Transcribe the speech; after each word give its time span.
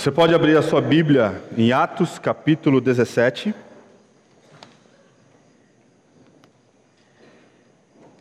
Você 0.00 0.10
pode 0.10 0.34
abrir 0.34 0.56
a 0.56 0.62
sua 0.62 0.80
Bíblia 0.80 1.42
em 1.58 1.72
Atos, 1.72 2.18
capítulo 2.18 2.80
17, 2.80 3.54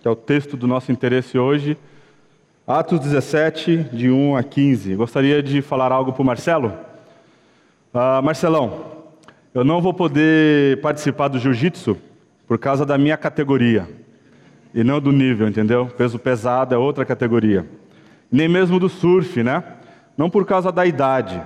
que 0.02 0.06
é 0.06 0.12
o 0.12 0.16
texto 0.16 0.58
do 0.58 0.68
nosso 0.68 0.92
interesse 0.92 1.40
hoje. 1.40 1.78
Atos 2.68 3.00
17, 3.00 3.78
de 3.94 4.12
1 4.12 4.36
a 4.36 4.44
15. 4.44 4.94
Gostaria 4.96 5.42
de 5.42 5.62
falar 5.62 5.94
algo 5.94 6.12
para 6.12 6.22
o 6.22 6.26
Marcelo? 6.26 6.74
Uh, 7.94 8.22
Marcelão, 8.22 9.06
eu 9.54 9.64
não 9.64 9.80
vou 9.80 9.94
poder 9.94 10.82
participar 10.82 11.30
do 11.30 11.40
jiu-jitsu 11.40 11.96
por 12.46 12.60
causa 12.60 12.86
da 12.86 12.98
minha 12.98 13.16
categoria 13.16 13.88
e 14.76 14.84
não 14.84 15.00
do 15.00 15.14
nível, 15.14 15.48
entendeu? 15.48 15.86
Peso 15.98 16.20
pesado 16.20 16.76
é 16.76 16.78
outra 16.78 17.06
categoria. 17.06 17.66
Nem 18.30 18.50
mesmo 18.50 18.82
do 18.82 18.90
surf, 18.90 19.42
né? 19.42 19.64
Não 20.18 20.30
por 20.30 20.46
causa 20.46 20.74
da 20.74 20.86
idade 20.86 21.42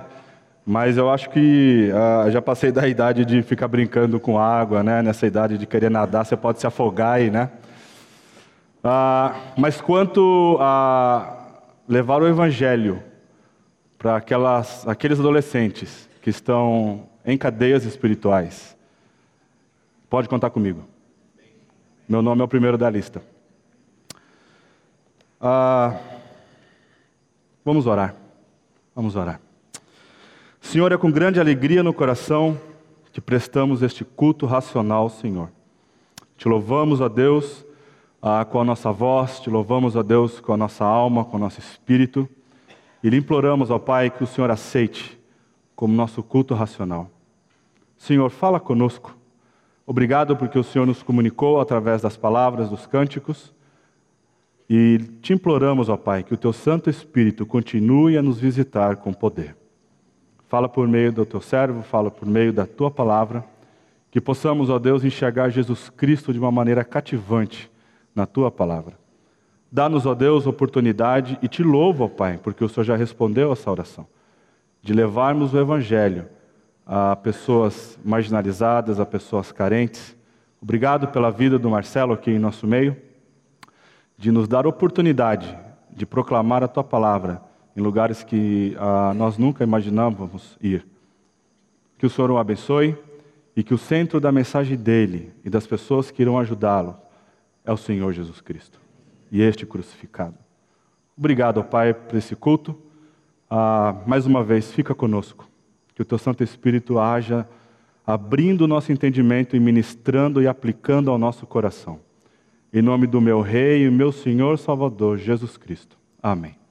mas 0.66 0.96
eu 0.96 1.10
acho 1.10 1.28
que 1.28 1.90
uh, 1.92 2.30
já 2.30 2.40
passei 2.40 2.72
da 2.72 2.88
idade 2.88 3.24
de 3.24 3.42
ficar 3.42 3.68
brincando 3.68 4.18
com 4.18 4.38
água, 4.38 4.82
né? 4.82 5.02
Nessa 5.02 5.26
idade 5.26 5.58
de 5.58 5.66
querer 5.66 5.90
nadar, 5.90 6.24
você 6.24 6.36
pode 6.36 6.58
se 6.58 6.66
afogar 6.66 7.16
aí, 7.16 7.30
né? 7.30 7.50
Uh, 8.82 9.34
mas 9.58 9.80
quanto 9.80 10.56
a 10.60 11.36
levar 11.86 12.22
o 12.22 12.26
evangelho 12.26 13.02
para 13.98 14.16
aqueles 14.16 15.20
adolescentes 15.20 16.08
que 16.22 16.30
estão 16.30 17.08
em 17.26 17.36
cadeias 17.36 17.84
espirituais, 17.84 18.74
pode 20.08 20.28
contar 20.28 20.48
comigo. 20.48 20.84
Meu 22.08 22.22
nome 22.22 22.40
é 22.40 22.44
o 22.44 22.48
primeiro 22.48 22.78
da 22.78 22.88
lista. 22.88 23.22
Uh, 25.40 25.98
vamos 27.62 27.86
orar. 27.86 28.14
Vamos 28.94 29.16
orar. 29.16 29.43
Senhor, 30.64 30.90
é 30.90 30.96
com 30.96 31.12
grande 31.12 31.38
alegria 31.38 31.82
no 31.82 31.92
coração 31.92 32.58
que 33.12 33.20
prestamos 33.20 33.82
este 33.82 34.02
culto 34.02 34.44
racional, 34.44 35.08
Senhor. 35.08 35.52
Te 36.36 36.48
louvamos, 36.48 37.00
a 37.00 37.06
Deus, 37.06 37.64
ah, 38.20 38.44
com 38.44 38.60
a 38.60 38.64
nossa 38.64 38.90
voz, 38.90 39.38
te 39.38 39.50
louvamos, 39.50 39.94
a 39.94 40.02
Deus, 40.02 40.40
com 40.40 40.52
a 40.52 40.56
nossa 40.56 40.84
alma, 40.84 41.24
com 41.24 41.36
o 41.36 41.40
nosso 41.40 41.60
espírito, 41.60 42.28
e 43.04 43.10
lhe 43.10 43.18
imploramos, 43.18 43.70
ó 43.70 43.78
Pai, 43.78 44.10
que 44.10 44.24
o 44.24 44.26
Senhor 44.26 44.50
aceite 44.50 45.20
como 45.76 45.94
nosso 45.94 46.22
culto 46.24 46.54
racional. 46.54 47.08
Senhor, 47.96 48.30
fala 48.30 48.58
conosco. 48.58 49.16
Obrigado 49.86 50.34
porque 50.34 50.58
o 50.58 50.64
Senhor 50.64 50.86
nos 50.86 51.02
comunicou 51.02 51.60
através 51.60 52.02
das 52.02 52.16
palavras 52.16 52.70
dos 52.70 52.84
cânticos. 52.84 53.52
E 54.68 54.98
te 55.20 55.34
imploramos, 55.34 55.88
ó 55.90 55.96
Pai, 55.96 56.24
que 56.24 56.34
o 56.34 56.38
teu 56.38 56.54
Santo 56.54 56.88
Espírito 56.88 57.46
continue 57.46 58.16
a 58.16 58.22
nos 58.22 58.40
visitar 58.40 58.96
com 58.96 59.12
poder. 59.12 59.54
Fala 60.48 60.68
por 60.68 60.86
meio 60.86 61.12
do 61.12 61.26
teu 61.26 61.40
servo, 61.40 61.82
fala 61.82 62.10
por 62.10 62.26
meio 62.28 62.52
da 62.52 62.66
tua 62.66 62.90
palavra, 62.90 63.44
que 64.10 64.20
possamos, 64.20 64.70
ó 64.70 64.78
Deus, 64.78 65.04
enxergar 65.04 65.48
Jesus 65.48 65.90
Cristo 65.90 66.32
de 66.32 66.38
uma 66.38 66.50
maneira 66.50 66.84
cativante 66.84 67.70
na 68.14 68.26
tua 68.26 68.50
palavra. 68.50 68.94
Dá-nos, 69.72 70.06
ó 70.06 70.14
Deus, 70.14 70.46
oportunidade 70.46 71.36
e 71.42 71.48
te 71.48 71.62
louvo, 71.62 72.04
ó 72.04 72.08
Pai, 72.08 72.38
porque 72.40 72.62
o 72.62 72.68
Senhor 72.68 72.84
já 72.84 72.96
respondeu 72.96 73.52
essa 73.52 73.70
oração, 73.70 74.06
de 74.80 74.92
levarmos 74.92 75.52
o 75.52 75.58
Evangelho 75.58 76.26
a 76.86 77.16
pessoas 77.16 77.98
marginalizadas, 78.04 79.00
a 79.00 79.06
pessoas 79.06 79.50
carentes. 79.50 80.16
Obrigado 80.62 81.08
pela 81.08 81.30
vida 81.30 81.58
do 81.58 81.68
Marcelo 81.68 82.12
aqui 82.12 82.30
em 82.30 82.38
nosso 82.38 82.66
meio, 82.66 82.96
de 84.16 84.30
nos 84.30 84.46
dar 84.46 84.66
oportunidade 84.66 85.58
de 85.90 86.04
proclamar 86.04 86.62
a 86.62 86.68
tua 86.68 86.84
palavra 86.84 87.42
em 87.76 87.80
lugares 87.80 88.22
que 88.22 88.76
ah, 88.78 89.12
nós 89.14 89.36
nunca 89.38 89.64
imaginávamos 89.64 90.56
ir. 90.62 90.86
Que 91.98 92.06
o 92.06 92.10
Senhor 92.10 92.30
o 92.30 92.38
abençoe 92.38 92.96
e 93.56 93.62
que 93.62 93.74
o 93.74 93.78
centro 93.78 94.20
da 94.20 94.30
mensagem 94.30 94.76
dele 94.76 95.32
e 95.44 95.50
das 95.50 95.66
pessoas 95.66 96.10
que 96.10 96.22
irão 96.22 96.38
ajudá-lo 96.38 96.96
é 97.64 97.72
o 97.72 97.76
Senhor 97.76 98.12
Jesus 98.12 98.40
Cristo 98.40 98.80
e 99.30 99.40
este 99.40 99.64
crucificado. 99.66 100.36
Obrigado, 101.16 101.62
Pai, 101.64 101.94
por 101.94 102.16
esse 102.16 102.34
culto. 102.36 102.76
Ah, 103.48 103.96
mais 104.06 104.26
uma 104.26 104.42
vez, 104.42 104.70
fica 104.72 104.94
conosco. 104.94 105.48
Que 105.94 106.02
o 106.02 106.04
Teu 106.04 106.18
Santo 106.18 106.42
Espírito 106.42 106.98
haja 106.98 107.48
abrindo 108.06 108.62
o 108.62 108.66
nosso 108.66 108.92
entendimento 108.92 109.56
e 109.56 109.60
ministrando 109.60 110.42
e 110.42 110.46
aplicando 110.46 111.10
ao 111.10 111.18
nosso 111.18 111.46
coração. 111.46 112.00
Em 112.72 112.82
nome 112.82 113.06
do 113.06 113.20
meu 113.20 113.40
Rei 113.40 113.86
e 113.86 113.90
meu 113.90 114.12
Senhor 114.12 114.58
Salvador, 114.58 115.16
Jesus 115.16 115.56
Cristo. 115.56 115.96
Amém. 116.22 116.63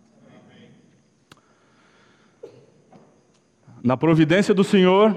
Na 3.83 3.97
providência 3.97 4.53
do 4.53 4.63
Senhor, 4.63 5.13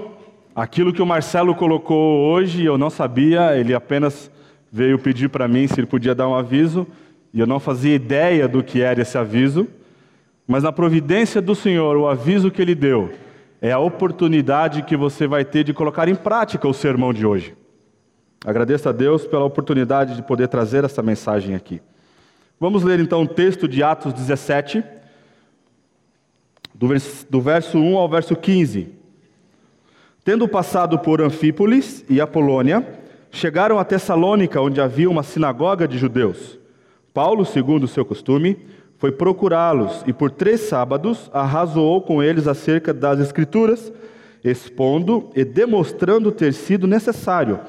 aquilo 0.53 0.91
que 0.91 1.01
o 1.01 1.05
Marcelo 1.05 1.55
colocou 1.55 2.29
hoje, 2.29 2.65
eu 2.65 2.77
não 2.77 2.89
sabia, 2.89 3.57
ele 3.57 3.73
apenas 3.73 4.29
veio 4.69 4.99
pedir 4.99 5.29
para 5.29 5.47
mim 5.47 5.65
se 5.65 5.79
ele 5.79 5.87
podia 5.87 6.13
dar 6.13 6.27
um 6.27 6.35
aviso, 6.35 6.85
e 7.33 7.39
eu 7.39 7.47
não 7.47 7.61
fazia 7.61 7.95
ideia 7.95 8.45
do 8.45 8.61
que 8.61 8.81
era 8.81 9.01
esse 9.01 9.17
aviso, 9.17 9.69
mas 10.45 10.63
na 10.63 10.73
providência 10.73 11.41
do 11.41 11.55
Senhor, 11.55 11.95
o 11.95 12.09
aviso 12.09 12.51
que 12.51 12.61
ele 12.61 12.75
deu 12.75 13.09
é 13.61 13.71
a 13.71 13.79
oportunidade 13.79 14.81
que 14.81 14.97
você 14.97 15.25
vai 15.27 15.45
ter 15.45 15.63
de 15.63 15.73
colocar 15.73 16.09
em 16.09 16.15
prática 16.15 16.67
o 16.67 16.73
sermão 16.73 17.13
de 17.13 17.25
hoje. 17.25 17.55
Agradeço 18.45 18.89
a 18.89 18.91
Deus 18.91 19.25
pela 19.25 19.45
oportunidade 19.45 20.13
de 20.13 20.21
poder 20.21 20.49
trazer 20.49 20.83
essa 20.83 21.01
mensagem 21.01 21.55
aqui. 21.55 21.81
Vamos 22.59 22.83
ler 22.83 22.99
então 22.99 23.21
o 23.21 23.27
texto 23.27 23.65
de 23.65 23.81
Atos 23.81 24.11
17 24.11 24.83
do 26.77 27.41
verso 27.41 27.79
1 27.79 27.97
ao 27.97 28.07
verso 28.07 28.35
15. 28.35 28.89
Tendo 30.23 30.47
passado 30.47 30.99
por 30.99 31.21
Anfípolis 31.21 32.05
e 32.07 32.21
Apolônia, 32.21 32.85
chegaram 33.31 33.79
a 33.79 33.85
Tessalônica, 33.85 34.61
onde 34.61 34.79
havia 34.79 35.09
uma 35.09 35.23
sinagoga 35.23 35.87
de 35.87 35.97
judeus. 35.97 36.59
Paulo, 37.13 37.45
segundo 37.45 37.87
seu 37.87 38.05
costume, 38.05 38.57
foi 38.97 39.11
procurá-los 39.11 40.03
e 40.05 40.13
por 40.13 40.29
três 40.29 40.61
sábados 40.61 41.29
arrazoou 41.33 42.01
com 42.01 42.21
eles 42.21 42.47
acerca 42.47 42.93
das 42.93 43.19
Escrituras, 43.19 43.91
expondo 44.43 45.29
e 45.35 45.43
demonstrando 45.43 46.31
ter 46.31 46.53
sido 46.53 46.85
necessário 46.85 47.59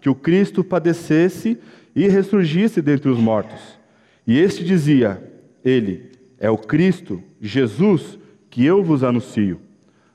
que 0.00 0.08
o 0.08 0.14
Cristo 0.14 0.64
padecesse 0.64 1.58
e 1.94 2.08
ressurgisse 2.08 2.82
dentre 2.82 3.08
os 3.08 3.18
mortos. 3.18 3.78
E 4.26 4.38
este 4.38 4.64
dizia: 4.64 5.22
Ele 5.64 6.10
é 6.38 6.50
o 6.50 6.58
Cristo, 6.58 7.22
Jesus, 7.40 8.18
que 8.56 8.64
eu 8.64 8.82
vos 8.82 9.04
anuncio. 9.04 9.60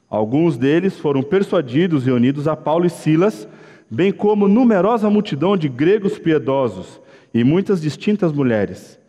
Alguns 0.09 0.57
deles 0.57 0.97
foram 0.97 1.21
persuadidos 1.21 2.07
e 2.07 2.11
unidos 2.11 2.47
a 2.47 2.55
Paulo 2.55 2.87
e 2.87 2.89
Silas, 2.89 3.47
bem 3.87 4.11
como 4.11 4.47
numerosa 4.47 5.11
multidão 5.11 5.55
de 5.55 5.69
gregos 5.69 6.17
piedosos 6.17 6.99
e 7.31 7.43
muitas 7.43 7.79
distintas 7.79 8.33
mulheres. 8.33 8.99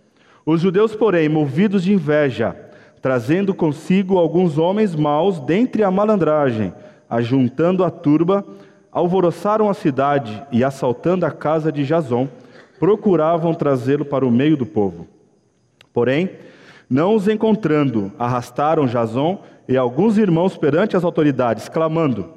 Os 0.45 0.61
judeus, 0.61 0.95
porém, 0.95 1.31
movidos 1.31 1.83
de 1.83 1.95
inveja, 1.95 2.55
trazendo 3.01 3.55
consigo 3.55 4.19
alguns 4.19 4.59
homens 4.59 4.95
maus 4.95 5.41
dentre 5.41 5.83
a 5.83 5.91
malandragem, 5.91 6.71
ajuntando 7.09 7.85
a 7.85 7.91
turba, 7.91 8.45
alvoroçaram 8.93 9.71
a 9.71 9.73
cidade 9.73 10.43
e, 10.53 10.63
assaltando 10.63 11.25
a 11.25 11.31
casa 11.31 11.73
de 11.73 11.87
Jason, 11.87 12.29
procuravam 12.79 13.55
trazê-lo 13.55 14.05
para 14.05 14.27
o 14.27 14.31
meio 14.31 14.59
do 14.59 14.67
povo. 14.67 15.09
Porém, 15.91 16.29
não 16.93 17.15
os 17.15 17.27
encontrando, 17.27 18.13
arrastaram 18.19 18.85
Jason 18.85 19.41
e 19.67 19.79
alguns 19.79 20.19
irmãos 20.19 20.59
perante 20.59 20.95
as 20.95 21.03
autoridades, 21.03 21.67
clamando: 21.67 22.29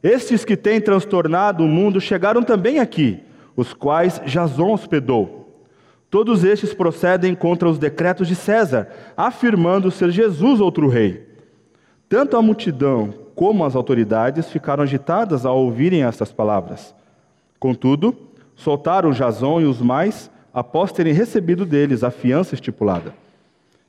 Estes 0.00 0.44
que 0.44 0.56
têm 0.56 0.80
transtornado 0.80 1.64
o 1.64 1.68
mundo 1.68 2.00
chegaram 2.00 2.40
também 2.44 2.78
aqui, 2.78 3.18
os 3.56 3.74
quais 3.74 4.22
Jason 4.24 4.72
hospedou. 4.72 5.52
Todos 6.08 6.44
estes 6.44 6.72
procedem 6.72 7.34
contra 7.34 7.68
os 7.68 7.80
decretos 7.80 8.28
de 8.28 8.36
César, 8.36 8.88
afirmando 9.16 9.90
ser 9.90 10.12
Jesus 10.12 10.60
outro 10.60 10.86
rei. 10.86 11.26
Tanto 12.08 12.36
a 12.36 12.42
multidão 12.42 13.12
como 13.34 13.64
as 13.64 13.74
autoridades 13.74 14.48
ficaram 14.48 14.84
agitadas 14.84 15.44
ao 15.44 15.58
ouvirem 15.58 16.04
estas 16.04 16.32
palavras. 16.32 16.94
Contudo, 17.58 18.16
soltaram 18.54 19.10
Jason 19.10 19.62
e 19.62 19.64
os 19.64 19.82
mais 19.82 20.30
após 20.54 20.92
terem 20.92 21.12
recebido 21.12 21.66
deles 21.66 22.04
a 22.04 22.10
fiança 22.12 22.54
estipulada. 22.54 23.25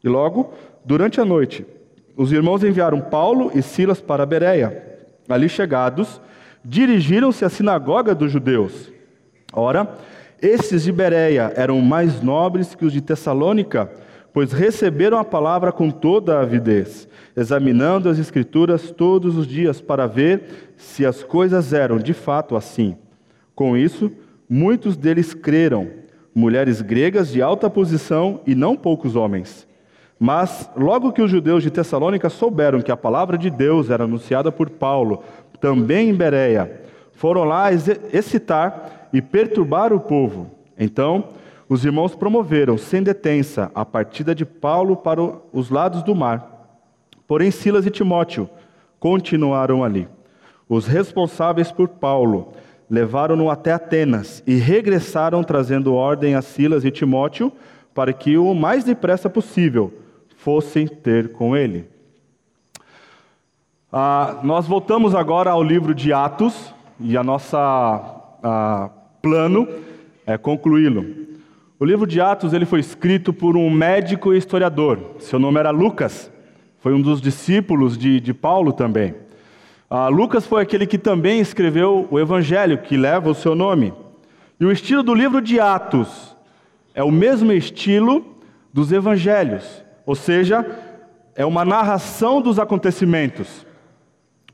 E 0.08 0.10
logo, 0.10 0.54
durante 0.86 1.20
a 1.20 1.26
noite, 1.26 1.66
os 2.16 2.32
irmãos 2.32 2.64
enviaram 2.64 3.02
Paulo 3.02 3.52
e 3.54 3.62
Silas 3.62 4.00
para 4.00 4.26
Bereia. 4.26 5.00
Ali 5.28 5.50
chegados, 5.50 6.22
dirigiram-se 6.64 7.44
à 7.44 7.50
sinagoga 7.50 8.16
dos 8.16 8.32
judeus. 8.32 8.90
Ora, 9.52 9.98
esses 10.42 10.84
de 10.84 10.94
Bereia 10.94 11.52
eram 11.58 11.82
mais 11.82 12.22
nobres 12.22 12.74
que 12.74 12.86
os 12.86 12.94
de 12.94 13.02
Tessalônica, 13.02 13.92
pois 14.32 14.54
receberam 14.54 15.18
a 15.18 15.26
palavra 15.26 15.74
com 15.74 15.92
toda 15.92 16.38
a 16.38 16.42
avidez, 16.44 17.06
examinando 17.36 18.08
as 18.08 18.18
Escrituras 18.18 18.90
todos 18.92 19.38
os 19.38 19.46
dias 19.46 19.82
para 19.82 20.08
ver 20.08 20.72
se 20.78 21.06
as 21.06 21.22
coisas 21.22 21.74
eram 21.74 21.98
de 21.98 22.14
fato 22.14 22.56
assim. 22.56 22.96
Com 23.54 23.76
isso, 23.76 24.10
muitos 24.50 24.96
deles 24.96 25.34
creram, 25.34 25.90
mulheres 26.34 26.82
gregas 26.82 27.30
de 27.30 27.42
alta 27.42 27.70
posição 27.70 28.40
e 28.48 28.56
não 28.56 28.78
poucos 28.78 29.14
homens. 29.14 29.67
Mas 30.20 30.70
logo 30.76 31.12
que 31.12 31.22
os 31.22 31.30
judeus 31.30 31.62
de 31.62 31.70
Tessalônica 31.70 32.30
souberam 32.30 32.82
que 32.82 32.92
a 32.92 32.98
palavra 32.98 33.38
de 33.38 33.50
Deus 33.50 33.90
era 33.90 34.06
anunciada 34.06 34.52
por 34.52 34.70
Paulo, 34.70 35.24
também 35.60 36.10
em 36.10 36.14
Bereia, 36.14 36.82
foram 37.14 37.44
lá 37.44 37.72
excitar 37.72 39.10
e 39.14 39.22
perturbar 39.22 39.94
o 39.94 40.00
povo. 40.00 40.52
Então, 40.78 41.26
os 41.70 41.84
irmãos 41.84 42.16
promoveram, 42.16 42.78
sem 42.78 43.04
detença, 43.04 43.72
a 43.76 43.84
partida 43.84 44.34
de 44.34 44.46
Paulo 44.46 44.96
para 44.96 45.22
os 45.52 45.70
lados 45.70 46.02
do 46.04 46.16
mar. 46.16 46.80
Porém, 47.28 47.52
Silas 47.52 47.86
e 47.86 47.92
Timóteo 47.92 48.50
continuaram 49.00 49.84
ali. 49.84 50.08
Os 50.70 50.88
responsáveis 50.88 51.72
por 51.72 51.90
Paulo 51.90 52.54
levaram-no 52.90 53.50
até 53.50 53.74
Atenas 53.74 54.42
e 54.48 54.56
regressaram 54.56 55.44
trazendo 55.44 55.94
ordem 55.94 56.36
a 56.36 56.42
Silas 56.42 56.86
e 56.86 56.92
Timóteo 56.92 57.52
para 57.94 58.14
que 58.14 58.38
o 58.38 58.54
mais 58.54 58.84
depressa 58.84 59.30
possível 59.30 59.92
fossem 60.38 60.88
ter 60.88 61.34
com 61.34 61.56
ele. 61.56 61.86
Ah, 63.92 64.40
nós 64.44 64.66
voltamos 64.66 65.14
agora 65.14 65.52
ao 65.52 65.64
livro 65.64 65.94
de 65.94 66.14
Atos 66.14 66.74
e 67.00 67.18
a 67.18 67.24
nossa 67.24 67.58
ah, 68.44 68.90
plano 69.22 69.68
é 70.26 70.38
concluí-lo. 70.38 71.06
O 71.80 71.86
livro 71.86 72.08
de 72.08 72.22
Atos 72.22 72.54
ele 72.54 72.66
foi 72.66 72.80
escrito 72.80 73.34
por 73.34 73.56
um 73.58 73.70
médico 73.70 74.34
e 74.34 74.38
historiador. 74.38 75.16
Seu 75.20 75.38
nome 75.38 75.60
era 75.60 75.70
Lucas. 75.70 76.32
Foi 76.80 76.94
um 76.94 77.02
dos 77.02 77.22
discípulos 77.22 77.98
de, 77.98 78.20
de 78.20 78.34
Paulo 78.34 78.72
também. 78.72 79.16
Ah, 79.90 80.08
Lucas 80.08 80.46
foi 80.46 80.62
aquele 80.62 80.86
que 80.86 80.98
também 80.98 81.40
escreveu 81.40 82.08
o 82.10 82.20
Evangelho, 82.20 82.78
que 82.80 82.98
leva 82.98 83.30
o 83.30 83.36
seu 83.36 83.56
nome. 83.56 83.94
E 84.60 84.66
o 84.66 84.72
estilo 84.72 85.04
do 85.04 85.14
livro 85.14 85.42
de 85.42 85.60
Atos 85.60 86.36
é 86.94 87.04
o 87.04 87.12
mesmo 87.12 87.52
estilo 87.52 88.26
dos 88.74 88.92
Evangelhos, 88.92 89.84
ou 90.08 90.16
seja, 90.16 90.66
é 91.36 91.46
uma 91.46 91.64
narração 91.64 92.42
dos 92.42 92.58
acontecimentos. 92.58 93.64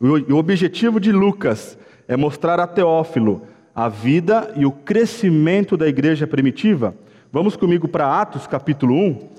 O 0.02 0.36
objetivo 0.36 1.00
de 1.00 1.14
Lucas 1.14 1.78
é 2.10 2.18
mostrar 2.18 2.60
a 2.60 2.68
Teófilo 2.68 3.44
a 3.74 3.88
vida 3.88 4.54
e 4.58 4.66
o 4.66 4.72
crescimento 4.72 5.78
da 5.78 5.88
igreja 5.88 6.28
primitiva 6.28 6.94
Vamos 7.34 7.56
comigo 7.56 7.88
para 7.88 8.22
Atos 8.22 8.46
capítulo 8.46 8.94
1, 8.94 9.30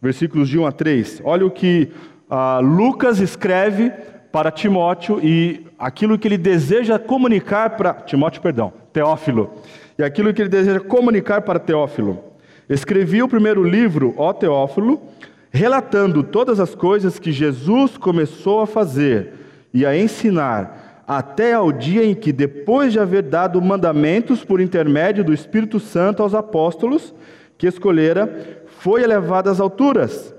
versículos 0.00 0.48
de 0.48 0.58
1 0.58 0.64
a 0.64 0.72
3. 0.72 1.20
Olha 1.22 1.44
o 1.44 1.50
que 1.50 1.92
uh, 2.30 2.62
Lucas 2.62 3.20
escreve 3.20 3.90
para 4.32 4.50
Timóteo 4.50 5.20
e 5.22 5.66
aquilo 5.78 6.18
que 6.18 6.26
ele 6.26 6.38
deseja 6.38 6.98
comunicar 6.98 7.76
para. 7.76 7.92
Timóteo, 7.92 8.40
perdão, 8.40 8.72
Teófilo. 8.94 9.52
E 9.98 10.02
aquilo 10.02 10.32
que 10.32 10.40
ele 10.40 10.48
deseja 10.48 10.80
comunicar 10.80 11.42
para 11.42 11.58
Teófilo. 11.58 12.24
Escrevi 12.70 13.20
o 13.20 13.28
primeiro 13.28 13.64
livro, 13.64 14.14
ó 14.16 14.32
Teófilo, 14.32 15.02
relatando 15.50 16.22
todas 16.22 16.60
as 16.60 16.72
coisas 16.72 17.18
que 17.18 17.32
Jesus 17.32 17.98
começou 17.98 18.60
a 18.60 18.66
fazer 18.66 19.32
e 19.74 19.84
a 19.84 19.98
ensinar 19.98 21.02
até 21.04 21.52
ao 21.52 21.72
dia 21.72 22.04
em 22.04 22.14
que, 22.14 22.32
depois 22.32 22.92
de 22.92 23.00
haver 23.00 23.24
dado 23.24 23.60
mandamentos 23.60 24.44
por 24.44 24.60
intermédio 24.60 25.24
do 25.24 25.34
Espírito 25.34 25.80
Santo 25.80 26.22
aos 26.22 26.32
apóstolos 26.32 27.12
que 27.58 27.66
escolhera, 27.66 28.62
foi 28.78 29.02
elevado 29.02 29.50
às 29.50 29.58
alturas. 29.58 30.32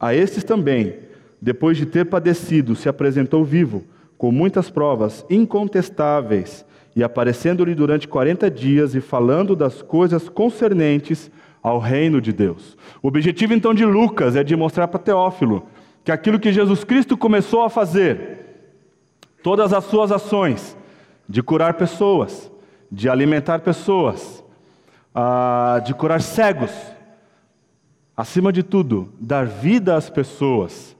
A 0.00 0.12
estes 0.12 0.42
também, 0.42 0.96
depois 1.40 1.76
de 1.76 1.86
ter 1.86 2.06
padecido, 2.06 2.74
se 2.74 2.88
apresentou 2.88 3.44
vivo, 3.44 3.84
com 4.18 4.32
muitas 4.32 4.68
provas 4.68 5.24
incontestáveis, 5.30 6.66
e 6.96 7.04
aparecendo-lhe 7.04 7.76
durante 7.76 8.08
quarenta 8.08 8.50
dias 8.50 8.96
e 8.96 9.00
falando 9.00 9.54
das 9.54 9.80
coisas 9.80 10.28
concernentes 10.28 11.30
ao 11.62 11.78
reino 11.78 12.20
de 12.20 12.32
Deus. 12.32 12.76
O 13.02 13.08
objetivo 13.08 13.52
então 13.52 13.74
de 13.74 13.84
Lucas 13.84 14.36
é 14.36 14.44
de 14.44 14.56
mostrar 14.56 14.88
para 14.88 14.98
Teófilo 14.98 15.66
que 16.04 16.12
aquilo 16.12 16.38
que 16.38 16.52
Jesus 16.52 16.84
Cristo 16.84 17.16
começou 17.16 17.62
a 17.62 17.70
fazer, 17.70 18.38
todas 19.42 19.72
as 19.72 19.84
suas 19.84 20.10
ações 20.10 20.76
de 21.28 21.42
curar 21.42 21.74
pessoas, 21.74 22.50
de 22.90 23.08
alimentar 23.08 23.60
pessoas, 23.60 24.42
ah, 25.14 25.82
de 25.84 25.92
curar 25.92 26.22
cegos, 26.22 26.70
acima 28.16 28.52
de 28.52 28.62
tudo, 28.62 29.12
dar 29.20 29.46
vida 29.46 29.94
às 29.94 30.08
pessoas, 30.08 30.96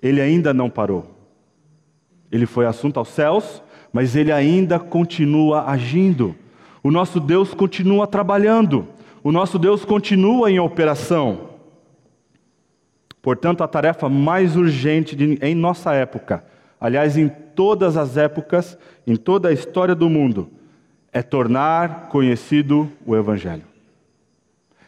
ele 0.00 0.20
ainda 0.20 0.54
não 0.54 0.70
parou. 0.70 1.16
Ele 2.30 2.46
foi 2.46 2.64
assunto 2.64 2.98
aos 2.98 3.08
céus, 3.08 3.62
mas 3.92 4.14
ele 4.14 4.30
ainda 4.30 4.78
continua 4.78 5.64
agindo. 5.64 6.34
O 6.82 6.90
nosso 6.90 7.18
Deus 7.18 7.52
continua 7.52 8.06
trabalhando. 8.06 8.86
O 9.22 9.30
nosso 9.30 9.58
Deus 9.58 9.84
continua 9.84 10.50
em 10.50 10.58
operação. 10.58 11.50
Portanto, 13.22 13.62
a 13.62 13.68
tarefa 13.68 14.08
mais 14.08 14.56
urgente 14.56 15.14
de, 15.14 15.38
em 15.42 15.54
nossa 15.54 15.92
época 15.94 16.44
aliás, 16.80 17.18
em 17.18 17.28
todas 17.28 17.96
as 17.96 18.16
épocas, 18.16 18.78
em 19.06 19.14
toda 19.14 19.50
a 19.50 19.52
história 19.52 19.94
do 19.94 20.08
mundo, 20.08 20.50
é 21.12 21.22
tornar 21.22 22.08
conhecido 22.08 22.90
o 23.04 23.14
Evangelho. 23.14 23.64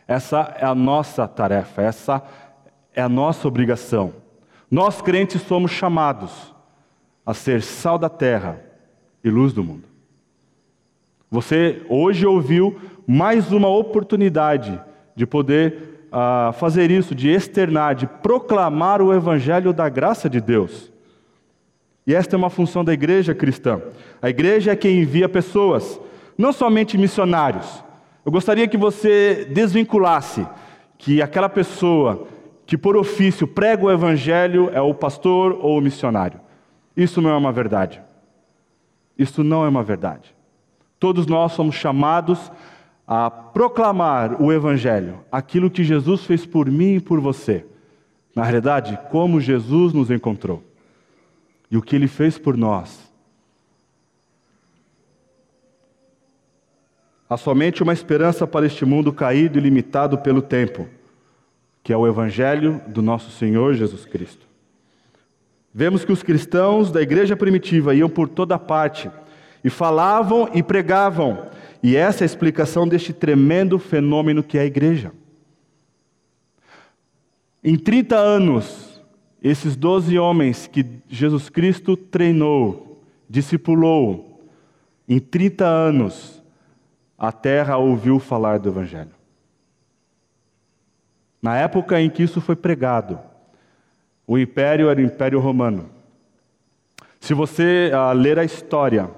Essa 0.08 0.56
é 0.58 0.64
a 0.64 0.74
nossa 0.74 1.28
tarefa, 1.28 1.82
essa 1.82 2.22
é 2.94 3.02
a 3.02 3.08
nossa 3.08 3.46
obrigação. 3.46 4.14
Nós 4.70 5.02
crentes 5.02 5.42
somos 5.42 5.70
chamados 5.70 6.54
a 7.26 7.34
ser 7.34 7.62
sal 7.62 7.98
da 7.98 8.08
terra 8.08 8.60
e 9.22 9.28
luz 9.28 9.52
do 9.52 9.62
mundo. 9.62 9.84
Você 11.30 11.84
hoje 11.88 12.26
ouviu 12.26 12.80
mais 13.06 13.52
uma 13.52 13.68
oportunidade 13.68 14.80
de 15.14 15.26
poder 15.26 16.06
uh, 16.12 16.52
fazer 16.52 16.90
isso, 16.90 17.14
de 17.14 17.28
externar, 17.28 17.94
de 17.94 18.06
proclamar 18.06 19.00
o 19.00 19.12
Evangelho 19.12 19.72
da 19.72 19.88
graça 19.88 20.28
de 20.28 20.40
Deus. 20.40 20.92
E 22.06 22.14
esta 22.14 22.36
é 22.36 22.38
uma 22.38 22.50
função 22.50 22.84
da 22.84 22.92
igreja 22.92 23.34
cristã. 23.34 23.80
A 24.20 24.28
igreja 24.28 24.72
é 24.72 24.76
quem 24.76 25.00
envia 25.00 25.28
pessoas, 25.28 26.00
não 26.36 26.52
somente 26.52 26.98
missionários. 26.98 27.82
Eu 28.24 28.32
gostaria 28.32 28.68
que 28.68 28.76
você 28.76 29.46
desvinculasse 29.50 30.46
que 30.98 31.20
aquela 31.20 31.48
pessoa 31.48 32.26
que 32.66 32.78
por 32.78 32.96
ofício 32.96 33.46
prega 33.46 33.84
o 33.84 33.90
evangelho 33.90 34.70
é 34.72 34.80
o 34.80 34.94
pastor 34.94 35.58
ou 35.60 35.78
o 35.78 35.80
missionário. 35.80 36.40
Isso 36.96 37.20
não 37.20 37.30
é 37.30 37.36
uma 37.36 37.52
verdade. 37.52 38.00
Isso 39.18 39.42
não 39.42 39.64
é 39.64 39.68
uma 39.68 39.82
verdade. 39.82 40.34
Todos 40.98 41.26
nós 41.26 41.52
somos 41.52 41.74
chamados 41.74 42.50
a 43.14 43.30
proclamar 43.30 44.40
o 44.40 44.50
evangelho, 44.50 45.20
aquilo 45.30 45.70
que 45.70 45.84
Jesus 45.84 46.24
fez 46.24 46.46
por 46.46 46.70
mim 46.70 46.94
e 46.94 47.00
por 47.00 47.20
você. 47.20 47.66
Na 48.34 48.42
realidade, 48.42 48.98
como 49.10 49.38
Jesus 49.38 49.92
nos 49.92 50.10
encontrou 50.10 50.64
e 51.70 51.76
o 51.76 51.82
que 51.82 51.94
ele 51.94 52.08
fez 52.08 52.38
por 52.38 52.56
nós. 52.56 53.12
Há 57.28 57.36
somente 57.36 57.82
uma 57.82 57.92
esperança 57.92 58.46
para 58.46 58.64
este 58.64 58.86
mundo 58.86 59.12
caído 59.12 59.58
e 59.58 59.60
limitado 59.60 60.16
pelo 60.16 60.40
tempo, 60.40 60.88
que 61.82 61.92
é 61.92 61.96
o 61.96 62.06
Evangelho 62.06 62.80
do 62.88 63.02
nosso 63.02 63.30
Senhor 63.30 63.74
Jesus 63.74 64.06
Cristo. 64.06 64.46
Vemos 65.74 66.02
que 66.02 66.12
os 66.12 66.22
cristãos 66.22 66.90
da 66.90 67.02
igreja 67.02 67.36
primitiva 67.36 67.94
iam 67.94 68.08
por 68.08 68.26
toda 68.26 68.58
parte 68.58 69.10
e 69.62 69.68
falavam 69.68 70.48
e 70.54 70.62
pregavam, 70.62 71.46
e 71.82 71.96
essa 71.96 72.22
é 72.22 72.24
a 72.24 72.26
explicação 72.26 72.86
deste 72.86 73.12
tremendo 73.12 73.78
fenômeno 73.78 74.42
que 74.42 74.56
é 74.56 74.60
a 74.60 74.66
igreja. 74.66 75.12
Em 77.62 77.76
30 77.76 78.16
anos, 78.16 79.02
esses 79.42 79.74
doze 79.74 80.18
homens 80.18 80.66
que 80.66 80.86
Jesus 81.08 81.48
Cristo 81.48 81.96
treinou, 81.96 83.02
discipulou, 83.28 84.46
em 85.08 85.18
30 85.18 85.66
anos, 85.66 86.42
a 87.18 87.32
terra 87.32 87.76
ouviu 87.76 88.18
falar 88.18 88.58
do 88.58 88.68
Evangelho. 88.68 89.12
Na 91.40 91.56
época 91.56 92.00
em 92.00 92.08
que 92.08 92.22
isso 92.22 92.40
foi 92.40 92.54
pregado, 92.54 93.18
o 94.26 94.38
império 94.38 94.88
era 94.88 95.00
o 95.00 95.04
Império 95.04 95.40
Romano. 95.40 95.90
Se 97.18 97.34
você 97.34 97.90
uh, 97.92 98.12
ler 98.12 98.38
a 98.38 98.44
história, 98.44 99.10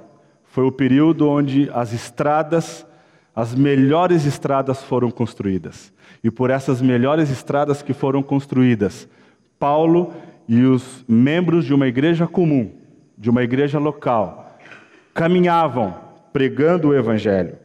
foi 0.55 0.63
o 0.63 0.71
período 0.71 1.29
onde 1.29 1.69
as 1.75 1.93
estradas, 1.93 2.87
as 3.35 3.53
melhores 3.57 4.25
estradas 4.25 4.81
foram 4.85 5.11
construídas. 5.11 5.93
E 6.23 6.31
por 6.31 6.49
essas 6.49 6.81
melhores 6.81 7.29
estradas 7.29 7.83
que 7.83 7.93
foram 7.93 8.23
construídas, 8.23 9.09
Paulo 9.59 10.15
e 10.47 10.63
os 10.63 11.05
membros 11.09 11.65
de 11.65 11.75
uma 11.75 11.89
igreja 11.89 12.29
comum, 12.29 12.71
de 13.19 13.29
uma 13.29 13.43
igreja 13.43 13.81
local, 13.81 14.57
caminhavam 15.13 15.93
pregando 16.33 16.91
o 16.91 16.95
Evangelho. 16.95 17.59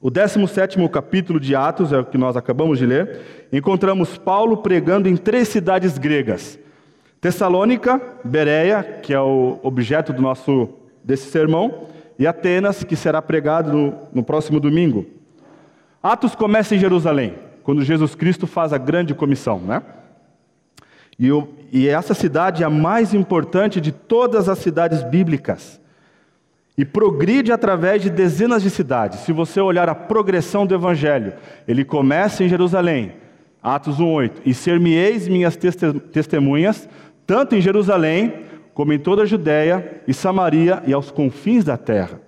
O 0.00 0.08
17 0.08 0.88
capítulo 0.88 1.40
de 1.40 1.56
Atos, 1.56 1.92
é 1.92 1.98
o 1.98 2.04
que 2.04 2.16
nós 2.16 2.36
acabamos 2.36 2.78
de 2.78 2.86
ler, 2.86 3.48
encontramos 3.52 4.16
Paulo 4.16 4.58
pregando 4.58 5.08
em 5.08 5.16
três 5.16 5.48
cidades 5.48 5.98
gregas: 5.98 6.60
Tessalônica, 7.20 8.00
Bereia, 8.24 8.84
que 8.84 9.12
é 9.12 9.20
o 9.20 9.58
objeto 9.64 10.12
do 10.12 10.22
nosso 10.22 10.80
desse 11.04 11.30
sermão, 11.30 11.86
e 12.18 12.26
Atenas, 12.26 12.84
que 12.84 12.96
será 12.96 13.20
pregado 13.20 13.72
no, 13.72 13.98
no 14.12 14.22
próximo 14.22 14.60
domingo. 14.60 15.06
Atos 16.02 16.34
começa 16.34 16.74
em 16.74 16.78
Jerusalém, 16.78 17.34
quando 17.62 17.82
Jesus 17.82 18.14
Cristo 18.14 18.46
faz 18.46 18.72
a 18.72 18.78
grande 18.78 19.14
comissão, 19.14 19.58
né? 19.58 19.82
E, 21.18 21.30
o, 21.30 21.48
e 21.70 21.88
essa 21.88 22.14
cidade 22.14 22.62
é 22.62 22.66
a 22.66 22.70
mais 22.70 23.14
importante 23.14 23.80
de 23.80 23.92
todas 23.92 24.48
as 24.48 24.58
cidades 24.58 25.02
bíblicas. 25.02 25.80
E 26.76 26.84
progride 26.84 27.52
através 27.52 28.02
de 28.02 28.10
dezenas 28.10 28.62
de 28.62 28.70
cidades. 28.70 29.20
Se 29.20 29.32
você 29.32 29.60
olhar 29.60 29.88
a 29.88 29.94
progressão 29.94 30.66
do 30.66 30.74
Evangelho, 30.74 31.34
ele 31.68 31.84
começa 31.84 32.42
em 32.42 32.48
Jerusalém, 32.48 33.12
Atos 33.62 33.98
1,8: 33.98 34.32
E 34.44 34.54
ser-me-eis 34.54 35.28
minhas 35.28 35.56
testemunhas, 36.10 36.88
tanto 37.26 37.54
em 37.54 37.60
Jerusalém, 37.60 38.46
como 38.74 38.92
em 38.92 38.98
toda 38.98 39.22
a 39.22 39.26
Judéia 39.26 40.02
e 40.06 40.14
Samaria 40.14 40.82
e 40.86 40.92
aos 40.92 41.10
confins 41.10 41.64
da 41.64 41.76
terra. 41.76 42.20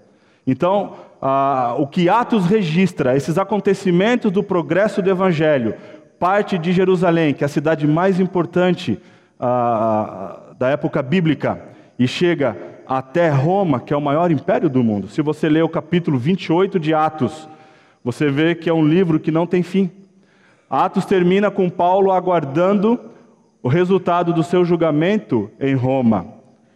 Então, 0.47 0.95
ah, 1.21 1.75
o 1.79 1.87
que 1.87 2.09
Atos 2.09 2.47
registra, 2.47 3.17
esses 3.17 3.39
acontecimentos 3.39 4.31
do 4.31 4.43
progresso 4.43 5.01
do 5.01 5.11
Evangelho, 5.11 5.75
parte 6.19 6.59
de 6.59 6.73
Jerusalém, 6.73 7.33
que 7.33 7.45
é 7.45 7.47
a 7.47 7.49
cidade 7.49 7.87
mais 7.87 8.21
importante 8.21 9.01
ah, 9.41 10.39
da 10.59 10.69
época 10.69 11.03
bíblica, 11.03 11.63
e 11.99 12.07
chega 12.07 12.57
até 12.87 13.31
Roma, 13.31 13.81
que 13.81 13.95
é 13.95 13.97
o 13.97 14.01
maior 14.01 14.31
império 14.31 14.69
do 14.69 14.85
mundo. 14.85 15.09
Se 15.09 15.23
você 15.23 15.49
ler 15.49 15.63
o 15.63 15.69
capítulo 15.69 16.19
28 16.19 16.79
de 16.79 16.93
Atos, 16.93 17.49
você 18.03 18.31
vê 18.31 18.55
que 18.55 18.69
é 18.69 18.75
um 18.75 18.87
livro 18.87 19.19
que 19.19 19.31
não 19.31 19.47
tem 19.47 19.63
fim. 19.63 19.91
Atos 20.69 21.07
termina 21.07 21.51
com 21.51 21.71
Paulo 21.71 22.13
aguardando 22.13 23.01
o 23.63 23.69
resultado 23.69 24.33
do 24.33 24.43
seu 24.43 24.63
julgamento 24.63 25.51
em 25.59 25.75
Roma. 25.75 26.34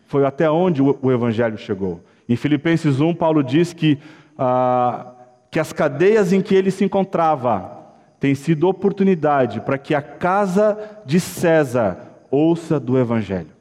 Foi 0.08 0.26
até 0.26 0.50
onde 0.50 0.82
o 0.82 1.12
evangelho 1.12 1.56
chegou. 1.56 2.00
Em 2.28 2.34
Filipenses 2.34 3.00
1, 3.00 3.14
Paulo 3.14 3.44
diz 3.44 3.72
que, 3.72 3.98
ah, 4.36 5.12
que 5.50 5.60
as 5.60 5.72
cadeias 5.72 6.32
em 6.32 6.40
que 6.40 6.54
ele 6.54 6.72
se 6.72 6.84
encontrava 6.84 7.78
têm 8.18 8.34
sido 8.34 8.68
oportunidade 8.68 9.60
para 9.60 9.78
que 9.78 9.94
a 9.94 10.02
casa 10.02 10.76
de 11.06 11.20
César 11.20 11.98
ouça 12.30 12.80
do 12.80 12.98
evangelho. 12.98 13.58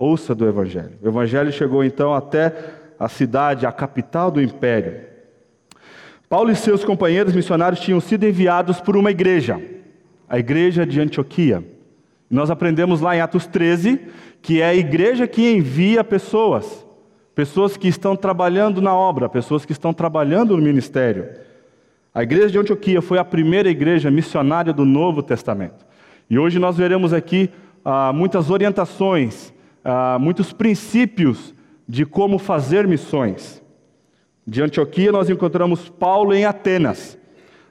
Ouça 0.00 0.34
do 0.34 0.48
Evangelho. 0.48 0.98
O 1.02 1.08
Evangelho 1.08 1.52
chegou 1.52 1.84
então 1.84 2.14
até 2.14 2.54
a 2.98 3.06
cidade, 3.06 3.66
a 3.66 3.70
capital 3.70 4.30
do 4.30 4.40
império. 4.40 5.02
Paulo 6.26 6.50
e 6.50 6.56
seus 6.56 6.82
companheiros 6.82 7.34
missionários 7.34 7.82
tinham 7.82 8.00
sido 8.00 8.24
enviados 8.24 8.80
por 8.80 8.96
uma 8.96 9.10
igreja, 9.10 9.60
a 10.26 10.38
igreja 10.38 10.86
de 10.86 10.98
Antioquia. 10.98 11.62
Nós 12.30 12.50
aprendemos 12.50 13.00
lá 13.00 13.16
em 13.16 13.20
Atos 13.20 13.46
13 13.46 14.00
que 14.40 14.60
é 14.60 14.66
a 14.66 14.74
igreja 14.74 15.26
que 15.26 15.52
envia 15.52 16.02
pessoas, 16.02 16.86
pessoas 17.34 17.76
que 17.76 17.88
estão 17.88 18.16
trabalhando 18.16 18.80
na 18.80 18.94
obra, 18.94 19.28
pessoas 19.28 19.66
que 19.66 19.72
estão 19.72 19.92
trabalhando 19.92 20.56
no 20.56 20.62
ministério. 20.62 21.28
A 22.14 22.22
igreja 22.22 22.48
de 22.48 22.58
Antioquia 22.58 23.02
foi 23.02 23.18
a 23.18 23.24
primeira 23.24 23.68
igreja 23.68 24.10
missionária 24.10 24.72
do 24.72 24.84
Novo 24.84 25.22
Testamento. 25.22 25.84
E 26.28 26.38
hoje 26.38 26.58
nós 26.58 26.76
veremos 26.76 27.12
aqui 27.12 27.50
ah, 27.84 28.12
muitas 28.12 28.50
orientações 28.50 29.52
ah, 29.84 30.18
muitos 30.18 30.52
princípios 30.52 31.54
de 31.88 32.04
como 32.04 32.38
fazer 32.38 32.86
missões. 32.86 33.62
De 34.46 34.62
Antioquia, 34.62 35.12
nós 35.12 35.28
encontramos 35.30 35.88
Paulo 35.88 36.34
em 36.34 36.44
Atenas. 36.44 37.18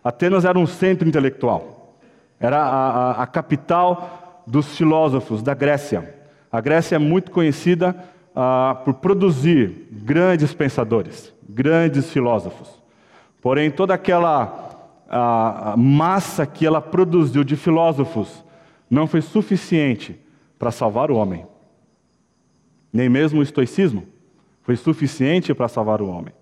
Atenas 0.03 0.45
era 0.45 0.57
um 0.57 0.65
centro 0.65 1.07
intelectual, 1.07 1.97
era 2.39 2.57
a, 2.57 2.87
a, 2.87 3.23
a 3.23 3.27
capital 3.27 4.18
dos 4.49 4.75
filósofos 4.75 5.43
da 5.43 5.53
Grécia. 5.53 6.15
A 6.51 6.59
Grécia 6.59 6.95
é 6.95 6.99
muito 6.99 7.29
conhecida 7.29 7.95
ah, 8.35 8.81
por 8.83 8.95
produzir 8.95 9.87
grandes 9.91 10.53
pensadores, 10.53 11.33
grandes 11.47 12.11
filósofos. 12.11 12.81
Porém, 13.41 13.69
toda 13.69 13.93
aquela 13.93 14.69
ah, 15.07 15.75
massa 15.77 16.45
que 16.47 16.65
ela 16.65 16.81
produziu 16.81 17.43
de 17.43 17.55
filósofos 17.55 18.43
não 18.89 19.05
foi 19.05 19.21
suficiente 19.21 20.19
para 20.57 20.71
salvar 20.71 21.11
o 21.11 21.15
homem. 21.15 21.45
Nem 22.91 23.07
mesmo 23.07 23.39
o 23.39 23.43
estoicismo 23.43 24.07
foi 24.63 24.75
suficiente 24.75 25.53
para 25.53 25.67
salvar 25.67 26.01
o 26.01 26.07
homem. 26.07 26.33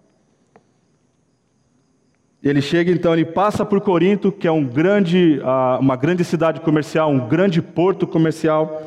Ele 2.49 2.61
chega 2.61 2.91
então, 2.91 3.11
ele 3.11 3.25
passa 3.25 3.65
por 3.65 3.81
Corinto, 3.81 4.31
que 4.31 4.47
é 4.47 4.51
um 4.51 4.63
grande, 4.63 5.41
ah, 5.43 5.77
uma 5.81 5.97
grande 5.97 6.23
cidade 6.23 6.61
comercial, 6.61 7.11
um 7.11 7.27
grande 7.27 7.61
porto 7.61 8.07
comercial. 8.07 8.83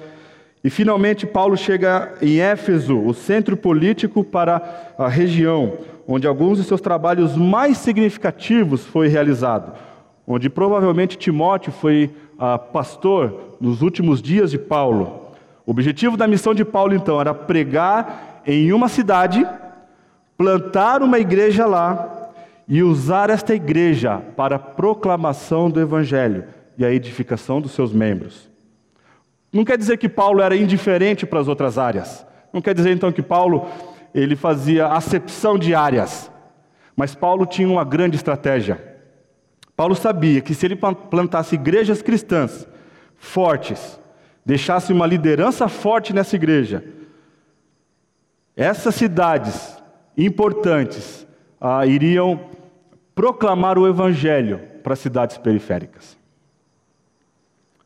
E 0.64 0.71
finalmente 0.71 1.26
Paulo 1.26 1.57
chega 1.59 2.14
em 2.23 2.40
Éfeso, 2.40 2.99
o 2.99 3.12
centro 3.12 3.59
político 3.59 4.25
para 4.25 4.93
a 4.97 5.09
região, 5.09 5.75
onde 6.09 6.26
alguns 6.26 6.57
de 6.57 6.64
seus 6.64 6.81
trabalhos 6.81 7.37
mais 7.37 7.76
significativos 7.76 8.87
foi 8.87 9.09
realizado, 9.09 9.73
onde 10.26 10.49
provavelmente 10.49 11.19
Timóteo 11.19 11.71
foi 11.71 12.11
ah, 12.38 12.59
pastor 12.59 13.57
nos 13.61 13.83
últimos 13.83 14.23
dias 14.23 14.50
de 14.50 14.59
Paulo. 14.59 15.33
O 15.67 15.73
objetivo 15.73 16.17
da 16.17 16.26
missão 16.26 16.55
de 16.55 16.64
Paulo, 16.64 16.95
então, 16.95 17.21
era 17.21 17.35
pregar 17.35 18.40
em 18.47 18.73
uma 18.73 18.88
cidade, 18.88 19.47
plantar 20.38 21.02
uma 21.02 21.19
igreja 21.19 21.67
lá 21.67 22.20
e 22.71 22.85
usar 22.85 23.31
esta 23.31 23.53
igreja 23.53 24.19
para 24.37 24.55
a 24.55 24.59
proclamação 24.59 25.69
do 25.69 25.81
Evangelho 25.81 26.45
e 26.79 26.85
a 26.85 26.93
edificação 26.93 27.61
dos 27.61 27.73
seus 27.73 27.93
membros. 27.93 28.49
Não 29.53 29.65
quer 29.65 29.77
dizer 29.77 29.99
que 29.99 30.09
Paulo 30.09 30.41
era 30.41 30.57
indiferente 30.57 31.27
para 31.27 31.41
as 31.41 31.49
outras 31.49 31.77
áreas. 31.77 32.25
Não 32.53 32.62
quer 32.62 32.73
dizer 32.73 32.93
então 32.93 33.11
que 33.11 33.23
Paulo 33.23 33.67
ele 34.15 34.37
fazia 34.37 34.87
acepção 34.87 35.59
de 35.59 35.75
áreas. 35.75 36.31
Mas 36.95 37.12
Paulo 37.12 37.45
tinha 37.45 37.69
uma 37.69 37.83
grande 37.83 38.15
estratégia. 38.15 38.81
Paulo 39.77 39.97
sabia 39.97 40.41
que 40.41 40.55
se 40.55 40.65
ele 40.65 40.77
plantasse 40.77 41.57
igrejas 41.57 42.00
cristãs 42.03 42.69
fortes, 43.17 44.00
deixasse 44.47 44.93
uma 44.93 45.09
liderança 45.09 45.67
forte 45.67 46.12
nessa 46.15 46.37
igreja, 46.37 46.85
essas 48.57 48.95
cidades 48.95 49.77
importantes 50.17 51.27
ah, 51.61 51.85
iriam 51.85 52.50
proclamar 53.14 53.79
o 53.79 53.87
evangelho 53.87 54.61
para 54.83 54.95
as 54.95 54.99
cidades 54.99 55.38
periféricas. 55.38 56.17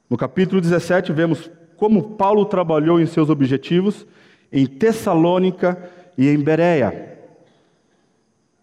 No 0.09 0.17
capítulo 0.17 0.61
17, 0.61 1.13
vemos 1.13 1.51
como 1.77 2.11
Paulo 2.17 2.45
trabalhou 2.45 3.01
em 3.01 3.07
seus 3.07 3.31
objetivos 3.31 4.07
em 4.53 4.67
Tessalônica 4.67 5.77
e 6.17 6.29
em 6.29 6.39
Bereia. 6.39 7.19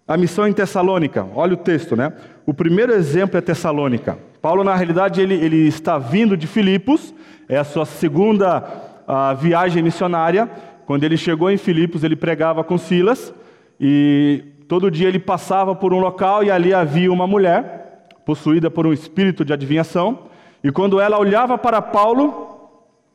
A 0.08 0.16
missão 0.16 0.48
em 0.48 0.54
Tessalônica, 0.54 1.28
olha 1.36 1.54
o 1.54 1.58
texto, 1.58 1.96
né? 1.96 2.14
O 2.46 2.54
primeiro 2.54 2.94
exemplo 2.94 3.38
é 3.38 3.42
Tessalônica. 3.42 4.18
Paulo, 4.42 4.64
na 4.64 4.76
realidade, 4.76 5.22
ele, 5.22 5.36
ele 5.36 5.68
está 5.68 5.98
vindo 5.98 6.36
de 6.36 6.48
Filipos, 6.48 7.14
é 7.48 7.58
a 7.58 7.64
sua 7.64 7.86
segunda 7.86 8.64
a, 9.08 9.34
viagem 9.34 9.84
missionária. 9.84 10.50
Quando 10.86 11.04
ele 11.04 11.18
chegou 11.18 11.52
em 11.52 11.58
Filipos, 11.58 12.04
ele 12.04 12.16
pregava 12.16 12.64
com 12.64 12.78
Silas, 12.78 13.34
e 13.80 14.44
todo 14.72 14.90
dia 14.90 15.10
ele 15.10 15.20
passava 15.20 15.76
por 15.76 15.94
um 15.94 16.00
local 16.00 16.46
e 16.46 16.50
ali 16.50 16.74
havia 16.74 17.12
uma 17.12 17.28
mulher, 17.28 18.08
possuída 18.26 18.72
por 18.72 18.88
um 18.88 18.94
espírito 18.94 19.44
de 19.44 19.52
adivinhação, 19.52 20.20
e 20.64 20.72
quando 20.72 20.98
ela 20.98 21.20
olhava 21.20 21.58
para 21.58 21.82
Paulo, 21.82 22.70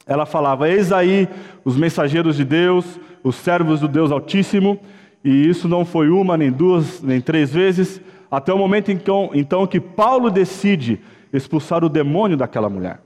ela 0.07 0.27
falava: 0.27 0.69
Eis 0.69 0.93
aí 0.93 1.27
os 1.65 1.75
mensageiros 1.75 2.37
de 2.37 2.45
Deus, 2.45 3.01
os 3.25 3.37
servos 3.37 3.81
do 3.81 3.89
Deus 3.89 4.13
Altíssimo, 4.13 4.79
e 5.25 5.49
isso 5.49 5.67
não 5.67 5.87
foi 5.87 6.11
uma, 6.11 6.37
nem 6.37 6.53
duas, 6.53 7.01
nem 7.01 7.23
três 7.23 7.55
vezes, 7.55 8.03
até 8.31 8.53
o 8.53 8.59
momento 8.59 8.93
então, 8.93 9.31
então 9.33 9.67
que 9.67 9.81
Paulo 9.81 10.31
decide 10.31 11.01
expulsar 11.33 11.83
o 11.83 11.89
demônio 11.89 12.37
daquela 12.37 12.69
mulher. 12.69 13.01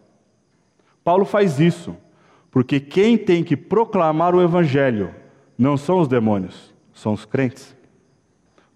Paulo 1.05 1.25
faz 1.25 1.61
isso, 1.61 1.97
porque 2.51 2.81
quem 2.81 3.17
tem 3.17 3.45
que 3.45 3.57
proclamar 3.57 4.35
o 4.35 4.43
evangelho 4.43 5.15
não 5.57 5.77
são 5.77 6.01
os 6.01 6.09
demônios, 6.09 6.75
são 6.93 7.13
os 7.13 7.25
crentes. 7.25 7.79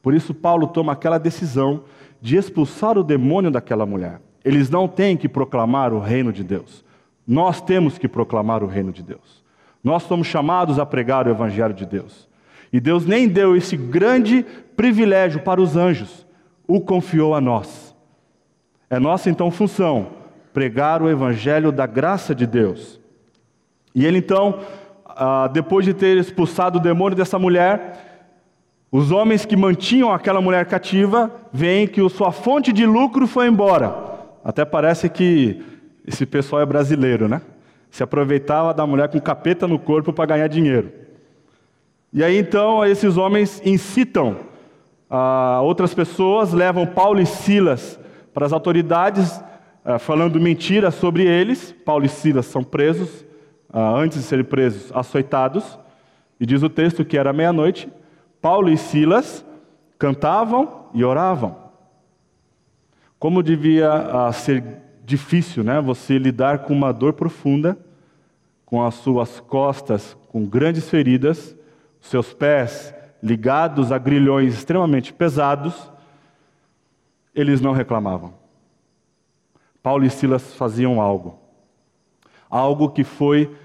Por 0.05 0.13
isso, 0.13 0.35
Paulo 0.35 0.67
toma 0.67 0.93
aquela 0.93 1.17
decisão 1.17 1.85
de 2.21 2.37
expulsar 2.37 2.99
o 2.99 3.03
demônio 3.03 3.51
daquela 3.51 3.87
mulher. 3.87 4.21
Eles 4.45 4.69
não 4.69 4.87
têm 4.87 5.17
que 5.17 5.31
proclamar 5.31 5.95
o 5.95 5.99
reino 5.99 6.31
de 6.31 6.45
Deus. 6.45 6.85
Nós 7.27 7.63
temos 7.63 7.97
que 7.97 8.07
proclamar 8.07 8.63
o 8.63 8.67
reino 8.67 8.93
de 8.93 9.03
Deus. 9.03 9.43
Nós 9.83 10.03
somos 10.03 10.27
chamados 10.27 10.79
a 10.79 10.85
pregar 10.85 11.27
o 11.27 11.31
evangelho 11.31 11.73
de 11.73 11.87
Deus. 11.87 12.29
E 12.71 12.79
Deus 12.81 13.07
nem 13.07 13.27
deu 13.27 13.57
esse 13.57 13.79
grande 13.79 14.45
privilégio 14.77 15.41
para 15.41 15.59
os 15.59 15.75
anjos, 15.75 16.27
o 16.69 16.83
confiou 16.83 17.35
a 17.35 17.41
nós. 17.41 17.97
É 18.91 18.99
nossa 18.99 19.31
então 19.31 19.51
função 19.51 20.09
pregar 20.53 21.01
o 21.01 21.09
evangelho 21.09 21.73
da 21.73 21.87
graça 21.87 22.35
de 22.35 22.47
Deus. 22.47 23.01
E 23.95 24.05
ele 24.05 24.19
então, 24.19 24.61
ah, 25.07 25.49
depois 25.49 25.87
de 25.87 25.95
ter 25.95 26.19
expulsado 26.19 26.79
o 26.79 26.83
demônio 26.83 27.17
dessa 27.17 27.39
mulher, 27.39 28.14
os 28.97 29.11
homens 29.11 29.45
que 29.45 29.57
mantinham 29.57 30.13
aquela 30.13 30.41
mulher 30.41 30.67
cativa 30.67 31.29
veem 31.53 31.85
que 31.85 32.09
sua 32.09 32.31
fonte 32.31 32.73
de 32.73 32.87
lucro 32.87 33.27
foi 33.27 33.49
embora. 33.49 33.93
Até 34.45 34.65
parece 34.65 35.09
que 35.09 35.61
esse 36.07 36.25
pessoal 36.25 36.63
é 36.63 36.65
brasileiro, 36.65 37.27
né? 37.27 37.43
Se 37.91 38.05
aproveitava 38.05 38.73
da 38.73 38.87
mulher 38.87 39.09
com 39.09 39.21
capeta 39.21 39.67
no 39.67 39.81
corpo 39.81 40.13
para 40.13 40.27
ganhar 40.27 40.47
dinheiro. 40.47 40.93
E 42.13 42.23
aí 42.23 42.39
então 42.39 42.87
esses 42.87 43.17
homens 43.17 43.61
incitam 43.65 44.37
ah, 45.11 45.59
outras 45.61 45.93
pessoas, 45.93 46.53
levam 46.53 46.87
Paulo 46.87 47.21
e 47.21 47.27
Silas 47.27 47.99
para 48.33 48.47
as 48.47 48.53
autoridades, 48.53 49.43
uh, 49.85 49.99
falando 49.99 50.41
mentira 50.41 50.93
sobre 50.93 51.25
eles. 51.25 51.75
Paulo 51.85 52.05
e 52.05 52.09
Silas 52.09 52.47
são 52.47 52.63
presos, 52.63 53.23
uh, 53.73 53.97
antes 53.97 54.19
de 54.19 54.25
serem 54.25 54.45
presos, 54.45 54.93
açoitados. 54.95 55.77
E 56.39 56.47
diz 56.47 56.63
o 56.63 56.69
texto 56.69 57.05
que 57.05 57.19
era 57.19 57.33
meia-noite. 57.33 57.89
Paulo 58.45 58.69
e 58.69 58.77
Silas 58.77 59.43
cantavam 59.99 60.85
e 60.93 61.03
oravam. 61.03 61.57
Como 63.19 63.43
devia 63.43 63.91
ser 64.33 64.83
difícil, 65.03 65.65
né? 65.65 65.81
Você 65.81 66.19
lidar 66.19 66.59
com 66.59 66.75
uma 66.75 66.93
dor 66.93 67.15
profunda, 67.15 67.75
com 68.67 68.85
as 68.85 68.97
suas 68.97 69.41
costas 69.41 70.15
com 70.29 70.45
grandes 70.45 70.91
feridas, 70.91 71.57
seus 72.03 72.35
pés 72.35 72.93
ligados 73.23 73.91
a 73.91 73.97
grilhões 73.97 74.53
extremamente 74.53 75.11
pesados, 75.11 75.91
eles 77.35 77.63
não 77.63 77.73
reclamavam. 77.73 78.35
Paulo 79.83 80.05
e 80.05 80.11
Silas 80.11 80.53
faziam 80.53 81.01
algo. 81.01 81.39
Algo 82.51 82.91
que 82.91 83.05
foi 83.05 83.57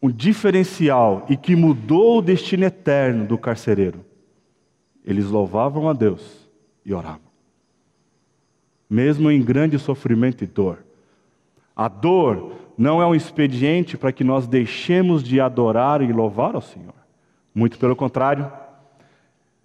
um 0.00 0.10
diferencial 0.10 1.26
e 1.28 1.36
que 1.36 1.56
mudou 1.56 2.18
o 2.18 2.22
destino 2.22 2.64
eterno 2.64 3.26
do 3.26 3.36
carcereiro. 3.36 4.04
Eles 5.04 5.26
louvavam 5.26 5.88
a 5.88 5.92
Deus 5.92 6.48
e 6.84 6.94
oravam. 6.94 7.28
Mesmo 8.88 9.30
em 9.30 9.42
grande 9.42 9.78
sofrimento 9.78 10.44
e 10.44 10.46
dor. 10.46 10.84
A 11.74 11.88
dor 11.88 12.52
não 12.76 13.02
é 13.02 13.06
um 13.06 13.14
expediente 13.14 13.96
para 13.96 14.12
que 14.12 14.22
nós 14.22 14.46
deixemos 14.46 15.22
de 15.22 15.40
adorar 15.40 16.00
e 16.00 16.12
louvar 16.12 16.54
ao 16.54 16.60
Senhor. 16.60 16.94
Muito 17.54 17.78
pelo 17.78 17.96
contrário, 17.96 18.50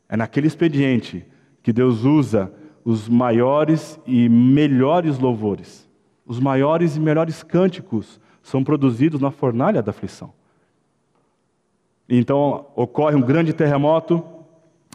é 0.10 0.18
naquele 0.18 0.48
expediente 0.48 1.26
que 1.62 1.72
Deus 1.72 2.04
usa 2.04 2.52
os 2.84 3.08
maiores 3.08 4.00
e 4.06 4.28
melhores 4.28 5.20
louvores. 5.20 5.90
Os 6.26 6.40
maiores 6.40 6.96
e 6.96 7.00
melhores 7.00 7.44
cânticos 7.44 8.20
são 8.44 8.64
produzidos 8.64 9.20
na 9.20 9.32
fornalha 9.32 9.82
da 9.82 9.90
aflição. 9.90 10.32
Então 12.08 12.68
ocorre 12.76 13.16
um 13.16 13.22
grande 13.22 13.54
terremoto, 13.54 14.24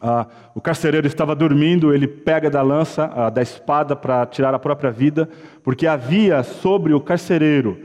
ah, 0.00 0.26
o 0.54 0.60
carcereiro 0.60 1.06
estava 1.06 1.34
dormindo, 1.34 1.92
ele 1.92 2.06
pega 2.06 2.48
da 2.48 2.62
lança, 2.62 3.10
ah, 3.14 3.30
da 3.30 3.42
espada 3.42 3.96
para 3.96 4.24
tirar 4.26 4.54
a 4.54 4.58
própria 4.58 4.92
vida, 4.92 5.28
porque 5.64 5.86
havia 5.86 6.42
sobre 6.42 6.92
o 6.92 7.00
carcereiro 7.00 7.78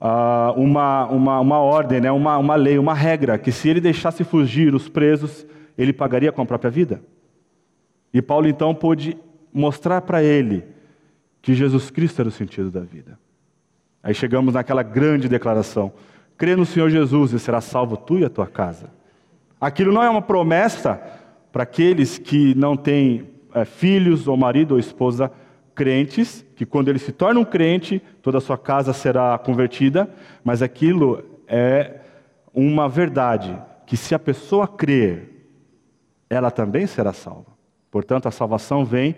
ah, 0.00 0.52
uma, 0.56 1.06
uma, 1.06 1.40
uma 1.40 1.58
ordem, 1.58 2.00
né, 2.00 2.10
uma, 2.10 2.38
uma 2.38 2.56
lei, 2.56 2.78
uma 2.78 2.94
regra, 2.94 3.38
que 3.38 3.52
se 3.52 3.68
ele 3.68 3.80
deixasse 3.80 4.24
fugir 4.24 4.74
os 4.74 4.88
presos, 4.88 5.46
ele 5.76 5.92
pagaria 5.92 6.32
com 6.32 6.42
a 6.42 6.46
própria 6.46 6.70
vida. 6.70 7.02
E 8.12 8.22
Paulo 8.22 8.48
então 8.48 8.74
pôde 8.74 9.16
mostrar 9.52 10.00
para 10.00 10.22
ele 10.22 10.64
que 11.40 11.54
Jesus 11.54 11.90
Cristo 11.90 12.20
era 12.20 12.28
o 12.28 12.32
sentido 12.32 12.70
da 12.70 12.80
vida. 12.80 13.18
Aí 14.02 14.14
chegamos 14.14 14.54
naquela 14.54 14.82
grande 14.82 15.28
declaração: 15.28 15.92
crê 16.36 16.56
no 16.56 16.66
Senhor 16.66 16.90
Jesus 16.90 17.32
e 17.32 17.38
será 17.38 17.60
salvo 17.60 17.96
tu 17.96 18.18
e 18.18 18.24
a 18.24 18.30
tua 18.30 18.46
casa. 18.46 18.90
Aquilo 19.60 19.92
não 19.92 20.02
é 20.02 20.08
uma 20.08 20.22
promessa 20.22 21.00
para 21.50 21.64
aqueles 21.64 22.18
que 22.18 22.54
não 22.54 22.76
têm 22.76 23.28
é, 23.54 23.64
filhos 23.64 24.28
ou 24.28 24.36
marido 24.36 24.72
ou 24.72 24.78
esposa 24.78 25.32
crentes, 25.74 26.44
que 26.56 26.66
quando 26.66 26.88
ele 26.88 26.98
se 26.98 27.12
torna 27.12 27.40
um 27.40 27.44
crente, 27.44 28.02
toda 28.20 28.38
a 28.38 28.40
sua 28.40 28.58
casa 28.58 28.92
será 28.92 29.38
convertida, 29.38 30.08
mas 30.42 30.60
aquilo 30.60 31.24
é 31.46 32.00
uma 32.52 32.88
verdade, 32.88 33.56
que 33.86 33.96
se 33.96 34.14
a 34.14 34.18
pessoa 34.18 34.66
crer, 34.66 35.46
ela 36.28 36.50
também 36.50 36.86
será 36.86 37.12
salva. 37.12 37.52
Portanto, 37.90 38.26
a 38.26 38.30
salvação 38.30 38.84
vem 38.84 39.16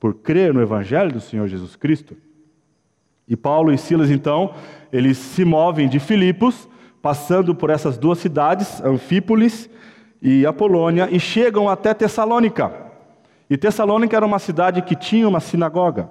por 0.00 0.14
crer 0.14 0.52
no 0.52 0.60
Evangelho 0.62 1.12
do 1.12 1.20
Senhor 1.20 1.46
Jesus 1.48 1.76
Cristo. 1.76 2.16
E 3.28 3.36
Paulo 3.36 3.72
e 3.72 3.78
Silas, 3.78 4.10
então, 4.10 4.54
eles 4.92 5.16
se 5.16 5.44
movem 5.44 5.88
de 5.88 5.98
Filipos, 5.98 6.68
passando 7.00 7.54
por 7.54 7.70
essas 7.70 7.98
duas 7.98 8.18
cidades, 8.18 8.82
Anfípolis 8.82 9.68
e 10.20 10.46
Apolônia, 10.46 11.08
e 11.10 11.18
chegam 11.18 11.68
até 11.68 11.92
Tessalônica. 11.94 12.72
E 13.48 13.56
Tessalônica 13.56 14.16
era 14.16 14.24
uma 14.24 14.38
cidade 14.38 14.82
que 14.82 14.94
tinha 14.94 15.28
uma 15.28 15.40
sinagoga. 15.40 16.10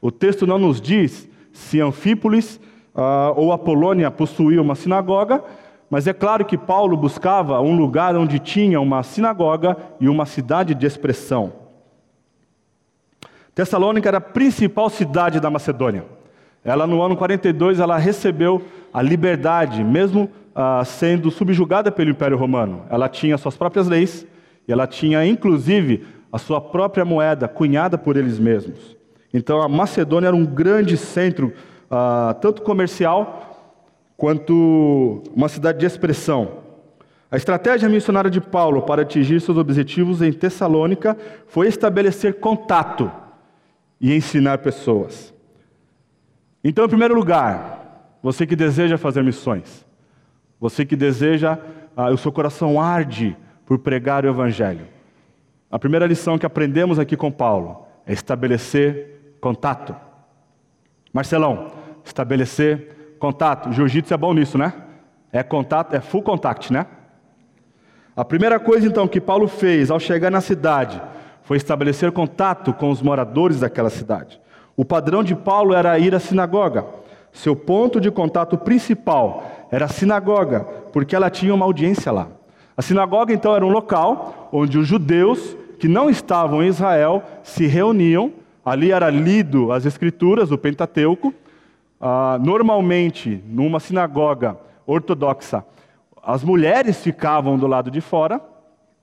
O 0.00 0.10
texto 0.10 0.46
não 0.46 0.58
nos 0.58 0.80
diz 0.80 1.28
se 1.52 1.80
Anfípolis 1.80 2.60
uh, 2.94 3.32
ou 3.36 3.52
Apolônia 3.52 4.10
possuía 4.10 4.60
uma 4.60 4.74
sinagoga, 4.74 5.42
mas 5.88 6.06
é 6.06 6.12
claro 6.12 6.44
que 6.44 6.58
Paulo 6.58 6.96
buscava 6.96 7.60
um 7.60 7.76
lugar 7.76 8.16
onde 8.16 8.38
tinha 8.38 8.80
uma 8.80 9.02
sinagoga 9.02 9.76
e 10.00 10.08
uma 10.08 10.26
cidade 10.26 10.74
de 10.74 10.86
expressão. 10.86 11.52
Tessalônica 13.54 14.08
era 14.08 14.18
a 14.18 14.20
principal 14.20 14.90
cidade 14.90 15.38
da 15.38 15.50
Macedônia. 15.50 16.04
Ela 16.64 16.86
no 16.86 17.02
ano 17.02 17.16
42 17.16 17.78
ela 17.78 17.98
recebeu 17.98 18.62
a 18.92 19.02
liberdade, 19.02 19.84
mesmo 19.84 20.30
uh, 20.54 20.84
sendo 20.84 21.30
subjugada 21.30 21.92
pelo 21.92 22.10
Império 22.10 22.38
Romano. 22.38 22.84
Ela 22.88 23.08
tinha 23.08 23.36
suas 23.36 23.56
próprias 23.56 23.86
leis 23.86 24.26
e 24.66 24.72
ela 24.72 24.86
tinha 24.86 25.26
inclusive 25.26 26.06
a 26.32 26.38
sua 26.38 26.60
própria 26.60 27.04
moeda, 27.04 27.46
cunhada 27.46 27.98
por 27.98 28.16
eles 28.16 28.38
mesmos. 28.38 28.96
Então 29.32 29.60
a 29.60 29.68
Macedônia 29.68 30.28
era 30.28 30.36
um 30.36 30.46
grande 30.46 30.96
centro, 30.96 31.52
uh, 31.90 32.32
tanto 32.40 32.62
comercial 32.62 33.50
quanto 34.16 35.22
uma 35.36 35.48
cidade 35.48 35.80
de 35.80 35.86
expressão. 35.86 36.64
A 37.30 37.36
estratégia 37.36 37.88
missionária 37.88 38.30
de 38.30 38.40
Paulo 38.40 38.82
para 38.82 39.02
atingir 39.02 39.40
seus 39.40 39.58
objetivos 39.58 40.22
em 40.22 40.32
Tessalônica 40.32 41.16
foi 41.48 41.66
estabelecer 41.66 42.34
contato 42.34 43.10
e 44.00 44.14
ensinar 44.14 44.58
pessoas. 44.58 45.33
Então, 46.64 46.86
em 46.86 46.88
primeiro 46.88 47.14
lugar, 47.14 48.16
você 48.22 48.46
que 48.46 48.56
deseja 48.56 48.96
fazer 48.96 49.22
missões, 49.22 49.84
você 50.58 50.86
que 50.86 50.96
deseja, 50.96 51.58
ah, 51.94 52.10
o 52.10 52.16
seu 52.16 52.32
coração 52.32 52.80
arde 52.80 53.36
por 53.66 53.78
pregar 53.78 54.24
o 54.24 54.28
Evangelho. 54.28 54.86
A 55.70 55.78
primeira 55.78 56.06
lição 56.06 56.38
que 56.38 56.46
aprendemos 56.46 56.98
aqui 56.98 57.18
com 57.18 57.30
Paulo 57.30 57.86
é 58.06 58.14
estabelecer 58.14 59.36
contato. 59.42 59.94
Marcelão, 61.12 61.72
estabelecer 62.02 63.16
contato. 63.18 63.70
Jiu-jitsu 63.72 64.14
é 64.14 64.16
bom 64.16 64.32
nisso, 64.32 64.56
né? 64.56 64.72
É 65.30 65.42
contato, 65.42 65.94
é 65.94 66.00
full 66.00 66.22
contact, 66.22 66.72
né? 66.72 66.86
A 68.16 68.24
primeira 68.24 68.58
coisa 68.58 68.86
então 68.86 69.06
que 69.06 69.20
Paulo 69.20 69.48
fez 69.48 69.90
ao 69.90 70.00
chegar 70.00 70.30
na 70.30 70.40
cidade 70.40 71.02
foi 71.42 71.56
estabelecer 71.58 72.10
contato 72.12 72.72
com 72.72 72.90
os 72.90 73.02
moradores 73.02 73.60
daquela 73.60 73.90
cidade. 73.90 74.40
O 74.76 74.84
padrão 74.84 75.22
de 75.22 75.34
Paulo 75.34 75.74
era 75.74 75.98
ir 75.98 76.14
à 76.14 76.20
sinagoga. 76.20 76.84
Seu 77.32 77.54
ponto 77.54 78.00
de 78.00 78.10
contato 78.10 78.56
principal 78.56 79.44
era 79.70 79.86
a 79.86 79.88
sinagoga, 79.88 80.60
porque 80.92 81.14
ela 81.14 81.30
tinha 81.30 81.54
uma 81.54 81.64
audiência 81.64 82.10
lá. 82.12 82.28
A 82.76 82.82
sinagoga 82.82 83.32
então 83.32 83.54
era 83.54 83.64
um 83.64 83.70
local 83.70 84.48
onde 84.52 84.78
os 84.78 84.86
judeus 84.86 85.56
que 85.78 85.88
não 85.88 86.08
estavam 86.08 86.62
em 86.62 86.68
Israel 86.68 87.22
se 87.42 87.66
reuniam, 87.66 88.32
ali 88.64 88.90
era 88.90 89.10
lido 89.10 89.70
as 89.70 89.84
escrituras, 89.84 90.50
o 90.50 90.58
Pentateuco. 90.58 91.32
Ah, 92.00 92.38
normalmente, 92.40 93.42
numa 93.46 93.78
sinagoga 93.78 94.58
ortodoxa, 94.86 95.64
as 96.22 96.42
mulheres 96.42 97.02
ficavam 97.02 97.58
do 97.58 97.66
lado 97.66 97.90
de 97.90 98.00
fora 98.00 98.40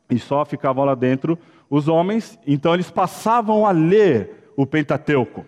e 0.10 0.20
só 0.20 0.44
ficavam 0.44 0.84
lá 0.84 0.96
dentro 0.96 1.38
os 1.70 1.88
homens, 1.88 2.38
então 2.46 2.74
eles 2.74 2.92
passavam 2.92 3.66
a 3.66 3.72
ler 3.72 4.52
o 4.58 4.66
Pentateuco. 4.66 5.46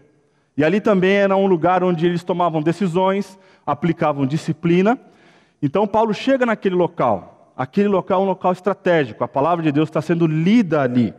E 0.56 0.64
ali 0.64 0.80
também 0.80 1.16
era 1.16 1.36
um 1.36 1.48
lugar 1.48 1.84
onde 1.84 2.06
eles 2.06 2.24
tomavam 2.24 2.62
decisões, 2.62 3.38
aplicavam 3.66 4.26
disciplina. 4.26 5.00
Então 5.62 5.88
Paulo 5.88 6.14
chega 6.14 6.46
naquele 6.46 6.76
local, 6.76 7.54
aquele 7.56 7.88
local 7.88 8.22
é 8.22 8.24
um 8.24 8.28
local 8.28 8.52
estratégico, 8.52 9.24
a 9.24 9.28
palavra 9.28 9.64
de 9.64 9.72
Deus 9.72 9.90
está 9.90 10.02
sendo 10.02 10.28
lida 10.28 10.82
ali. 10.82 11.14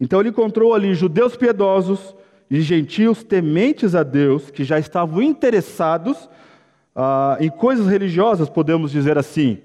Então 0.00 0.20
ele 0.20 0.28
encontrou 0.28 0.74
ali 0.74 0.94
judeus 0.94 1.36
piedosos 1.36 2.14
e 2.50 2.60
gentios 2.60 3.22
tementes 3.22 3.94
a 3.94 4.02
Deus, 4.02 4.50
que 4.50 4.64
já 4.64 4.78
estavam 4.78 5.20
interessados 5.20 6.28
ah, 6.94 7.36
em 7.40 7.50
coisas 7.50 7.86
religiosas, 7.86 8.48
podemos 8.48 8.90
dizer 8.90 9.18
assim, 9.18 9.58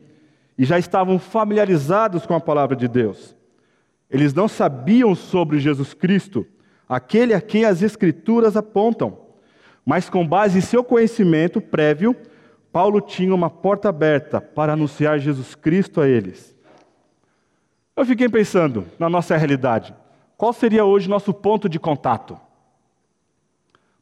e 0.58 0.66
já 0.66 0.78
estavam 0.78 1.18
familiarizados 1.18 2.26
com 2.26 2.36
a 2.36 2.40
palavra 2.40 2.76
de 2.76 2.88
Deus. 2.88 3.36
Eles 4.10 4.34
não 4.34 4.48
sabiam 4.48 5.16
sobre 5.16 5.60
Jesus 5.60 5.94
Cristo, 5.94 6.46
aquele 6.88 7.34
a 7.34 7.42
quem 7.42 7.66
as 7.66 7.82
Escrituras 7.82 8.56
apontam, 8.58 9.18
mas 9.86 10.10
com 10.10 10.28
base 10.28 10.58
em 10.58 10.62
seu 10.62 10.84
conhecimento 10.84 11.60
prévio, 11.60 12.16
Paulo 12.72 13.00
tinha 13.02 13.34
uma 13.34 13.50
porta 13.50 13.90
aberta 13.90 14.42
para 14.42 14.74
anunciar 14.74 15.20
Jesus 15.20 15.56
Cristo 15.56 16.02
a 16.02 16.08
eles. 16.08 16.56
Eu 17.96 18.06
fiquei 18.06 18.28
pensando 18.28 18.86
na 18.98 19.08
nossa 19.08 19.38
realidade. 19.38 19.94
Qual 20.36 20.52
seria 20.52 20.84
hoje 20.84 21.08
nosso 21.08 21.34
ponto 21.34 21.70
de 21.70 21.80
contato? 21.80 22.40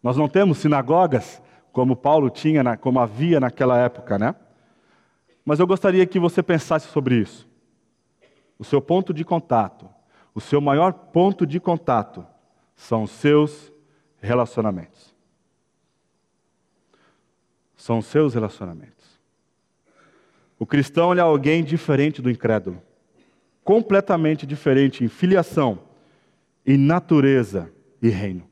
Nós 0.02 0.16
não 0.16 0.30
temos 0.30 0.60
sinagogas 0.60 1.42
como 1.72 1.96
Paulo 1.96 2.30
tinha, 2.30 2.78
como 2.78 3.00
havia 3.00 3.40
naquela 3.40 3.78
época, 3.78 4.18
né? 4.18 4.36
Mas 5.44 5.60
eu 5.60 5.68
gostaria 5.68 6.06
que 6.06 6.20
você 6.20 6.42
pensasse 6.42 6.88
sobre 6.88 7.16
isso. 7.16 7.48
O 8.58 8.64
seu 8.64 8.82
ponto 8.82 9.14
de 9.14 9.26
contato, 9.26 9.90
o 10.34 10.40
seu 10.40 10.62
maior 10.62 10.94
ponto 10.94 11.46
de 11.46 11.60
contato, 11.60 12.26
são 12.82 13.04
os 13.04 13.12
seus 13.12 13.72
relacionamentos. 14.20 15.14
São 17.76 18.00
os 18.00 18.08
seus 18.08 18.34
relacionamentos. 18.34 19.20
O 20.58 20.66
cristão 20.66 21.14
é 21.14 21.20
alguém 21.20 21.64
diferente 21.64 22.24
do 22.24 22.30
incrédulo. 22.30 22.82
Completamente 23.64 24.48
diferente 24.48 25.04
em 25.04 25.08
filiação, 25.08 25.80
em 26.66 26.76
natureza 26.76 27.72
e 28.02 28.10
reino. 28.10 28.50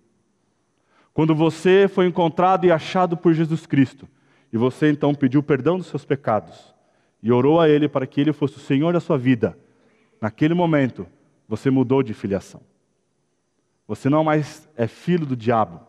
Quando 1.12 1.34
você 1.34 1.88
foi 1.88 2.06
encontrado 2.06 2.66
e 2.66 2.72
achado 2.72 3.18
por 3.18 3.34
Jesus 3.34 3.66
Cristo, 3.66 4.08
e 4.54 4.58
você 4.58 4.92
então 4.92 5.16
pediu 5.16 5.42
perdão 5.42 5.78
dos 5.80 5.88
seus 5.88 6.06
pecados, 6.06 6.74
e 7.22 7.32
orou 7.32 7.60
a 7.60 7.68
Ele 7.68 7.90
para 7.90 8.06
que 8.06 8.22
Ele 8.22 8.32
fosse 8.32 8.58
o 8.58 8.62
Senhor 8.62 8.94
da 8.94 9.00
sua 9.00 9.18
vida, 9.18 9.58
naquele 10.22 10.54
momento, 10.54 11.08
você 11.48 11.72
mudou 11.72 12.04
de 12.04 12.14
filiação. 12.14 12.69
Você 13.90 14.08
não 14.08 14.24
mais 14.24 14.70
é 14.78 14.86
filho 14.86 15.26
do 15.26 15.36
diabo, 15.36 15.82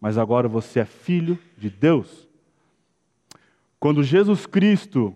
mas 0.00 0.16
agora 0.16 0.48
você 0.48 0.80
é 0.80 0.84
filho 0.86 1.38
de 1.58 1.68
Deus. 1.68 2.26
Quando 3.78 4.02
Jesus 4.02 4.46
Cristo, 4.46 5.14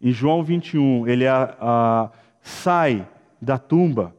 em 0.00 0.10
João 0.10 0.42
21, 0.42 1.06
ele 1.06 1.26
a, 1.26 1.54
a, 1.60 2.10
sai 2.40 3.06
da 3.42 3.58
tumba, 3.58 4.16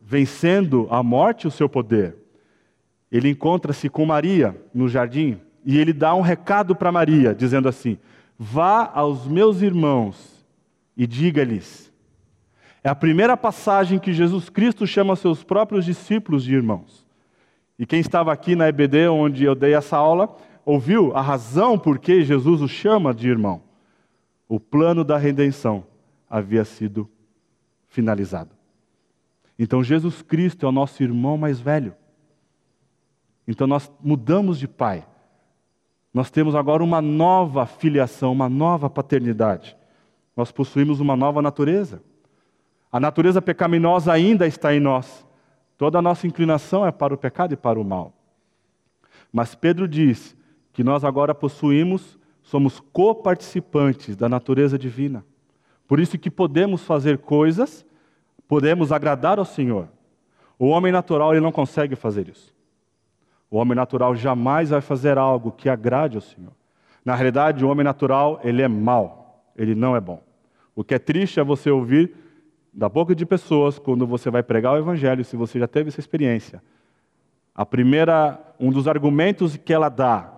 vencendo 0.00 0.88
a 0.90 1.04
morte 1.04 1.44
e 1.44 1.46
o 1.46 1.52
seu 1.52 1.68
poder, 1.68 2.16
ele 3.08 3.28
encontra-se 3.28 3.88
com 3.88 4.04
Maria 4.04 4.60
no 4.74 4.88
jardim 4.88 5.40
e 5.64 5.78
ele 5.78 5.92
dá 5.92 6.16
um 6.16 6.20
recado 6.20 6.74
para 6.74 6.90
Maria, 6.90 7.32
dizendo 7.32 7.68
assim: 7.68 7.96
Vá 8.36 8.90
aos 8.92 9.28
meus 9.28 9.62
irmãos 9.62 10.44
e 10.96 11.06
diga-lhes 11.06 11.91
é 12.84 12.88
a 12.88 12.94
primeira 12.94 13.36
passagem 13.36 13.98
que 13.98 14.12
Jesus 14.12 14.48
Cristo 14.48 14.86
chama 14.86 15.14
seus 15.14 15.44
próprios 15.44 15.84
discípulos 15.84 16.42
de 16.42 16.54
irmãos. 16.54 17.06
E 17.78 17.86
quem 17.86 18.00
estava 18.00 18.32
aqui 18.32 18.56
na 18.56 18.68
EBD, 18.68 19.08
onde 19.08 19.44
eu 19.44 19.54
dei 19.54 19.74
essa 19.74 19.96
aula, 19.96 20.36
ouviu 20.64 21.14
a 21.16 21.20
razão 21.20 21.78
por 21.78 21.98
que 21.98 22.24
Jesus 22.24 22.60
o 22.60 22.68
chama 22.68 23.14
de 23.14 23.28
irmão. 23.28 23.62
O 24.48 24.58
plano 24.58 25.04
da 25.04 25.16
redenção 25.16 25.84
havia 26.28 26.64
sido 26.64 27.08
finalizado. 27.88 28.50
Então 29.58 29.82
Jesus 29.82 30.22
Cristo 30.22 30.66
é 30.66 30.68
o 30.68 30.72
nosso 30.72 31.02
irmão 31.02 31.38
mais 31.38 31.60
velho. 31.60 31.94
Então 33.46 33.66
nós 33.66 33.90
mudamos 34.02 34.58
de 34.58 34.66
pai. 34.66 35.06
Nós 36.12 36.30
temos 36.30 36.54
agora 36.54 36.82
uma 36.82 37.00
nova 37.00 37.64
filiação, 37.64 38.32
uma 38.32 38.48
nova 38.48 38.90
paternidade. 38.90 39.76
Nós 40.36 40.50
possuímos 40.50 41.00
uma 41.00 41.16
nova 41.16 41.40
natureza. 41.40 42.02
A 42.92 43.00
natureza 43.00 43.40
pecaminosa 43.40 44.12
ainda 44.12 44.46
está 44.46 44.74
em 44.74 44.78
nós. 44.78 45.26
Toda 45.78 45.98
a 45.98 46.02
nossa 46.02 46.26
inclinação 46.26 46.86
é 46.86 46.92
para 46.92 47.14
o 47.14 47.18
pecado 47.18 47.54
e 47.54 47.56
para 47.56 47.80
o 47.80 47.84
mal. 47.84 48.12
Mas 49.32 49.54
Pedro 49.54 49.88
diz 49.88 50.36
que 50.74 50.84
nós 50.84 51.02
agora 51.02 51.34
possuímos, 51.34 52.18
somos 52.42 52.80
coparticipantes 52.92 54.14
da 54.14 54.28
natureza 54.28 54.78
divina. 54.78 55.24
Por 55.88 55.98
isso 55.98 56.18
que 56.18 56.30
podemos 56.30 56.84
fazer 56.84 57.18
coisas, 57.18 57.84
podemos 58.46 58.92
agradar 58.92 59.38
ao 59.38 59.44
Senhor. 59.44 59.88
O 60.58 60.66
homem 60.66 60.92
natural 60.92 61.32
ele 61.32 61.40
não 61.40 61.50
consegue 61.50 61.96
fazer 61.96 62.28
isso. 62.28 62.54
O 63.50 63.56
homem 63.56 63.74
natural 63.74 64.14
jamais 64.14 64.70
vai 64.70 64.80
fazer 64.80 65.16
algo 65.16 65.50
que 65.50 65.68
agrade 65.68 66.16
ao 66.16 66.22
Senhor. 66.22 66.52
Na 67.04 67.14
realidade, 67.14 67.64
o 67.64 67.68
homem 67.68 67.84
natural 67.84 68.38
ele 68.44 68.62
é 68.62 68.68
mau, 68.68 69.44
ele 69.56 69.74
não 69.74 69.96
é 69.96 70.00
bom. 70.00 70.22
O 70.74 70.84
que 70.84 70.94
é 70.94 70.98
triste 70.98 71.40
é 71.40 71.44
você 71.44 71.70
ouvir 71.70 72.14
da 72.72 72.88
boca 72.88 73.14
de 73.14 73.26
pessoas 73.26 73.78
quando 73.78 74.06
você 74.06 74.30
vai 74.30 74.42
pregar 74.42 74.72
o 74.72 74.78
evangelho, 74.78 75.24
se 75.24 75.36
você 75.36 75.58
já 75.58 75.68
teve 75.68 75.88
essa 75.88 76.00
experiência. 76.00 76.62
A 77.54 77.66
primeira, 77.66 78.40
um 78.58 78.70
dos 78.70 78.88
argumentos 78.88 79.56
que 79.56 79.72
ela 79.74 79.90
dá, 79.90 80.32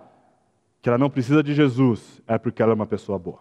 que 0.81 0.89
ela 0.89 0.97
não 0.97 1.09
precisa 1.09 1.41
de 1.41 1.53
Jesus, 1.53 2.21
é 2.27 2.37
porque 2.37 2.61
ela 2.61 2.73
é 2.73 2.75
uma 2.75 2.85
pessoa 2.85 3.17
boa. 3.17 3.39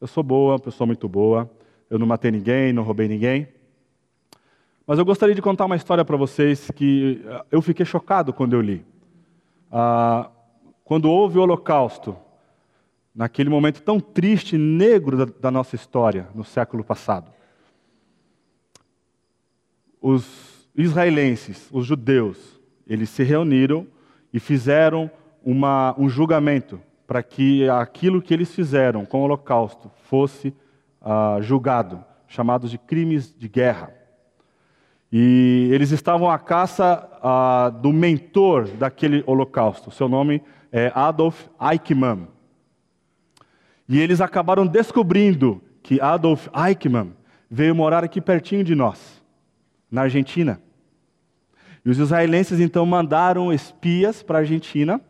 Eu 0.00 0.06
sou 0.06 0.22
boa, 0.22 0.58
pessoa 0.60 0.86
muito 0.86 1.08
boa, 1.08 1.50
eu 1.90 1.98
não 1.98 2.06
matei 2.06 2.30
ninguém, 2.30 2.72
não 2.72 2.84
roubei 2.84 3.08
ninguém. 3.08 3.48
Mas 4.86 4.98
eu 4.98 5.04
gostaria 5.04 5.34
de 5.34 5.42
contar 5.42 5.66
uma 5.66 5.76
história 5.76 6.04
para 6.04 6.16
vocês 6.16 6.70
que 6.70 7.20
eh, 7.26 7.44
eu 7.50 7.60
fiquei 7.60 7.84
chocado 7.84 8.32
quando 8.32 8.54
eu 8.54 8.60
li. 8.60 8.86
Ah, 9.70 10.30
quando 10.84 11.10
houve 11.10 11.38
o 11.38 11.42
Holocausto, 11.42 12.16
naquele 13.14 13.50
momento 13.50 13.82
tão 13.82 13.98
triste 13.98 14.54
e 14.54 14.58
negro 14.58 15.26
da, 15.26 15.32
da 15.40 15.50
nossa 15.50 15.74
história, 15.74 16.28
no 16.34 16.44
século 16.44 16.84
passado, 16.84 17.30
os 20.00 20.68
israelenses, 20.76 21.68
os 21.72 21.86
judeus, 21.86 22.60
eles 22.86 23.10
se 23.10 23.22
reuniram 23.22 23.86
e 24.32 24.40
fizeram 24.40 25.10
uma, 25.44 25.94
um 25.98 26.08
julgamento 26.08 26.80
para 27.06 27.22
que 27.22 27.68
aquilo 27.68 28.22
que 28.22 28.32
eles 28.32 28.54
fizeram 28.54 29.04
com 29.04 29.20
o 29.20 29.24
holocausto 29.24 29.90
fosse 30.04 30.54
uh, 31.00 31.40
julgado, 31.42 32.04
chamados 32.26 32.70
de 32.70 32.78
crimes 32.78 33.34
de 33.36 33.48
guerra. 33.48 33.92
E 35.10 35.70
eles 35.72 35.90
estavam 35.90 36.30
à 36.30 36.38
caça 36.38 37.08
uh, 37.18 37.80
do 37.80 37.92
mentor 37.92 38.68
daquele 38.68 39.24
holocausto. 39.26 39.90
Seu 39.90 40.08
nome 40.08 40.42
é 40.70 40.92
Adolf 40.94 41.46
Eichmann. 41.58 42.28
E 43.88 43.98
eles 43.98 44.20
acabaram 44.20 44.66
descobrindo 44.66 45.62
que 45.82 45.98
Adolf 45.98 46.48
Eichmann 46.54 47.14
veio 47.50 47.74
morar 47.74 48.04
aqui 48.04 48.20
pertinho 48.20 48.62
de 48.62 48.74
nós 48.74 49.17
na 49.90 50.02
Argentina. 50.02 50.60
E 51.84 51.90
os 51.90 51.98
israelenses 51.98 52.60
então 52.60 52.84
mandaram 52.84 53.52
espias 53.52 54.22
para 54.22 54.38
a 54.38 54.40
Argentina 54.40 55.00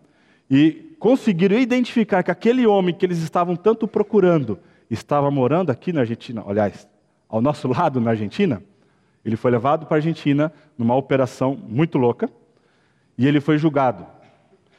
e 0.50 0.94
conseguiram 0.98 1.58
identificar 1.58 2.22
que 2.22 2.30
aquele 2.30 2.66
homem 2.66 2.94
que 2.94 3.04
eles 3.04 3.18
estavam 3.18 3.56
tanto 3.56 3.86
procurando 3.86 4.58
estava 4.90 5.30
morando 5.30 5.70
aqui 5.70 5.92
na 5.92 6.00
Argentina, 6.00 6.42
aliás, 6.46 6.88
ao 7.28 7.40
nosso 7.40 7.68
lado 7.72 8.00
na 8.00 8.10
Argentina. 8.10 8.62
Ele 9.24 9.36
foi 9.36 9.50
levado 9.50 9.86
para 9.86 9.96
a 9.96 9.98
Argentina 9.98 10.52
numa 10.76 10.94
operação 10.94 11.58
muito 11.68 11.98
louca 11.98 12.30
e 13.16 13.26
ele 13.26 13.40
foi 13.40 13.58
julgado. 13.58 14.06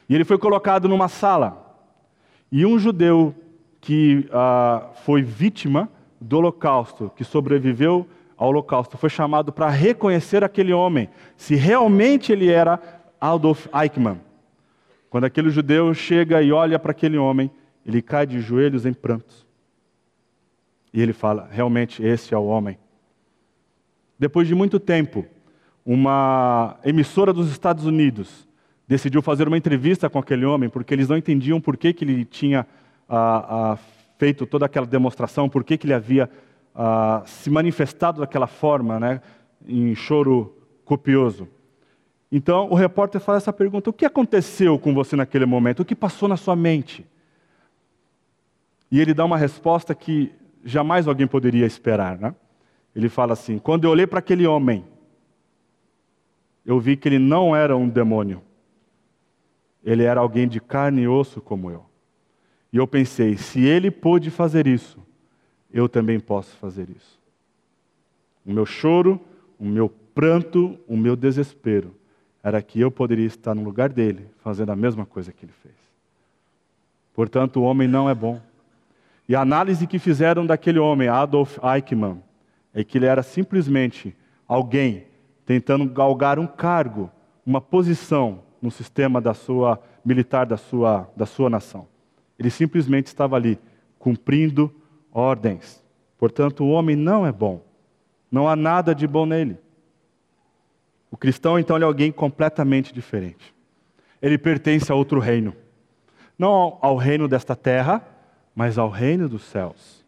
E 0.08 0.16
ele 0.16 0.24
foi 0.24 0.38
colocado 0.38 0.88
numa 0.88 1.08
sala. 1.08 1.78
E 2.52 2.66
um 2.66 2.80
judeu 2.80 3.36
que 3.80 4.28
uh, 4.30 4.90
foi 5.04 5.22
vítima 5.22 5.90
do 6.20 6.38
Holocausto, 6.38 7.12
que 7.16 7.24
sobreviveu 7.24 8.08
ao 8.40 8.48
holocausto, 8.48 8.98
foi 8.98 9.10
chamado 9.10 9.52
para 9.52 9.70
reconhecer 9.70 10.46
aquele 10.46 10.72
homem, 10.72 11.10
se 11.36 11.56
realmente 11.56 12.32
ele 12.32 12.50
era 12.50 12.80
Adolf 13.20 13.68
Eichmann. 13.74 14.22
Quando 15.10 15.26
aquele 15.26 15.50
judeu 15.50 15.94
chega 15.94 16.42
e 16.42 16.50
olha 16.50 16.80
para 16.80 16.92
aquele 16.92 17.18
homem, 17.18 17.52
ele 17.86 18.02
cai 18.02 18.26
de 18.26 18.40
joelhos 18.40 18.86
em 18.86 18.94
prantos. 18.94 19.46
E 20.94 21.02
ele 21.02 21.12
fala: 21.12 21.50
realmente 21.52 22.02
esse 22.02 22.34
é 22.34 22.38
o 22.38 22.46
homem. 22.46 22.78
Depois 24.18 24.48
de 24.48 24.56
muito 24.56 24.80
tempo, 24.80 25.26
uma 25.86 26.78
emissora 26.86 27.34
dos 27.34 27.52
Estados 27.52 27.86
Unidos 27.86 28.48
decidiu 28.88 29.22
fazer 29.22 29.48
uma 29.48 29.58
entrevista 29.58 30.10
com 30.10 30.18
aquele 30.18 30.46
homem, 30.46 30.70
porque 30.70 30.94
eles 30.94 31.10
não 31.10 31.18
entendiam 31.18 31.60
por 31.60 31.76
que, 31.76 31.92
que 31.92 32.06
ele 32.06 32.24
tinha 32.24 32.66
ah, 33.08 33.74
ah, 33.74 33.78
feito 34.18 34.46
toda 34.46 34.66
aquela 34.66 34.86
demonstração, 34.86 35.50
por 35.50 35.64
que, 35.64 35.78
que 35.78 35.86
ele 35.86 35.94
havia 35.94 36.30
se 37.26 37.50
manifestado 37.50 38.22
daquela 38.22 38.48
forma, 38.48 39.00
né, 39.00 39.22
em 39.68 39.94
choro 39.96 40.56
copioso. 40.86 41.48
Então 42.32 42.70
o 42.70 42.76
repórter 42.76 43.20
faz 43.20 43.44
essa 43.44 43.54
pergunta: 43.54 43.90
o 43.90 43.94
que 43.94 44.06
aconteceu 44.06 44.78
com 44.80 44.94
você 44.94 45.16
naquele 45.16 45.46
momento? 45.46 45.82
O 45.82 45.86
que 45.86 45.96
passou 45.96 46.30
na 46.30 46.38
sua 46.38 46.56
mente? 46.56 47.06
E 48.92 49.00
ele 49.00 49.14
dá 49.14 49.26
uma 49.26 49.38
resposta 49.38 49.94
que 49.94 50.32
jamais 50.64 51.08
alguém 51.08 51.28
poderia 51.28 51.66
esperar. 51.66 52.18
Né? 52.18 52.34
Ele 52.96 53.10
fala 53.10 53.34
assim: 53.34 53.58
quando 53.58 53.84
eu 53.86 53.92
olhei 53.92 54.08
para 54.08 54.20
aquele 54.20 54.48
homem, 54.48 54.86
eu 56.66 56.80
vi 56.80 56.96
que 56.96 57.08
ele 57.08 57.20
não 57.20 57.56
era 57.56 57.76
um 57.76 57.90
demônio. 57.90 58.42
Ele 59.84 60.04
era 60.04 60.20
alguém 60.20 60.48
de 60.48 60.60
carne 60.60 61.04
e 61.04 61.08
osso 61.08 61.42
como 61.42 61.72
eu. 61.72 61.86
E 62.72 62.78
eu 62.78 62.88
pensei: 62.88 63.38
se 63.38 63.66
ele 63.66 63.90
pôde 63.90 64.30
fazer 64.30 64.68
isso, 64.68 65.00
eu 65.72 65.88
também 65.88 66.20
posso 66.20 66.56
fazer 66.58 66.90
isso. 66.90 67.20
O 68.46 68.52
meu 68.52 68.66
choro, 68.66 69.20
o 69.60 69.66
meu 69.66 69.90
pranto, 70.14 70.80
o 70.88 70.98
meu 70.98 71.16
desespero 71.16 71.96
era 72.44 72.62
que 72.62 72.80
eu 72.80 72.90
poderia 72.90 73.26
estar 73.26 73.54
no 73.54 73.64
lugar 73.64 73.90
dele, 73.90 74.28
fazendo 74.40 74.72
a 74.72 74.76
mesma 74.76 75.06
coisa 75.06 75.32
que 75.32 75.46
ele 75.46 75.54
fez. 75.62 75.76
Portanto, 77.14 77.60
o 77.60 77.64
homem 77.64 77.88
não 77.88 78.10
é 78.10 78.16
bom. 78.16 78.42
E 79.28 79.36
a 79.36 79.42
análise 79.42 79.86
que 79.86 80.00
fizeram 80.00 80.46
daquele 80.46 80.80
homem, 80.80 81.08
Adolf 81.08 81.58
Eichmann, 81.64 82.24
é 82.74 82.84
que 82.84 82.98
ele 82.98 83.06
era 83.06 83.22
simplesmente 83.22 84.16
alguém 84.48 85.06
tentando 85.46 85.86
galgar 85.86 86.40
um 86.40 86.48
cargo, 86.48 87.12
uma 87.46 87.60
posição 87.60 88.44
no 88.62 88.72
sistema 88.72 89.20
da 89.20 89.34
sua 89.34 89.82
militar 90.04 90.46
da 90.46 90.58
sua 90.58 91.10
da 91.16 91.26
sua 91.26 91.50
nação. 91.50 91.88
Ele 92.38 92.50
simplesmente 92.50 93.08
estava 93.08 93.36
ali 93.36 93.60
cumprindo 93.98 94.74
ordens. 95.12 95.84
Portanto, 96.18 96.64
o 96.64 96.70
homem 96.70 96.96
não 96.96 97.26
é 97.26 97.32
bom. 97.32 97.62
Não 98.32 98.48
há 98.48 98.56
nada 98.56 98.94
de 98.94 99.08
bom 99.08 99.26
nele. 99.26 99.58
O 101.12 101.18
cristão, 101.18 101.58
então, 101.58 101.78
é 101.78 101.84
alguém 101.84 102.12
completamente 102.12 102.94
diferente. 102.94 103.54
Ele 104.22 104.38
pertence 104.38 104.92
a 104.92 104.96
outro 104.96 105.20
reino. 105.20 105.56
Não 106.38 106.78
ao 106.82 106.96
reino 106.96 107.28
desta 107.28 107.56
terra, 107.56 108.06
mas 108.54 108.78
ao 108.78 108.90
reino 108.90 109.28
dos 109.28 109.44
céus. 109.44 110.06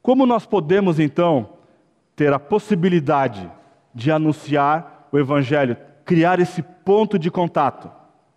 Como 0.00 0.24
nós 0.24 0.46
podemos, 0.46 0.98
então, 0.98 1.54
ter 2.14 2.32
a 2.32 2.38
possibilidade 2.38 3.50
de 3.94 4.10
anunciar 4.10 5.08
o 5.10 5.18
Evangelho, 5.18 5.76
criar 6.04 6.38
esse 6.38 6.62
ponto 6.62 7.18
de 7.18 7.30
contato? 7.30 7.90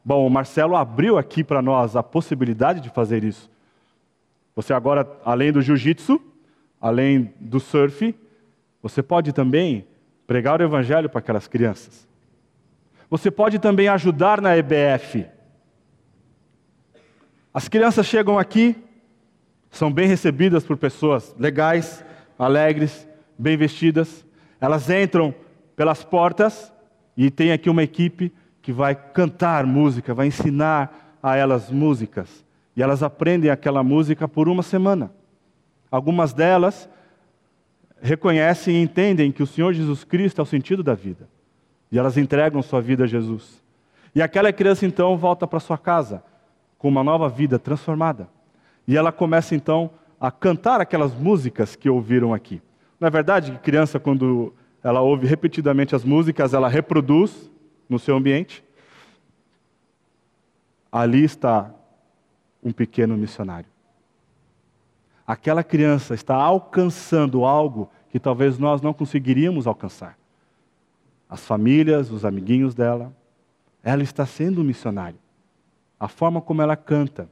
Bom, 0.04 0.26
o 0.26 0.30
Marcelo 0.30 0.76
abriu 0.76 1.18
aqui 1.18 1.44
para 1.44 1.62
nós 1.62 1.96
a 1.96 2.02
possibilidade 2.02 2.82
de 2.82 2.90
fazer 2.90 3.24
isso. 3.24 3.51
Você 4.56 4.74
agora, 4.74 5.08
além 5.24 5.52
do 5.52 5.62
jiu-jitsu, 5.62 6.22
além 6.80 7.34
do 7.40 7.60
surf, 7.60 8.16
você 8.82 9.02
pode 9.04 9.32
também 9.32 9.88
pregar 10.28 10.60
o 10.60 10.64
evangelho 10.64 11.10
para 11.10 11.20
aquelas 11.20 11.48
crianças. 11.48 12.08
Você 13.10 13.30
pode 13.30 13.60
também 13.60 13.88
ajudar 13.88 14.42
na 14.42 14.58
EBF. 14.58 15.26
As 17.54 17.68
crianças 17.68 18.06
chegam 18.06 18.40
aqui, 18.40 18.76
são 19.70 19.92
bem 19.92 20.08
recebidas 20.08 20.64
por 20.64 20.78
pessoas 20.78 21.36
legais, 21.38 22.04
alegres, 22.40 23.08
bem 23.38 23.58
vestidas. 23.58 24.26
Elas 24.60 24.90
entram 24.90 25.36
pelas 25.76 26.04
portas 26.04 26.72
e 27.18 27.30
tem 27.30 27.52
aqui 27.52 27.70
uma 27.70 27.84
equipe 27.84 28.34
que 28.62 28.72
vai 28.72 28.96
cantar 28.96 29.66
música, 29.66 30.14
vai 30.14 30.28
ensinar 30.28 31.18
a 31.22 31.36
elas 31.36 31.70
músicas. 31.70 32.46
E 32.76 32.82
elas 32.82 33.04
aprendem 33.04 33.50
aquela 33.50 33.84
música 33.84 34.28
por 34.28 34.48
uma 34.48 34.64
semana. 34.64 35.12
Algumas 35.90 36.34
delas 36.34 36.90
reconhecem 38.02 38.76
e 38.76 38.82
entendem 38.82 39.32
que 39.32 39.44
o 39.44 39.48
Senhor 39.48 39.74
Jesus 39.74 40.04
Cristo 40.04 40.40
é 40.40 40.44
o 40.44 40.46
sentido 40.46 40.82
da 40.82 40.94
vida. 40.94 41.28
E 41.92 42.00
elas 42.00 42.18
entregam 42.18 42.62
sua 42.62 42.82
vida 42.82 43.04
a 43.04 43.08
Jesus. 43.08 43.62
E 44.16 44.22
aquela 44.22 44.52
criança 44.52 44.86
então 44.86 45.18
volta 45.18 45.46
para 45.46 45.60
sua 45.60 45.78
casa 45.78 46.24
com 46.78 46.88
uma 46.88 47.04
nova 47.04 47.30
vida 47.30 47.60
transformada. 47.60 48.28
E 48.88 48.98
ela 48.98 49.12
começa 49.12 49.54
então 49.54 49.92
a 50.20 50.32
cantar 50.32 50.82
aquelas 50.82 51.14
músicas 51.14 51.76
que 51.76 51.90
ouviram 51.90 52.34
aqui. 52.34 52.62
Na 53.00 53.08
é 53.08 53.10
verdade, 53.10 53.60
criança 53.64 54.00
quando 54.00 54.54
ela 54.84 55.02
ouve 55.02 55.28
repetidamente 55.28 55.96
as 55.96 56.04
músicas, 56.04 56.54
ela 56.54 56.68
reproduz 56.68 57.50
no 57.90 58.00
seu 58.00 58.16
ambiente. 58.16 58.64
Ali 60.92 61.24
está 61.24 61.72
um 62.63 62.71
pequeno 62.71 63.17
missionário 63.17 63.69
aquela 65.32 65.63
criança 65.63 66.13
está 66.13 66.36
alcançando 66.36 67.45
algo 67.45 67.89
que 68.10 68.19
talvez 68.19 68.58
nós 68.58 68.82
não 68.82 68.93
conseguiríamos 68.93 69.65
alcançar. 69.65 70.17
As 71.30 71.45
famílias, 71.45 72.12
os 72.12 72.26
amiguinhos 72.26 72.76
dela, 72.76 73.15
ela 73.82 74.04
está 74.04 74.26
sendo 74.26 74.60
um 74.60 74.63
missionário. 74.65 75.17
A 75.97 76.10
forma 76.10 76.41
como 76.41 76.62
ela 76.62 76.76
canta, 76.76 77.30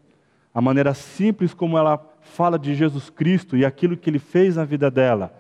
a 0.54 0.62
maneira 0.62 0.94
simples 0.94 1.54
como 1.54 1.78
ela 1.78 2.02
fala 2.22 2.58
de 2.58 2.74
Jesus 2.74 3.10
Cristo 3.10 3.58
e 3.58 3.66
aquilo 3.66 3.98
que 3.98 4.10
ele 4.10 4.20
fez 4.20 4.56
na 4.56 4.64
vida 4.64 4.90
dela, 4.90 5.34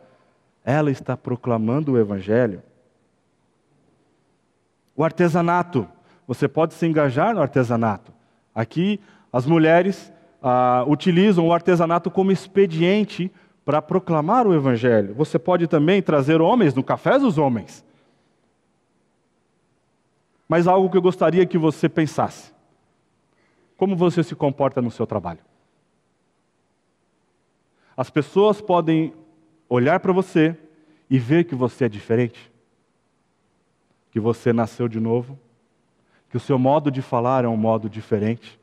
ela 0.65 0.91
está 0.91 1.15
proclamando 1.15 1.93
o 1.93 1.97
Evangelho. 1.97 2.61
O 4.97 5.03
artesanato, 5.03 5.87
você 6.27 6.45
pode 6.45 6.73
se 6.73 6.85
engajar 6.85 7.33
no 7.33 7.41
artesanato. 7.41 8.11
Aqui, 8.53 8.99
as 9.31 9.45
mulheres 9.45 10.11
ah, 10.41 10.83
utilizam 10.87 11.47
o 11.47 11.53
artesanato 11.53 12.09
como 12.09 12.31
expediente 12.31 13.31
para 13.63 13.81
proclamar 13.81 14.47
o 14.47 14.53
Evangelho. 14.53 15.13
Você 15.13 15.37
pode 15.37 15.67
também 15.67 16.01
trazer 16.01 16.41
homens 16.41 16.73
no 16.73 16.83
café 16.83 17.19
dos 17.19 17.37
homens. 17.37 17.85
Mas 20.47 20.65
algo 20.65 20.89
que 20.89 20.97
eu 20.97 21.01
gostaria 21.01 21.45
que 21.45 21.57
você 21.57 21.87
pensasse: 21.87 22.51
como 23.77 23.95
você 23.95 24.23
se 24.23 24.35
comporta 24.35 24.81
no 24.81 24.89
seu 24.89 25.05
trabalho? 25.05 25.39
As 27.95 28.09
pessoas 28.09 28.59
podem 28.59 29.13
olhar 29.69 29.99
para 29.99 30.11
você 30.11 30.57
e 31.09 31.19
ver 31.19 31.43
que 31.43 31.53
você 31.53 31.85
é 31.85 31.89
diferente, 31.89 32.51
que 34.11 34.19
você 34.19 34.51
nasceu 34.51 34.87
de 34.87 34.99
novo, 34.99 35.37
que 36.29 36.37
o 36.37 36.39
seu 36.39 36.57
modo 36.57 36.89
de 36.89 37.01
falar 37.01 37.45
é 37.45 37.47
um 37.47 37.57
modo 37.57 37.89
diferente, 37.89 38.58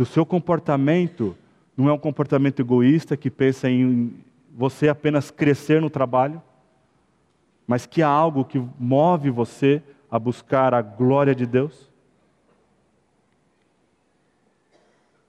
que 0.00 0.02
o 0.02 0.06
seu 0.06 0.24
comportamento 0.24 1.36
não 1.76 1.86
é 1.86 1.92
um 1.92 1.98
comportamento 1.98 2.58
egoísta 2.60 3.18
que 3.18 3.30
pensa 3.30 3.68
em 3.68 4.14
você 4.56 4.88
apenas 4.88 5.30
crescer 5.30 5.78
no 5.78 5.90
trabalho, 5.90 6.40
mas 7.66 7.84
que 7.84 8.00
há 8.00 8.08
algo 8.08 8.42
que 8.42 8.58
move 8.78 9.28
você 9.28 9.82
a 10.10 10.18
buscar 10.18 10.72
a 10.72 10.80
glória 10.80 11.34
de 11.34 11.44
Deus? 11.44 11.90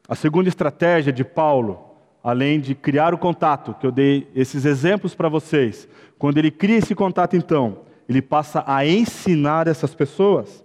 A 0.08 0.16
segunda 0.16 0.48
estratégia 0.48 1.12
de 1.12 1.26
Paulo, 1.26 1.78
além 2.24 2.58
de 2.58 2.74
criar 2.74 3.14
o 3.14 3.18
contato, 3.18 3.74
que 3.74 3.86
eu 3.86 3.92
dei 3.92 4.32
esses 4.34 4.64
exemplos 4.64 5.14
para 5.14 5.28
vocês, 5.28 5.86
quando 6.18 6.38
ele 6.38 6.50
cria 6.50 6.78
esse 6.78 6.96
contato, 6.96 7.36
então, 7.36 7.80
ele 8.08 8.22
passa 8.22 8.64
a 8.66 8.88
ensinar 8.88 9.68
essas 9.68 9.94
pessoas. 9.94 10.64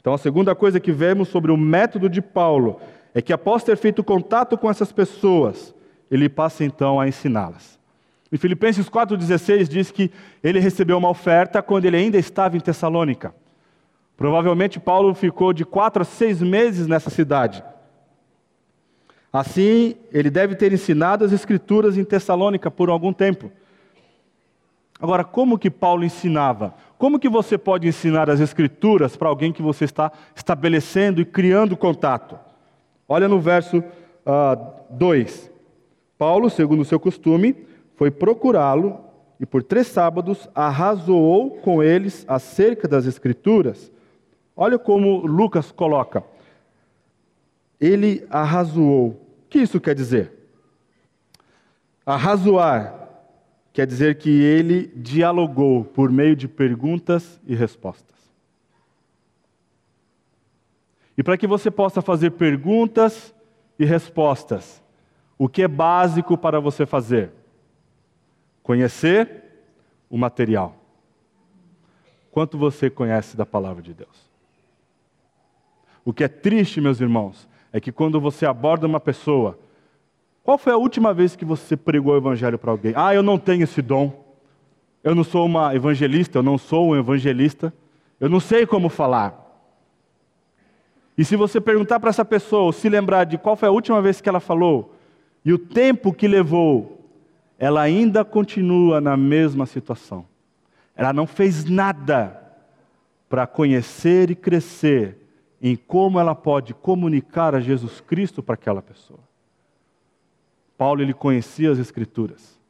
Então, 0.00 0.14
a 0.14 0.18
segunda 0.18 0.54
coisa 0.54 0.78
que 0.78 0.92
vemos 0.92 1.26
sobre 1.26 1.50
o 1.50 1.56
método 1.56 2.08
de 2.08 2.22
Paulo 2.22 2.80
é 3.16 3.22
que 3.22 3.32
após 3.32 3.64
ter 3.64 3.78
feito 3.78 4.04
contato 4.04 4.58
com 4.58 4.70
essas 4.70 4.92
pessoas, 4.92 5.74
ele 6.10 6.28
passa 6.28 6.64
então 6.64 7.00
a 7.00 7.08
ensiná-las. 7.08 7.78
Em 8.30 8.36
Filipenses 8.36 8.90
4,16 8.90 9.68
diz 9.68 9.90
que 9.90 10.10
ele 10.44 10.60
recebeu 10.60 10.98
uma 10.98 11.08
oferta 11.08 11.62
quando 11.62 11.86
ele 11.86 11.96
ainda 11.96 12.18
estava 12.18 12.58
em 12.58 12.60
Tessalônica. 12.60 13.34
Provavelmente 14.18 14.78
Paulo 14.78 15.14
ficou 15.14 15.54
de 15.54 15.64
quatro 15.64 16.02
a 16.02 16.04
seis 16.04 16.42
meses 16.42 16.86
nessa 16.86 17.08
cidade. 17.08 17.64
Assim, 19.32 19.96
ele 20.12 20.28
deve 20.28 20.54
ter 20.54 20.70
ensinado 20.74 21.24
as 21.24 21.32
Escrituras 21.32 21.96
em 21.96 22.04
Tessalônica 22.04 22.70
por 22.70 22.90
algum 22.90 23.14
tempo. 23.14 23.50
Agora, 25.00 25.24
como 25.24 25.58
que 25.58 25.70
Paulo 25.70 26.04
ensinava? 26.04 26.74
Como 26.98 27.18
que 27.18 27.30
você 27.30 27.56
pode 27.56 27.88
ensinar 27.88 28.28
as 28.28 28.40
Escrituras 28.40 29.16
para 29.16 29.30
alguém 29.30 29.54
que 29.54 29.62
você 29.62 29.86
está 29.86 30.12
estabelecendo 30.34 31.22
e 31.22 31.24
criando 31.24 31.78
contato? 31.78 32.44
Olha 33.08 33.28
no 33.28 33.40
verso 33.40 33.82
2. 34.90 35.36
Uh, 35.36 35.50
ah, 35.50 35.56
Paulo, 36.18 36.50
segundo 36.50 36.80
o 36.80 36.84
seu 36.84 36.98
costume, 36.98 37.54
foi 37.94 38.10
procurá-lo 38.10 38.98
e 39.38 39.46
por 39.46 39.62
três 39.62 39.86
sábados 39.86 40.48
arrazoou 40.54 41.50
com 41.58 41.82
eles 41.82 42.24
acerca 42.26 42.88
das 42.88 43.06
Escrituras. 43.06 43.92
Olha 44.56 44.78
como 44.78 45.26
Lucas 45.26 45.70
coloca. 45.70 46.24
Ele 47.78 48.26
arrazoou. 48.30 49.08
O 49.08 49.16
que 49.48 49.58
isso 49.58 49.78
quer 49.78 49.94
dizer? 49.94 50.32
Arrazoar 52.04 53.08
quer 53.72 53.86
dizer 53.86 54.16
que 54.16 54.30
ele 54.30 54.90
dialogou 54.96 55.84
por 55.84 56.10
meio 56.10 56.34
de 56.34 56.48
perguntas 56.48 57.38
e 57.46 57.54
respostas. 57.54 58.15
E 61.16 61.22
para 61.22 61.36
que 61.36 61.46
você 61.46 61.70
possa 61.70 62.02
fazer 62.02 62.32
perguntas 62.32 63.34
e 63.78 63.84
respostas, 63.84 64.82
o 65.38 65.48
que 65.48 65.62
é 65.62 65.68
básico 65.68 66.36
para 66.36 66.60
você 66.60 66.84
fazer? 66.84 67.30
Conhecer 68.62 69.44
o 70.10 70.16
material. 70.18 70.74
Quanto 72.30 72.58
você 72.58 72.90
conhece 72.90 73.36
da 73.36 73.46
palavra 73.46 73.82
de 73.82 73.94
Deus? 73.94 74.26
O 76.04 76.12
que 76.12 76.22
é 76.22 76.28
triste, 76.28 76.80
meus 76.80 77.00
irmãos, 77.00 77.48
é 77.72 77.80
que 77.80 77.90
quando 77.90 78.20
você 78.20 78.46
aborda 78.46 78.86
uma 78.86 79.00
pessoa, 79.00 79.58
qual 80.42 80.56
foi 80.56 80.72
a 80.72 80.76
última 80.76 81.12
vez 81.12 81.34
que 81.34 81.44
você 81.44 81.76
pregou 81.76 82.14
o 82.14 82.16
evangelho 82.16 82.58
para 82.58 82.70
alguém? 82.70 82.92
Ah, 82.94 83.14
eu 83.14 83.22
não 83.22 83.38
tenho 83.38 83.64
esse 83.64 83.82
dom. 83.82 84.24
Eu 85.02 85.14
não 85.14 85.24
sou 85.24 85.44
uma 85.46 85.74
evangelista, 85.74 86.38
eu 86.38 86.42
não 86.42 86.56
sou 86.56 86.90
um 86.90 86.96
evangelista. 86.96 87.72
Eu 88.20 88.28
não 88.28 88.38
sei 88.38 88.66
como 88.66 88.88
falar. 88.88 89.45
E 91.16 91.24
se 91.24 91.34
você 91.34 91.60
perguntar 91.60 91.98
para 91.98 92.10
essa 92.10 92.24
pessoa, 92.24 92.72
se 92.72 92.88
lembrar 92.88 93.24
de 93.24 93.38
qual 93.38 93.56
foi 93.56 93.68
a 93.68 93.72
última 93.72 94.02
vez 94.02 94.20
que 94.20 94.28
ela 94.28 94.40
falou 94.40 94.94
e 95.44 95.52
o 95.52 95.58
tempo 95.58 96.12
que 96.12 96.28
levou, 96.28 97.08
ela 97.58 97.80
ainda 97.80 98.24
continua 98.24 99.00
na 99.00 99.16
mesma 99.16 99.64
situação. 99.64 100.26
Ela 100.94 101.12
não 101.12 101.26
fez 101.26 101.64
nada 101.64 102.42
para 103.28 103.46
conhecer 103.46 104.30
e 104.30 104.34
crescer 104.34 105.16
em 105.60 105.74
como 105.74 106.20
ela 106.20 106.34
pode 106.34 106.74
comunicar 106.74 107.54
a 107.54 107.60
Jesus 107.60 108.00
Cristo 108.00 108.42
para 108.42 108.54
aquela 108.54 108.82
pessoa. 108.82 109.20
Paulo 110.76 111.00
ele 111.00 111.14
conhecia 111.14 111.70
as 111.70 111.78
Escrituras. 111.78 112.60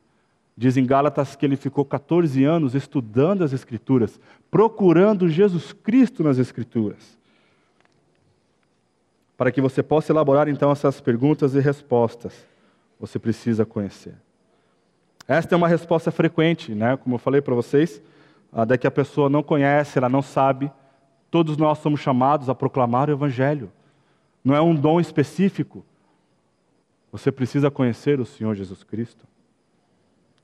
Diz 0.56 0.76
em 0.76 0.86
Gálatas 0.86 1.34
que 1.34 1.44
ele 1.44 1.56
ficou 1.56 1.84
14 1.84 2.44
anos 2.44 2.76
estudando 2.76 3.42
as 3.42 3.52
Escrituras, 3.52 4.20
procurando 4.50 5.28
Jesus 5.28 5.72
Cristo 5.72 6.22
nas 6.22 6.38
Escrituras 6.38 7.15
para 9.36 9.52
que 9.52 9.60
você 9.60 9.82
possa 9.82 10.12
elaborar 10.12 10.48
então 10.48 10.70
essas 10.70 11.00
perguntas 11.00 11.54
e 11.54 11.60
respostas, 11.60 12.32
você 12.98 13.18
precisa 13.18 13.66
conhecer. 13.66 14.14
Esta 15.28 15.54
é 15.54 15.56
uma 15.56 15.68
resposta 15.68 16.10
frequente, 16.10 16.74
né? 16.74 16.96
como 16.96 17.16
eu 17.16 17.18
falei 17.18 17.40
para 17.40 17.54
vocês, 17.54 18.00
da 18.66 18.78
que 18.78 18.86
a 18.86 18.90
pessoa 18.90 19.28
não 19.28 19.42
conhece, 19.42 19.98
ela 19.98 20.08
não 20.08 20.22
sabe. 20.22 20.70
Todos 21.30 21.56
nós 21.56 21.78
somos 21.78 22.00
chamados 22.00 22.48
a 22.48 22.54
proclamar 22.54 23.08
o 23.08 23.12
Evangelho. 23.12 23.70
Não 24.42 24.54
é 24.54 24.60
um 24.60 24.74
dom 24.74 25.00
específico. 25.00 25.84
Você 27.10 27.32
precisa 27.32 27.70
conhecer 27.70 28.20
o 28.20 28.24
Senhor 28.24 28.54
Jesus 28.54 28.84
Cristo. 28.84 29.26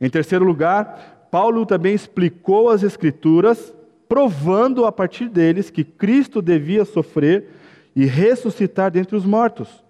Em 0.00 0.10
terceiro 0.10 0.44
lugar, 0.44 1.28
Paulo 1.30 1.64
também 1.64 1.94
explicou 1.94 2.68
as 2.68 2.82
Escrituras, 2.82 3.72
provando 4.08 4.84
a 4.84 4.92
partir 4.92 5.28
deles 5.28 5.70
que 5.70 5.84
Cristo 5.84 6.42
devia 6.42 6.84
sofrer 6.84 7.48
e 7.94 8.04
ressuscitar 8.04 8.90
dentre 8.90 9.16
os 9.16 9.24
mortos. 9.24 9.84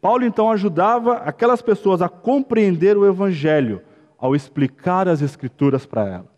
Paulo 0.00 0.24
então 0.24 0.50
ajudava 0.50 1.18
aquelas 1.18 1.62
pessoas 1.62 2.02
a 2.02 2.08
compreender 2.08 2.96
o 2.96 3.06
Evangelho 3.06 3.82
ao 4.18 4.34
explicar 4.34 5.08
as 5.08 5.22
Escrituras 5.22 5.86
para 5.86 6.08
ela. 6.08 6.32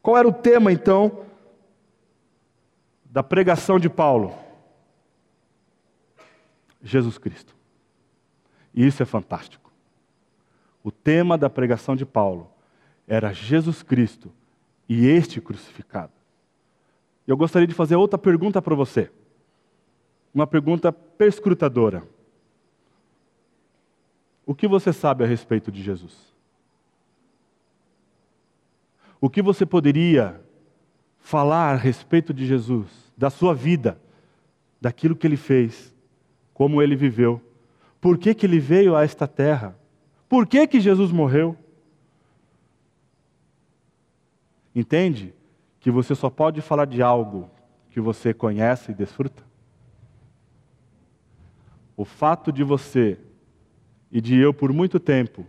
Qual 0.00 0.16
era 0.16 0.28
o 0.28 0.32
tema 0.32 0.72
então 0.72 1.24
da 3.04 3.22
pregação 3.22 3.78
de 3.78 3.88
Paulo? 3.88 4.34
Jesus 6.82 7.16
Cristo. 7.16 7.54
E 8.74 8.86
isso 8.86 9.02
é 9.02 9.06
fantástico. 9.06 9.72
O 10.82 10.90
tema 10.90 11.38
da 11.38 11.48
pregação 11.48 11.96
de 11.96 12.04
Paulo 12.04 12.50
era 13.08 13.32
Jesus 13.32 13.82
Cristo 13.82 14.30
e 14.88 15.06
este 15.06 15.40
crucificado. 15.40 16.12
Eu 17.26 17.36
gostaria 17.36 17.66
de 17.66 17.74
fazer 17.74 17.96
outra 17.96 18.18
pergunta 18.18 18.60
para 18.60 18.74
você. 18.74 19.10
Uma 20.34 20.46
pergunta 20.46 20.92
perscrutadora. 20.92 22.02
O 24.44 24.54
que 24.54 24.66
você 24.66 24.92
sabe 24.92 25.22
a 25.22 25.26
respeito 25.26 25.70
de 25.70 25.82
Jesus? 25.82 26.34
O 29.20 29.30
que 29.30 29.40
você 29.40 29.64
poderia 29.64 30.40
falar 31.18 31.72
a 31.72 31.76
respeito 31.76 32.34
de 32.34 32.46
Jesus, 32.46 32.88
da 33.16 33.30
sua 33.30 33.54
vida, 33.54 33.98
daquilo 34.80 35.16
que 35.16 35.26
ele 35.26 35.36
fez, 35.36 35.94
como 36.52 36.82
ele 36.82 36.96
viveu? 36.96 37.40
Por 38.00 38.18
que, 38.18 38.34
que 38.34 38.44
ele 38.44 38.58
veio 38.58 38.94
a 38.94 39.02
esta 39.02 39.26
terra? 39.26 39.78
Por 40.28 40.46
que, 40.46 40.66
que 40.66 40.80
Jesus 40.80 41.10
morreu? 41.10 41.56
Entende 44.74 45.32
que 45.80 45.90
você 45.90 46.14
só 46.14 46.28
pode 46.28 46.60
falar 46.60 46.84
de 46.86 47.00
algo 47.00 47.48
que 47.90 48.00
você 48.00 48.34
conhece 48.34 48.90
e 48.90 48.94
desfruta? 48.94 49.42
O 51.96 52.04
fato 52.04 52.52
de 52.52 52.62
você 52.62 53.18
e 54.10 54.20
de 54.20 54.38
eu, 54.38 54.52
por 54.52 54.72
muito 54.72 54.98
tempo, 54.98 55.46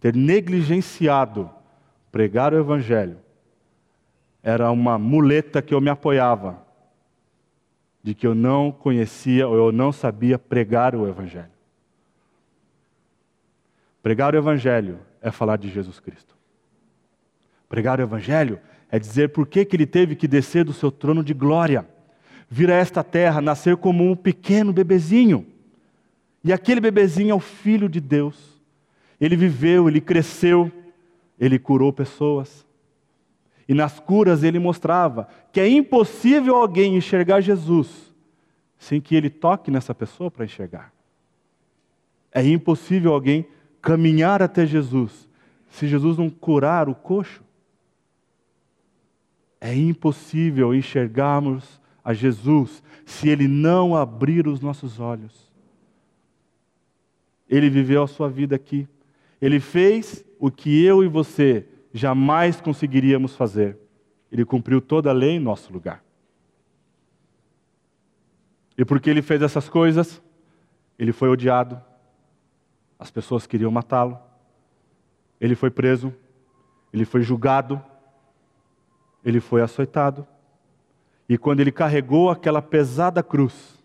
ter 0.00 0.14
negligenciado 0.14 1.50
pregar 2.10 2.52
o 2.52 2.58
Evangelho 2.58 3.18
era 4.42 4.70
uma 4.70 4.98
muleta 4.98 5.62
que 5.62 5.72
eu 5.72 5.80
me 5.80 5.88
apoiava 5.88 6.62
de 8.02 8.14
que 8.14 8.26
eu 8.26 8.34
não 8.34 8.70
conhecia 8.70 9.48
ou 9.48 9.56
eu 9.56 9.72
não 9.72 9.90
sabia 9.90 10.38
pregar 10.38 10.94
o 10.94 11.08
Evangelho. 11.08 11.50
Pregar 14.02 14.34
o 14.34 14.36
Evangelho 14.36 14.98
é 15.22 15.30
falar 15.30 15.56
de 15.56 15.70
Jesus 15.70 15.98
Cristo. 15.98 16.36
Pregar 17.66 17.98
o 17.98 18.02
Evangelho 18.02 18.60
é 18.90 18.98
dizer 18.98 19.30
por 19.30 19.46
que, 19.46 19.64
que 19.64 19.74
ele 19.74 19.86
teve 19.86 20.14
que 20.14 20.28
descer 20.28 20.64
do 20.64 20.74
seu 20.74 20.92
trono 20.92 21.24
de 21.24 21.32
glória, 21.32 21.88
vir 22.46 22.70
a 22.70 22.74
esta 22.74 23.02
terra, 23.02 23.40
nascer 23.40 23.78
como 23.78 24.08
um 24.08 24.14
pequeno 24.14 24.70
bebezinho. 24.70 25.46
E 26.44 26.52
aquele 26.52 26.80
bebezinho 26.80 27.30
é 27.30 27.34
o 27.34 27.40
Filho 27.40 27.88
de 27.88 28.00
Deus. 28.00 28.60
Ele 29.18 29.34
viveu, 29.34 29.88
ele 29.88 30.00
cresceu, 30.00 30.70
ele 31.40 31.58
curou 31.58 31.92
pessoas. 31.92 32.66
E 33.66 33.72
nas 33.72 33.98
curas 33.98 34.42
ele 34.42 34.58
mostrava 34.58 35.26
que 35.50 35.58
é 35.58 35.66
impossível 35.66 36.54
alguém 36.54 36.96
enxergar 36.96 37.40
Jesus 37.40 38.12
sem 38.78 39.00
que 39.00 39.14
ele 39.14 39.30
toque 39.30 39.70
nessa 39.70 39.94
pessoa 39.94 40.30
para 40.30 40.44
enxergar. 40.44 40.92
É 42.30 42.46
impossível 42.46 43.14
alguém 43.14 43.46
caminhar 43.80 44.42
até 44.42 44.66
Jesus 44.66 45.26
se 45.70 45.88
Jesus 45.88 46.18
não 46.18 46.28
curar 46.28 46.88
o 46.88 46.94
coxo. 46.94 47.42
É 49.58 49.74
impossível 49.74 50.74
enxergarmos 50.74 51.80
a 52.04 52.12
Jesus 52.12 52.82
se 53.06 53.30
ele 53.30 53.48
não 53.48 53.96
abrir 53.96 54.46
os 54.46 54.60
nossos 54.60 55.00
olhos. 55.00 55.53
Ele 57.48 57.68
viveu 57.68 58.02
a 58.02 58.06
sua 58.06 58.28
vida 58.28 58.56
aqui. 58.56 58.88
Ele 59.40 59.60
fez 59.60 60.24
o 60.38 60.50
que 60.50 60.84
eu 60.84 61.02
e 61.04 61.08
você 61.08 61.66
jamais 61.92 62.60
conseguiríamos 62.60 63.36
fazer. 63.36 63.78
Ele 64.30 64.44
cumpriu 64.44 64.80
toda 64.80 65.10
a 65.10 65.12
lei 65.12 65.32
em 65.32 65.40
nosso 65.40 65.72
lugar. 65.72 66.02
E 68.76 68.84
porque 68.84 69.08
ele 69.08 69.22
fez 69.22 69.40
essas 69.40 69.68
coisas, 69.68 70.20
ele 70.98 71.12
foi 71.12 71.28
odiado, 71.28 71.80
as 72.98 73.10
pessoas 73.10 73.46
queriam 73.46 73.70
matá-lo. 73.70 74.18
Ele 75.40 75.54
foi 75.54 75.70
preso, 75.70 76.12
ele 76.92 77.04
foi 77.04 77.22
julgado, 77.22 77.82
ele 79.24 79.40
foi 79.40 79.62
açoitado. 79.62 80.26
E 81.28 81.38
quando 81.38 81.60
ele 81.60 81.72
carregou 81.72 82.30
aquela 82.30 82.60
pesada 82.60 83.22
cruz, 83.22 83.78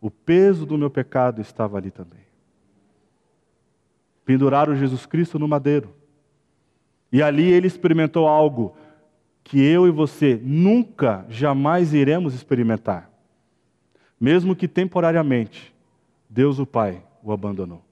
o 0.00 0.10
peso 0.10 0.66
do 0.66 0.76
meu 0.78 0.90
pecado 0.90 1.40
estava 1.40 1.76
ali 1.76 1.90
também. 1.90 2.29
Penduraram 4.30 4.76
Jesus 4.76 5.06
Cristo 5.06 5.40
no 5.40 5.48
madeiro. 5.48 5.92
E 7.10 7.20
ali 7.20 7.50
ele 7.50 7.66
experimentou 7.66 8.28
algo 8.28 8.76
que 9.42 9.60
eu 9.60 9.88
e 9.88 9.90
você 9.90 10.40
nunca, 10.40 11.26
jamais 11.28 11.92
iremos 11.92 12.32
experimentar. 12.32 13.10
Mesmo 14.20 14.54
que 14.54 14.68
temporariamente, 14.68 15.74
Deus 16.28 16.60
o 16.60 16.64
Pai 16.64 17.02
o 17.24 17.32
abandonou. 17.32 17.82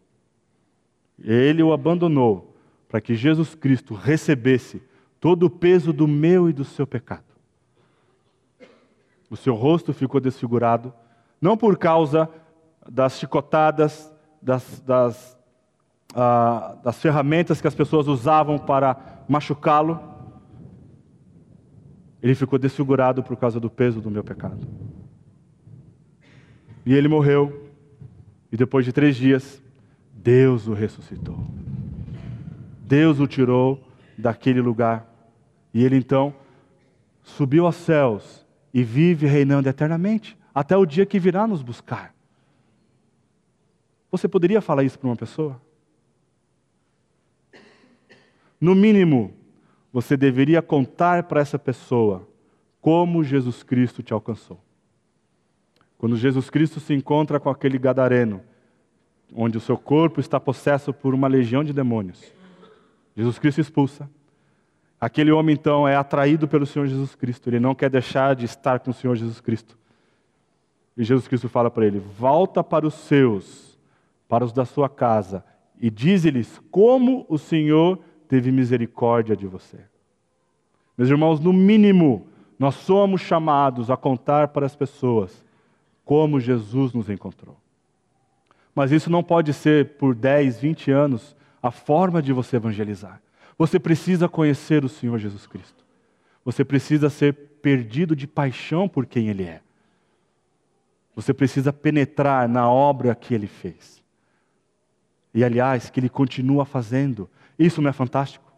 Ele 1.19 1.61
o 1.61 1.73
abandonou 1.73 2.57
para 2.89 3.01
que 3.01 3.17
Jesus 3.17 3.57
Cristo 3.57 3.93
recebesse 3.93 4.81
todo 5.19 5.47
o 5.47 5.51
peso 5.51 5.93
do 5.93 6.07
meu 6.07 6.49
e 6.49 6.53
do 6.53 6.65
seu 6.65 6.87
pecado. 6.87 7.35
O 9.29 9.37
seu 9.37 9.57
rosto 9.57 9.93
ficou 9.93 10.21
desfigurado, 10.21 10.95
não 11.41 11.57
por 11.57 11.77
causa 11.77 12.31
das 12.89 13.19
chicotadas, 13.19 14.15
das, 14.41 14.81
das, 14.87 15.38
ah, 16.15 16.77
das 16.83 16.99
ferramentas 17.01 17.61
que 17.61 17.69
as 17.69 17.75
pessoas 17.75 18.09
usavam 18.09 18.59
para 18.59 19.25
machucá-lo. 19.29 20.01
Ele 22.23 22.35
ficou 22.35 22.59
desfigurado 22.59 23.23
por 23.23 23.37
causa 23.37 23.61
do 23.61 23.71
peso 23.71 24.01
do 24.01 24.11
meu 24.11 24.25
pecado. 24.25 24.67
E 26.85 26.95
ele 26.95 27.07
morreu, 27.07 27.71
e 28.51 28.57
depois 28.57 28.85
de 28.85 28.93
três 28.93 29.17
dias, 29.17 29.63
Deus 30.13 30.67
o 30.67 30.73
ressuscitou. 30.73 31.47
Deus 32.81 33.21
o 33.21 33.27
tirou 33.27 33.83
daquele 34.17 34.61
lugar. 34.61 35.07
E 35.73 35.85
ele 35.85 35.97
então 35.97 36.35
subiu 37.23 37.67
aos 37.67 37.77
céus 37.77 38.47
e 38.73 38.83
vive 38.83 39.27
reinando 39.27 39.69
eternamente, 39.69 40.37
até 40.55 40.77
o 40.77 40.87
dia 40.87 41.07
que 41.07 41.19
virá 41.19 41.47
nos 41.47 41.63
buscar. 41.63 42.15
Você 44.11 44.27
poderia 44.27 44.61
falar 44.61 44.83
isso 44.83 44.99
para 44.99 45.09
uma 45.09 45.17
pessoa? 45.17 45.61
No 48.61 48.75
mínimo, 48.75 49.35
você 49.93 50.17
deveria 50.17 50.61
contar 50.61 51.25
para 51.25 51.41
essa 51.41 51.59
pessoa 51.59 52.29
como 52.81 53.25
Jesus 53.25 53.63
Cristo 53.63 54.03
te 54.03 54.13
alcançou. 54.13 54.61
Quando 55.97 56.17
Jesus 56.17 56.49
Cristo 56.49 56.79
se 56.81 56.95
encontra 56.95 57.41
com 57.41 57.51
aquele 57.51 57.79
gadareno, 57.79 58.41
onde 59.35 59.59
o 59.59 59.61
seu 59.61 59.77
corpo 59.77 60.21
está 60.21 60.39
possesso 60.39 60.93
por 60.93 61.15
uma 61.15 61.29
legião 61.29 61.63
de 61.63 61.73
demônios. 61.73 62.33
Jesus 63.17 63.39
Cristo 63.39 63.61
expulsa. 63.61 64.09
Aquele 65.01 65.31
homem 65.31 65.55
então 65.55 65.87
é 65.87 65.97
atraído 65.97 66.49
pelo 66.49 66.67
Senhor 66.67 66.87
Jesus 66.87 67.15
Cristo, 67.15 67.49
ele 67.49 67.61
não 67.61 67.75
quer 67.75 67.91
deixar 67.91 68.35
de 68.35 68.45
estar 68.45 68.81
com 68.81 68.91
o 68.91 68.95
Senhor 68.95 69.15
Jesus 69.17 69.41
Cristo. 69.41 69.79
E 70.97 71.05
Jesus 71.05 71.29
Cristo 71.29 71.49
fala 71.49 71.71
para 71.71 71.87
ele: 71.87 72.01
Volta 72.01 72.65
para 72.65 72.87
os 72.87 72.95
seus, 72.95 73.79
para 74.29 74.45
os 74.45 74.53
da 74.53 74.65
sua 74.65 74.89
casa, 74.89 75.45
e 75.81 75.89
dize-lhes 75.91 76.61
como 76.71 77.25
o 77.29 77.39
Senhor 77.39 78.01
teve 78.29 78.53
misericórdia 78.53 79.37
de 79.37 79.47
você. 79.47 79.79
Meus 80.97 81.11
irmãos, 81.11 81.41
no 81.41 81.53
mínimo, 81.53 82.27
nós 82.59 82.75
somos 82.75 83.21
chamados 83.21 83.91
a 83.91 83.97
contar 83.97 84.49
para 84.49 84.67
as 84.67 84.77
pessoas 84.77 85.45
como 86.05 86.41
Jesus 86.41 86.93
nos 86.93 87.09
encontrou. 87.09 87.57
Mas 88.75 88.93
isso 88.93 89.11
não 89.11 89.23
pode 89.23 89.53
ser 89.53 89.97
por 89.97 90.15
10, 90.15 90.61
20 90.61 90.91
anos 90.91 91.37
a 91.63 91.71
forma 91.71 92.23
de 92.23 92.33
você 92.33 92.57
evangelizar. 92.57 93.21
Você 93.57 93.79
precisa 93.79 94.29
conhecer 94.29 94.85
o 94.85 94.89
Senhor 94.89 95.19
Jesus 95.19 95.47
Cristo. 95.47 95.85
Você 96.45 96.65
precisa 96.65 97.11
ser 97.11 97.33
perdido 97.61 98.15
de 98.15 98.27
paixão 98.27 98.89
por 98.89 99.05
quem 99.05 99.29
Ele 99.29 99.45
é. 99.45 99.61
Você 101.15 101.35
precisa 101.35 101.73
penetrar 101.73 102.49
na 102.49 102.71
obra 102.71 103.15
que 103.15 103.35
Ele 103.35 103.49
fez. 103.49 103.98
E 105.35 105.45
aliás, 105.45 105.91
que 105.91 106.01
Ele 106.01 106.09
continua 106.09 106.65
fazendo. 106.65 107.29
Isso 107.59 107.83
não 107.83 107.91
é 107.91 107.93
fantástico? 107.93 108.53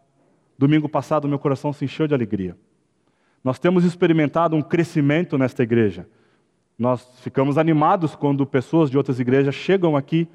Domingo 0.59 0.89
passado, 0.89 1.29
meu 1.29 1.39
coração 1.39 1.73
se 1.73 1.85
encheu 1.85 2.07
de 2.07 2.15
alegria. 2.15 2.57
Nós 3.43 3.59
temos 3.59 3.85
experimentado 3.85 4.55
um 4.55 4.63
crescimento 4.63 5.39
nesta 5.39 5.63
igreja. 5.63 6.07
Nós 6.79 7.21
ficamos 7.21 7.59
animados 7.59 8.15
quando 8.15 8.47
pessoas 8.47 8.91
de 8.91 8.97
outras 8.97 9.19
igrejas 9.19 9.55
chegam 9.55 9.97
aqui, 9.97 10.29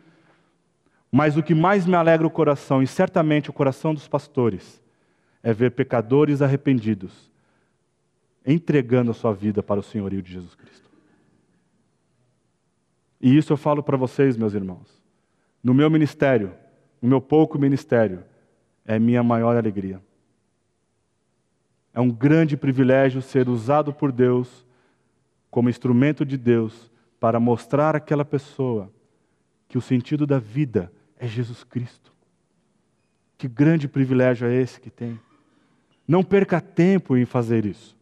mas 1.12 1.38
o 1.38 1.44
que 1.44 1.56
mais 1.56 1.86
me 1.86 1.96
alegra 1.96 2.26
o 2.26 2.32
coração, 2.32 2.84
e 2.84 2.88
certamente 2.88 3.50
o 3.50 3.54
coração 3.54 3.94
dos 3.94 4.08
pastores, 4.08 4.82
é 5.42 5.54
ver 5.54 5.72
pecadores 5.72 6.42
arrependidos 6.42 7.32
entregando 8.46 9.12
a 9.12 9.14
sua 9.14 9.34
vida 9.34 9.64
para 9.64 9.80
o 9.80 9.84
senhorio 9.84 10.22
de 10.22 10.34
Jesus 10.34 10.54
Cristo. 10.54 10.90
E 13.20 13.36
isso 13.36 13.52
eu 13.52 13.58
falo 13.58 13.82
para 13.82 13.98
vocês, 13.98 14.38
meus 14.38 14.54
irmãos. 14.54 15.04
No 15.66 15.74
meu 15.74 15.90
ministério, 15.90 16.54
no 17.02 17.10
meu 17.10 17.20
pouco 17.20 17.58
ministério, 17.58 18.24
é 18.86 19.00
minha 19.00 19.24
maior 19.24 19.58
alegria. 19.58 20.00
É 21.92 22.00
um 22.00 22.12
grande 22.12 22.56
privilégio 22.56 23.20
ser 23.20 23.50
usado 23.50 23.92
por 23.92 24.12
Deus 24.12 24.64
como 25.50 25.68
instrumento 25.68 26.24
de 26.24 26.38
Deus 26.38 26.92
para 27.20 27.40
mostrar 27.40 27.96
àquela 27.96 28.24
pessoa 28.24 28.92
que 29.68 29.76
o 29.76 29.82
sentido 29.82 30.28
da 30.28 30.38
vida 30.38 30.92
é 31.18 31.26
Jesus 31.26 31.64
Cristo. 31.64 32.14
Que 33.36 33.48
grande 33.48 33.88
privilégio 33.88 34.48
é 34.48 34.54
esse 34.54 34.80
que 34.80 34.92
tem. 34.92 35.20
Não 36.08 36.24
perca 36.24 36.62
tempo 36.62 37.18
em 37.18 37.26
fazer 37.26 37.66
isso. 37.66 37.98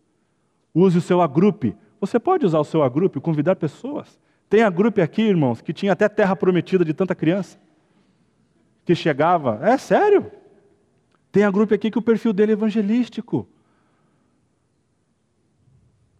Use 0.75 0.97
o 0.97 1.01
seu 1.01 1.21
agrupe. 1.21 1.77
Você 2.01 2.19
pode 2.19 2.45
usar 2.45 2.59
o 2.59 2.65
seu 2.65 2.83
agrupe 2.83 3.19
e 3.19 3.21
convidar 3.21 3.55
pessoas. 3.55 4.19
Tem 4.53 4.61
agrupe 4.61 5.01
aqui, 5.01 5.23
irmãos, 5.23 5.61
que 5.61 5.73
tinha 5.73 5.93
até 5.93 6.07
terra 6.07 6.35
prometida 6.35 6.85
de 6.85 6.93
tanta 6.93 7.15
criança. 7.15 7.57
Que 8.85 8.93
chegava. 8.93 9.59
É 9.63 9.75
sério. 9.79 10.31
Tem 11.31 11.43
agrupe 11.43 11.73
aqui 11.73 11.89
que 11.89 11.97
o 11.97 12.03
perfil 12.03 12.31
dele 12.31 12.51
é 12.51 12.53
evangelístico. 12.53 13.47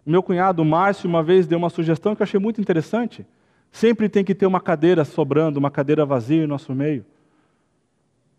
Meu 0.03 0.23
cunhado 0.23 0.65
Márcio 0.65 1.07
uma 1.07 1.21
vez 1.21 1.45
deu 1.45 1.59
uma 1.59 1.69
sugestão 1.69 2.15
que 2.15 2.23
eu 2.23 2.25
achei 2.25 2.39
muito 2.39 2.59
interessante. 2.59 3.23
Sempre 3.71 4.09
tem 4.09 4.23
que 4.23 4.33
ter 4.33 4.47
uma 4.47 4.59
cadeira 4.59 5.05
sobrando, 5.05 5.59
uma 5.59 5.69
cadeira 5.69 6.03
vazia 6.03 6.43
em 6.43 6.47
nosso 6.47 6.73
meio. 6.73 7.05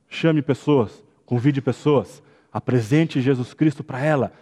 Chame 0.08 0.42
pessoas, 0.42 1.04
convide 1.24 1.62
pessoas, 1.62 2.20
apresente 2.52 3.20
Jesus 3.20 3.54
Cristo 3.54 3.84
para 3.84 4.00
ela. 4.04 4.32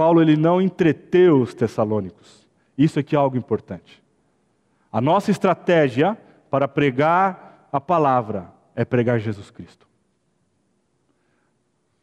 Paulo 0.00 0.22
ele 0.22 0.34
não 0.34 0.62
entreteu 0.62 1.42
os 1.42 1.52
tessalônicos. 1.52 2.48
Isso 2.78 2.98
aqui 2.98 3.14
é 3.14 3.18
algo 3.18 3.36
importante. 3.36 4.02
A 4.90 4.98
nossa 4.98 5.30
estratégia 5.30 6.16
para 6.50 6.66
pregar 6.66 7.68
a 7.70 7.78
palavra 7.78 8.50
é 8.74 8.82
pregar 8.82 9.18
Jesus 9.18 9.50
Cristo. 9.50 9.86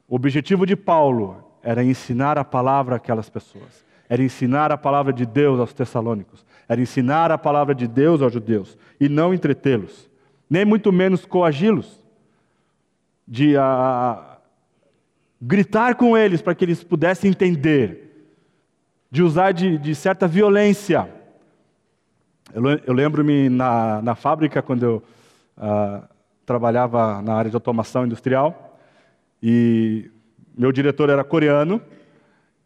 O 0.08 0.16
objetivo 0.16 0.64
de 0.64 0.76
Paulo 0.76 1.44
era 1.64 1.84
ensinar 1.84 2.38
a 2.38 2.46
palavra 2.46 2.98
àquelas 2.98 3.32
pessoas, 3.32 3.84
era 4.08 4.22
ensinar 4.22 4.72
a 4.72 4.78
palavra 4.78 5.12
de 5.12 5.26
Deus 5.26 5.60
aos 5.60 5.74
tessalônicos, 5.74 6.46
era 6.70 6.80
ensinar 6.80 7.32
a 7.32 7.38
palavra 7.40 7.74
de 7.74 7.88
Deus 7.88 8.22
aos 8.22 8.32
judeus 8.32 8.78
e 9.00 9.10
não 9.10 9.34
entretê-los, 9.34 10.08
nem 10.48 10.64
muito 10.64 10.92
menos 10.92 11.26
coagi-los, 11.26 12.00
de 13.28 13.58
a, 13.58 14.37
gritar 15.42 15.96
com 15.96 16.18
eles 16.18 16.42
para 16.42 16.56
que 16.56 16.66
eles 16.66 16.84
pudessem 16.84 17.30
entender, 17.30 18.32
de 19.10 19.24
usar 19.24 19.52
de, 19.52 19.78
de 19.78 19.96
certa 19.96 20.28
violência. 20.28 21.10
Eu, 22.54 22.64
eu 22.86 22.94
lembro-me 22.94 23.50
na, 23.50 24.02
na 24.02 24.16
fábrica, 24.16 24.62
quando 24.62 24.84
eu 24.84 25.04
uh, 25.58 26.08
trabalhava 26.46 27.22
na 27.22 27.34
área 27.36 27.50
de 27.50 27.56
automação 27.56 28.06
industrial, 28.06 28.80
e 29.42 30.10
meu 30.58 30.72
diretor 30.72 31.10
era 31.10 31.24
coreano 31.24 31.82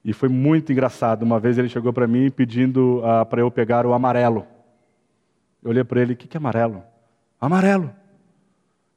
e 0.04 0.14
foi 0.14 0.30
muito 0.30 0.72
engraçado. 0.72 1.24
Uma 1.24 1.40
vez 1.40 1.58
ele 1.58 1.70
chegou 1.70 1.94
para 1.94 2.08
mim 2.08 2.30
pedindo 2.30 3.02
ah, 3.04 3.26
para 3.26 3.42
eu 3.42 3.52
pegar 3.52 3.86
o 3.86 3.94
amarelo. 3.94 4.46
Eu 5.64 5.70
olhei 5.70 5.84
para 5.84 6.02
ele: 6.02 6.14
o 6.14 6.16
que, 6.16 6.28
que 6.28 6.38
é 6.38 6.40
amarelo? 6.40 6.84
Amarelo. 7.40 7.94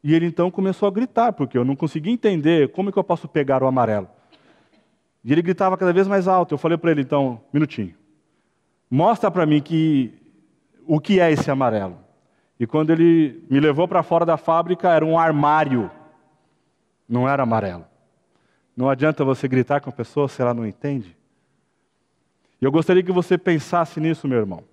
E 0.05 0.15
ele 0.15 0.27
então 0.27 0.51
começou 0.51 0.87
a 0.87 0.91
gritar, 0.91 1.33
porque 1.33 1.59
eu 1.59 1.65
não 1.65 1.75
conseguia 1.75 2.13
entender 2.13 2.71
como 2.71 2.91
é 2.91 2.93
que 2.93 2.99
eu 2.99 3.03
posso 3.03 3.27
pegar 3.27 3.63
o 3.63 3.67
amarelo. 3.67 4.07
E 5.25 5.33
ele 5.33 5.43
gritava 5.43 5.77
cada 5.77 5.93
vez 5.93 6.07
mais 6.07 6.29
alto. 6.29 6.55
Eu 6.55 6.59
falei 6.59 6.79
para 6.79 6.91
ele: 6.91 7.01
então, 7.01 7.41
minutinho, 7.53 7.95
mostra 8.91 9.31
para 9.31 9.47
mim 9.47 9.63
que 9.63 10.13
o 10.87 11.01
que 11.01 11.19
é 11.19 11.33
esse 11.33 11.51
amarelo. 11.51 11.99
E 12.61 12.67
quando 12.67 12.91
ele 12.91 13.43
me 13.51 13.59
levou 13.59 13.89
para 13.89 14.03
fora 14.03 14.27
da 14.27 14.37
fábrica, 14.37 14.91
era 14.91 15.05
um 15.05 15.19
armário 15.19 15.91
não 17.09 17.29
era 17.29 17.43
amarelo. 17.43 17.85
Não 18.77 18.89
adianta 18.89 19.25
você 19.25 19.47
gritar 19.47 19.81
com 19.81 19.91
a 19.91 19.93
pessoa 19.93 20.29
se 20.29 20.41
ela 20.43 20.55
não 20.55 20.67
entende. 20.67 21.17
E 22.61 22.65
eu 22.65 22.73
gostaria 22.73 23.03
que 23.03 23.13
você 23.13 23.39
pensasse 23.39 24.01
nisso, 24.01 24.27
meu 24.27 24.39
irmão. 24.39 24.65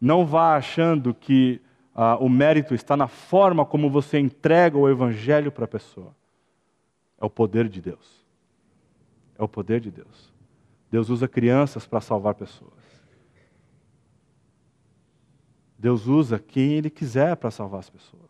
Não 0.00 0.26
vá 0.26 0.56
achando 0.56 1.14
que 1.14 1.60
ah, 1.98 2.18
o 2.18 2.28
mérito 2.28 2.74
está 2.74 2.94
na 2.94 3.08
forma 3.08 3.64
como 3.64 3.88
você 3.88 4.18
entrega 4.18 4.76
o 4.76 4.86
evangelho 4.86 5.50
para 5.50 5.64
a 5.64 5.68
pessoa. 5.68 6.14
É 7.18 7.24
o 7.24 7.30
poder 7.30 7.70
de 7.70 7.80
Deus. 7.80 8.22
É 9.38 9.42
o 9.42 9.48
poder 9.48 9.80
de 9.80 9.90
Deus. 9.90 10.30
Deus 10.90 11.08
usa 11.08 11.26
crianças 11.26 11.86
para 11.86 12.02
salvar 12.02 12.34
pessoas. 12.34 12.74
Deus 15.78 16.06
usa 16.06 16.38
quem 16.38 16.74
Ele 16.74 16.90
quiser 16.90 17.34
para 17.36 17.50
salvar 17.50 17.80
as 17.80 17.88
pessoas. 17.88 18.26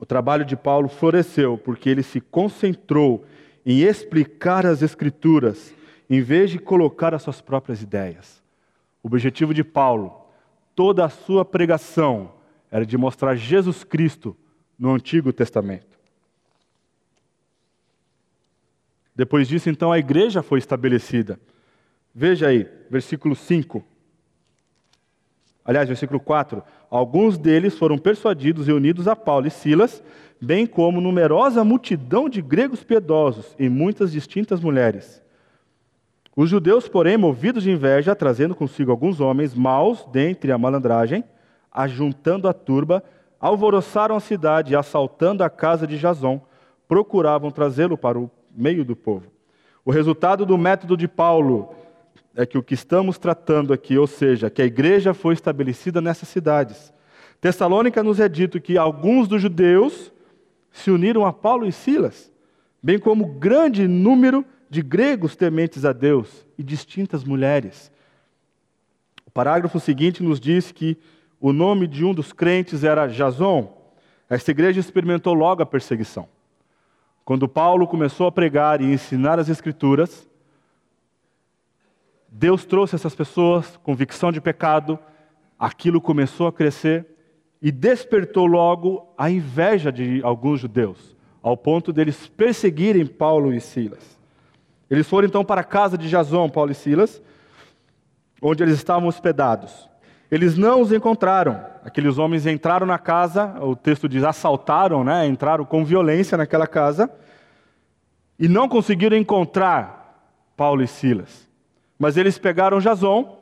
O 0.00 0.04
trabalho 0.04 0.44
de 0.44 0.56
Paulo 0.56 0.88
floresceu 0.88 1.56
porque 1.56 1.88
ele 1.88 2.02
se 2.02 2.20
concentrou 2.20 3.24
em 3.64 3.82
explicar 3.82 4.66
as 4.66 4.82
Escrituras, 4.82 5.72
em 6.10 6.20
vez 6.20 6.50
de 6.50 6.58
colocar 6.58 7.14
as 7.14 7.22
suas 7.22 7.40
próprias 7.40 7.80
ideias. 7.80 8.42
O 9.00 9.06
objetivo 9.06 9.54
de 9.54 9.62
Paulo, 9.62 10.23
toda 10.74 11.04
a 11.04 11.08
sua 11.08 11.44
pregação, 11.44 12.32
era 12.70 12.84
de 12.84 12.96
mostrar 12.96 13.36
Jesus 13.36 13.84
Cristo 13.84 14.36
no 14.78 14.92
Antigo 14.92 15.32
Testamento. 15.32 15.94
Depois 19.14 19.46
disso, 19.46 19.70
então, 19.70 19.92
a 19.92 19.98
igreja 19.98 20.42
foi 20.42 20.58
estabelecida. 20.58 21.38
Veja 22.12 22.48
aí, 22.48 22.68
versículo 22.90 23.36
5. 23.36 23.84
Aliás, 25.64 25.88
versículo 25.88 26.18
4: 26.20 26.62
Alguns 26.90 27.38
deles 27.38 27.78
foram 27.78 27.96
persuadidos 27.96 28.68
e 28.68 28.72
unidos 28.72 29.08
a 29.08 29.16
Paulo 29.16 29.46
e 29.46 29.50
Silas, 29.50 30.02
bem 30.40 30.66
como 30.66 31.00
numerosa 31.00 31.64
multidão 31.64 32.28
de 32.28 32.42
gregos 32.42 32.84
piedosos 32.84 33.54
e 33.58 33.68
muitas 33.68 34.12
distintas 34.12 34.60
mulheres. 34.60 35.23
Os 36.36 36.50
judeus, 36.50 36.88
porém, 36.88 37.16
movidos 37.16 37.62
de 37.62 37.70
inveja, 37.70 38.14
trazendo 38.14 38.54
consigo 38.54 38.90
alguns 38.90 39.20
homens 39.20 39.54
maus 39.54 40.04
dentre 40.10 40.50
a 40.50 40.58
malandragem, 40.58 41.22
ajuntando 41.70 42.48
a 42.48 42.52
turba, 42.52 43.04
alvoroçaram 43.40 44.16
a 44.16 44.20
cidade 44.20 44.72
e, 44.72 44.76
assaltando 44.76 45.44
a 45.44 45.50
casa 45.50 45.86
de 45.86 45.96
Jason, 45.96 46.40
procuravam 46.88 47.50
trazê-lo 47.50 47.96
para 47.96 48.18
o 48.18 48.30
meio 48.54 48.84
do 48.84 48.96
povo. 48.96 49.30
O 49.84 49.92
resultado 49.92 50.44
do 50.44 50.58
método 50.58 50.96
de 50.96 51.06
Paulo 51.06 51.74
é 52.34 52.44
que 52.44 52.58
o 52.58 52.62
que 52.62 52.74
estamos 52.74 53.16
tratando 53.16 53.72
aqui, 53.72 53.96
ou 53.96 54.06
seja, 54.06 54.50
que 54.50 54.62
a 54.62 54.64
igreja 54.64 55.14
foi 55.14 55.34
estabelecida 55.34 56.00
nessas 56.00 56.28
cidades. 56.28 56.92
Tessalônica 57.40 58.02
nos 58.02 58.18
é 58.18 58.28
dito 58.28 58.60
que 58.60 58.76
alguns 58.76 59.28
dos 59.28 59.40
judeus 59.40 60.12
se 60.72 60.90
uniram 60.90 61.24
a 61.24 61.32
Paulo 61.32 61.66
e 61.66 61.70
Silas, 61.70 62.32
bem 62.82 62.98
como 62.98 63.26
grande 63.26 63.86
número 63.86 64.44
de 64.74 64.82
gregos 64.82 65.36
tementes 65.36 65.84
a 65.84 65.92
Deus 65.92 66.44
e 66.58 66.62
distintas 66.64 67.22
mulheres. 67.22 67.92
O 69.24 69.30
parágrafo 69.30 69.78
seguinte 69.78 70.20
nos 70.20 70.40
diz 70.40 70.72
que 70.72 70.98
o 71.40 71.52
nome 71.52 71.86
de 71.86 72.04
um 72.04 72.12
dos 72.12 72.32
crentes 72.32 72.82
era 72.82 73.06
Jason. 73.06 73.72
Esta 74.28 74.50
igreja 74.50 74.80
experimentou 74.80 75.32
logo 75.32 75.62
a 75.62 75.66
perseguição. 75.66 76.28
Quando 77.24 77.46
Paulo 77.46 77.86
começou 77.86 78.26
a 78.26 78.32
pregar 78.32 78.80
e 78.80 78.92
ensinar 78.92 79.38
as 79.38 79.48
Escrituras, 79.48 80.28
Deus 82.28 82.64
trouxe 82.64 82.96
essas 82.96 83.14
pessoas, 83.14 83.76
convicção 83.76 84.32
de 84.32 84.40
pecado, 84.40 84.98
aquilo 85.56 86.00
começou 86.00 86.48
a 86.48 86.52
crescer 86.52 87.06
e 87.62 87.70
despertou 87.70 88.44
logo 88.44 89.06
a 89.16 89.30
inveja 89.30 89.92
de 89.92 90.20
alguns 90.24 90.58
judeus, 90.58 91.16
ao 91.40 91.56
ponto 91.56 91.92
deles 91.92 92.26
perseguirem 92.26 93.06
Paulo 93.06 93.54
e 93.54 93.60
Silas. 93.60 94.13
Eles 94.90 95.08
foram 95.08 95.26
então 95.26 95.44
para 95.44 95.62
a 95.62 95.64
casa 95.64 95.96
de 95.96 96.08
Jason, 96.08 96.48
Paulo 96.48 96.72
e 96.72 96.74
Silas, 96.74 97.22
onde 98.40 98.62
eles 98.62 98.74
estavam 98.74 99.08
hospedados. 99.08 99.88
Eles 100.30 100.56
não 100.56 100.80
os 100.80 100.92
encontraram. 100.92 101.64
Aqueles 101.84 102.18
homens 102.18 102.46
entraram 102.46 102.86
na 102.86 102.98
casa, 102.98 103.54
o 103.60 103.76
texto 103.76 104.08
diz 104.08 104.24
assaltaram, 104.24 105.04
né? 105.04 105.26
entraram 105.26 105.64
com 105.64 105.84
violência 105.84 106.36
naquela 106.36 106.66
casa, 106.66 107.10
e 108.38 108.48
não 108.48 108.68
conseguiram 108.68 109.16
encontrar 109.16 110.28
Paulo 110.56 110.82
e 110.82 110.88
Silas. 110.88 111.48
Mas 111.98 112.16
eles 112.16 112.38
pegaram 112.38 112.80
Jason 112.80 113.38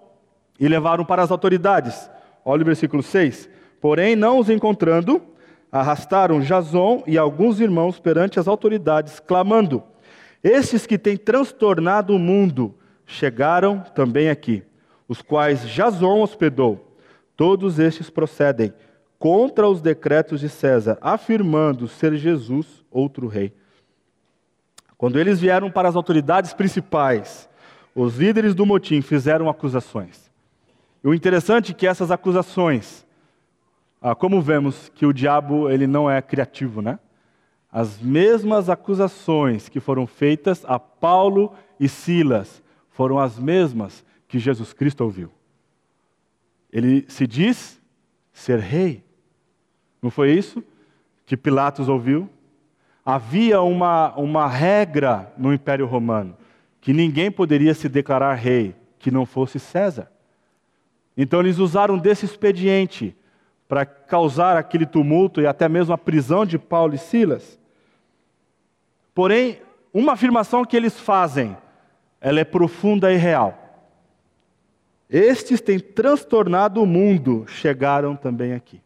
e 0.60 0.68
levaram 0.68 1.04
para 1.04 1.22
as 1.22 1.30
autoridades. 1.30 2.10
Olha 2.44 2.62
o 2.62 2.66
versículo 2.66 3.02
6. 3.02 3.48
Porém, 3.80 4.14
não 4.14 4.38
os 4.38 4.48
encontrando, 4.48 5.22
arrastaram 5.70 6.40
Jason 6.40 7.02
e 7.06 7.16
alguns 7.16 7.58
irmãos 7.58 7.98
perante 7.98 8.38
as 8.38 8.46
autoridades, 8.46 9.18
clamando: 9.18 9.82
Estes 10.42 10.86
que 10.86 10.98
têm 10.98 11.16
transtornado 11.16 12.14
o 12.14 12.18
mundo 12.18 12.74
chegaram 13.06 13.80
também 13.94 14.28
aqui, 14.28 14.62
os 15.06 15.22
quais 15.22 15.66
Jason 15.68 16.20
hospedou. 16.20 16.96
Todos 17.36 17.78
estes 17.78 18.10
procedem 18.10 18.72
contra 19.18 19.68
os 19.68 19.80
decretos 19.80 20.40
de 20.40 20.48
César, 20.48 20.98
afirmando 21.00 21.86
ser 21.86 22.16
Jesus 22.16 22.84
outro 22.90 23.28
rei. 23.28 23.52
Quando 24.98 25.18
eles 25.18 25.40
vieram 25.40 25.70
para 25.70 25.88
as 25.88 25.96
autoridades 25.96 26.52
principais, 26.52 27.48
os 27.94 28.16
líderes 28.16 28.54
do 28.54 28.66
motim 28.66 29.00
fizeram 29.00 29.48
acusações. 29.48 30.30
E 31.04 31.08
o 31.08 31.14
interessante 31.14 31.72
é 31.72 31.74
que 31.74 31.86
essas 31.86 32.10
acusações 32.10 33.04
ah, 34.04 34.16
como 34.16 34.42
vemos 34.42 34.90
que 34.96 35.06
o 35.06 35.12
diabo 35.12 35.70
ele 35.70 35.86
não 35.86 36.10
é 36.10 36.20
criativo, 36.20 36.82
né? 36.82 36.98
As 37.72 37.98
mesmas 37.98 38.68
acusações 38.68 39.70
que 39.70 39.80
foram 39.80 40.06
feitas 40.06 40.62
a 40.66 40.78
Paulo 40.78 41.54
e 41.80 41.88
Silas 41.88 42.62
foram 42.90 43.18
as 43.18 43.38
mesmas 43.38 44.04
que 44.28 44.38
Jesus 44.38 44.74
Cristo 44.74 45.02
ouviu. 45.02 45.30
Ele 46.70 47.06
se 47.08 47.26
diz 47.26 47.80
ser 48.30 48.58
rei. 48.58 49.02
Não 50.02 50.10
foi 50.10 50.32
isso 50.32 50.62
que 51.24 51.34
Pilatos 51.34 51.88
ouviu? 51.88 52.28
Havia 53.04 53.62
uma, 53.62 54.14
uma 54.16 54.46
regra 54.46 55.32
no 55.38 55.52
Império 55.52 55.86
Romano 55.86 56.36
que 56.78 56.92
ninguém 56.92 57.30
poderia 57.30 57.72
se 57.72 57.88
declarar 57.88 58.34
rei 58.34 58.76
que 58.98 59.10
não 59.10 59.24
fosse 59.24 59.58
César. 59.58 60.10
Então 61.16 61.40
eles 61.40 61.58
usaram 61.58 61.96
desse 61.96 62.26
expediente 62.26 63.16
para 63.66 63.86
causar 63.86 64.58
aquele 64.58 64.84
tumulto 64.84 65.40
e 65.40 65.46
até 65.46 65.68
mesmo 65.68 65.94
a 65.94 65.98
prisão 65.98 66.44
de 66.44 66.58
Paulo 66.58 66.94
e 66.94 66.98
Silas. 66.98 67.58
Porém, 69.14 69.60
uma 69.92 70.12
afirmação 70.12 70.64
que 70.64 70.76
eles 70.76 70.98
fazem, 70.98 71.56
ela 72.20 72.40
é 72.40 72.44
profunda 72.44 73.12
e 73.12 73.16
real. 73.16 73.58
Estes 75.08 75.60
têm 75.60 75.78
transtornado 75.78 76.82
o 76.82 76.86
mundo, 76.86 77.44
chegaram 77.46 78.16
também 78.16 78.54
aqui. 78.54 78.80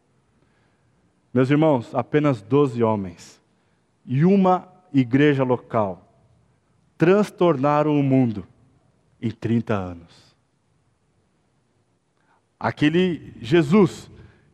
Meus 1.33 1.49
irmãos, 1.49 1.93
apenas 1.95 2.41
12 2.41 2.83
homens 2.83 3.41
e 4.05 4.25
uma 4.25 4.67
igreja 4.93 5.43
local 5.43 6.03
transtornaram 6.97 7.97
o 7.97 8.03
mundo 8.03 8.47
em 9.21 9.29
30 9.29 9.73
anos. 9.73 10.35
Aquele 12.59 13.33
Jesus 13.39 14.09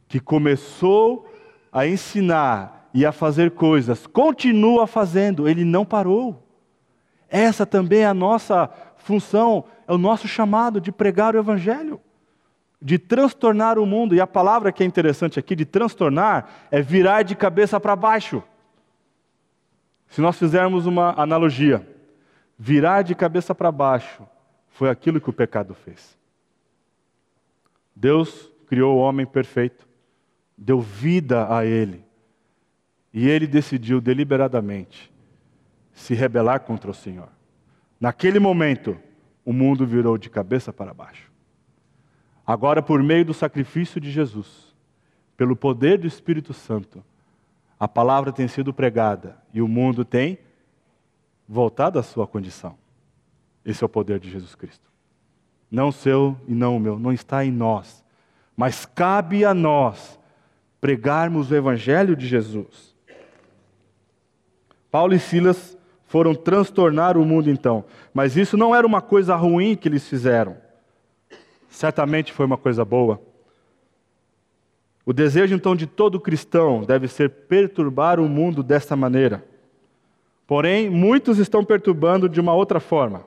que 0.08 0.20
começou 0.20 1.28
a 1.72 1.88
ensinar 1.88 2.73
e 2.94 3.06
a 3.06 3.12
fazer 3.12 3.52
coisas, 3.52 4.06
continua 4.06 4.86
fazendo, 4.86 5.48
ele 5.48 5.66
não 5.66 5.84
parou. 5.84 6.44
Essa 7.28 7.66
também 7.66 8.02
é 8.02 8.06
a 8.06 8.14
nossa 8.14 8.70
função, 8.98 9.66
é 9.88 9.94
o 9.94 9.98
nosso 9.98 10.28
chamado 10.28 10.80
de 10.80 10.92
pregar 10.92 11.36
o 11.36 11.40
Evangelho, 11.40 12.00
de 12.80 13.00
transtornar 13.00 13.80
o 13.80 13.86
mundo. 13.86 14.14
E 14.14 14.22
a 14.22 14.28
palavra 14.28 14.72
que 14.72 14.84
é 14.84 14.86
interessante 14.86 15.40
aqui, 15.40 15.56
de 15.56 15.66
transtornar, 15.66 16.48
é 16.70 16.82
virar 16.82 17.24
de 17.24 17.36
cabeça 17.36 17.80
para 17.80 17.96
baixo. 17.96 18.44
Se 20.08 20.22
nós 20.22 20.38
fizermos 20.38 20.86
uma 20.86 21.20
analogia, 21.20 21.88
virar 22.58 23.02
de 23.02 23.16
cabeça 23.16 23.56
para 23.56 23.72
baixo 23.72 24.22
foi 24.70 24.90
aquilo 24.90 25.20
que 25.20 25.30
o 25.30 25.34
pecado 25.34 25.74
fez. 25.74 26.16
Deus 27.96 28.52
criou 28.68 28.98
o 28.98 29.00
homem 29.00 29.26
perfeito, 29.26 29.88
deu 30.56 30.80
vida 30.80 31.52
a 31.52 31.66
ele. 31.66 32.06
E 33.14 33.30
ele 33.30 33.46
decidiu 33.46 34.02
deliberadamente 34.02 35.14
se 35.94 36.14
rebelar 36.14 36.62
contra 36.62 36.90
o 36.90 36.94
Senhor. 36.94 37.30
Naquele 38.00 38.40
momento, 38.40 38.98
o 39.46 39.54
mundo 39.54 39.86
virou 39.86 40.18
de 40.18 40.30
cabeça 40.30 40.74
para 40.74 40.94
baixo. 40.94 41.32
Agora, 42.46 42.82
por 42.82 43.02
meio 43.02 43.24
do 43.24 43.34
sacrifício 43.34 44.02
de 44.02 44.12
Jesus, 44.12 44.76
pelo 45.38 45.56
poder 45.56 45.98
do 45.98 46.08
Espírito 46.08 46.54
Santo, 46.54 47.04
a 47.80 47.88
palavra 47.88 48.32
tem 48.32 48.48
sido 48.48 48.74
pregada 48.74 49.38
e 49.54 49.62
o 49.62 49.68
mundo 49.68 50.04
tem 50.04 50.40
voltado 51.48 52.00
à 52.00 52.04
sua 52.04 52.28
condição. 52.28 52.78
Esse 53.66 53.84
é 53.84 53.86
o 53.86 53.90
poder 53.90 54.20
de 54.20 54.30
Jesus 54.30 54.56
Cristo. 54.56 54.92
Não 55.70 55.92
seu 55.92 56.38
e 56.48 56.54
não 56.54 56.78
o 56.78 56.80
meu, 56.80 57.00
não 57.00 57.12
está 57.12 57.44
em 57.44 57.52
nós, 57.52 58.04
mas 58.56 58.86
cabe 58.86 59.44
a 59.44 59.54
nós 59.54 60.20
pregarmos 60.80 61.50
o 61.50 61.56
Evangelho 61.56 62.16
de 62.16 62.28
Jesus. 62.28 62.93
Paulo 64.94 65.16
e 65.16 65.20
Silas 65.20 65.76
foram 66.06 66.36
transtornar 66.36 67.18
o 67.18 67.26
mundo 67.26 67.50
então, 67.50 67.84
mas 68.14 68.38
isso 68.38 68.56
não 68.56 68.76
era 68.76 68.86
uma 68.86 69.02
coisa 69.02 69.36
ruim 69.36 69.76
que 69.76 69.88
eles 69.88 70.08
fizeram. 70.08 70.56
Certamente 71.68 72.32
foi 72.32 72.46
uma 72.46 72.60
coisa 72.60 72.86
boa. 72.86 73.20
O 75.04 75.12
desejo 75.12 75.56
então 75.56 75.76
de 75.76 75.88
todo 75.88 76.20
cristão 76.20 76.84
deve 76.84 77.08
ser 77.08 77.28
perturbar 77.32 78.20
o 78.20 78.30
mundo 78.30 78.62
desta 78.62 78.96
maneira. 78.96 79.44
Porém, 80.46 80.92
muitos 80.92 81.40
estão 81.40 81.66
perturbando 81.66 82.30
de 82.30 82.40
uma 82.40 82.54
outra 82.54 82.80
forma. 82.80 83.26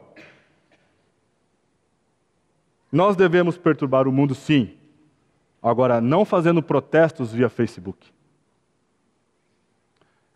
Nós 2.93 3.17
devemos 3.17 3.59
perturbar 3.59 4.07
o 4.07 4.13
mundo, 4.13 4.37
sim, 4.37 4.77
Agora, 5.61 6.01
não 6.01 6.25
fazendo 6.25 6.63
protestos 6.63 7.33
via 7.33 7.49
Facebook. 7.49 8.15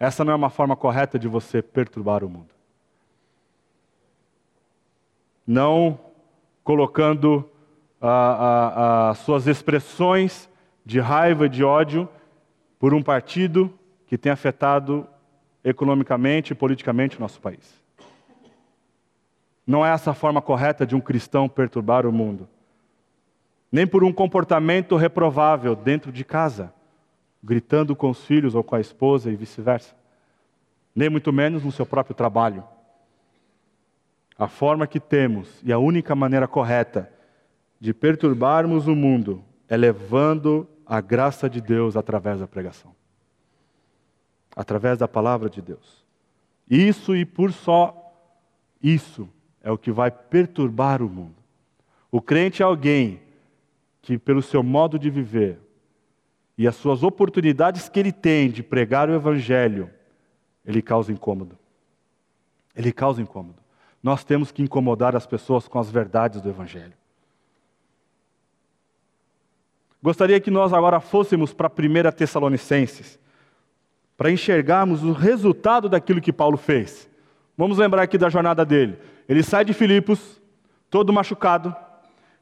Essa 0.01 0.25
não 0.25 0.33
é 0.33 0.37
uma 0.37 0.51
forma 0.51 0.75
correta 0.75 1.17
de 1.19 1.29
você 1.29 1.63
perturbar 1.63 2.25
o 2.25 2.29
mundo. 2.29 2.49
Não 5.47 6.01
colocando 6.65 7.49
as 8.01 9.19
suas 9.19 9.47
expressões 9.47 10.49
de 10.85 10.99
raiva 10.99 11.47
e 11.47 11.49
de 11.49 11.63
ódio 11.63 12.09
por 12.79 12.93
um 12.95 13.03
partido 13.03 13.73
que 14.07 14.17
tem 14.17 14.33
afetado 14.33 15.07
economicamente 15.63 16.53
e 16.53 16.57
politicamente 16.57 17.19
o 17.19 17.21
nosso 17.21 17.41
país. 17.41 17.79
Não 19.67 19.85
é 19.85 19.91
essa 19.93 20.13
a 20.13 20.15
forma 20.15 20.41
correta 20.41 20.87
de 20.87 20.97
um 20.97 21.01
cristão 21.01 21.49
perturbar 21.49 22.07
o 22.07 22.13
mundo 22.13 22.49
nem 23.71 23.87
por 23.87 24.03
um 24.03 24.13
comportamento 24.13 24.97
reprovável 24.97 25.77
dentro 25.77 26.11
de 26.11 26.25
casa, 26.25 26.73
gritando 27.43 27.97
com 27.97 28.11
os 28.11 28.25
filhos 28.25 28.55
ou 28.55 28.63
com 28.63 28.75
a 28.75 28.81
esposa 28.81 29.31
e 29.31 29.37
vice-versa, 29.37 29.95
nem 30.95 31.09
muito 31.09 31.33
menos 31.33 31.65
no 31.65 31.73
seu 31.73 31.87
próprio 31.87 32.15
trabalho. 32.15 32.65
A 34.39 34.49
forma 34.49 34.87
que 34.87 35.01
temos 35.01 35.61
e 35.63 35.73
a 35.73 35.79
única 35.79 36.15
maneira 36.15 36.49
correta 36.49 37.13
de 37.79 37.95
perturbarmos 37.95 38.87
o 38.87 38.95
mundo 38.95 39.43
é 39.69 39.77
levando 39.77 40.69
a 40.85 41.01
graça 41.01 41.49
de 41.49 41.61
Deus 41.61 41.97
através 41.97 42.41
da 42.41 42.47
pregação, 42.47 42.95
através 44.55 44.99
da 44.99 45.07
palavra 45.07 45.49
de 45.49 45.63
Deus. 45.63 46.05
Isso 46.69 47.15
e 47.15 47.25
por 47.25 47.53
só 47.53 47.97
isso 48.83 49.29
é 49.63 49.71
o 49.71 49.79
que 49.79 49.91
vai 49.91 50.11
perturbar 50.11 51.03
o 51.03 51.09
mundo. 51.09 51.37
O 52.11 52.21
crente 52.21 52.63
é 52.63 52.65
alguém 52.65 53.21
que, 54.03 54.19
pelo 54.19 54.43
seu 54.43 54.63
modo 54.63 54.99
de 54.99 55.11
viver 55.11 55.59
e 56.61 56.69
as 56.69 56.77
suas 56.77 57.03
oportunidades 57.03 57.89
que 57.89 57.99
ele 57.99 58.13
tem 58.13 58.51
de 58.51 58.63
pregar 58.63 59.09
o 59.09 59.15
Evangelho, 59.15 59.89
ele 60.63 60.83
causa 60.83 61.11
incômodo. 61.11 61.59
Ele 62.77 62.93
causa 62.93 63.23
incômodo. 63.23 63.57
Nós 64.03 64.25
temos 64.25 64.53
que 64.53 64.63
incomodar 64.63 65.17
as 65.17 65.27
pessoas 65.27 65.67
com 65.67 65.79
as 65.79 65.91
verdades 65.91 66.43
do 66.43 66.51
Evangelho. 66.51 66.93
Gostaria 70.03 70.39
que 70.39 70.51
nós 70.51 70.75
agora 70.75 71.01
fôssemos 71.01 71.55
para 71.55 71.67
a 71.67 71.71
primeira 71.71 72.13
Tessalonicenses, 72.13 73.19
para 74.15 74.31
enxergarmos 74.31 75.03
o 75.03 75.13
resultado 75.13 75.89
daquilo 75.89 76.21
que 76.21 76.31
Paulo 76.31 76.59
fez. 76.59 77.09
Vamos 77.57 77.79
lembrar 77.79 78.03
aqui 78.03 78.19
da 78.19 78.29
jornada 78.29 78.67
dele. 78.67 78.99
Ele 79.27 79.43
sai 79.43 79.65
de 79.65 79.73
Filipos, 79.73 80.39
todo 80.91 81.11
machucado, 81.11 81.75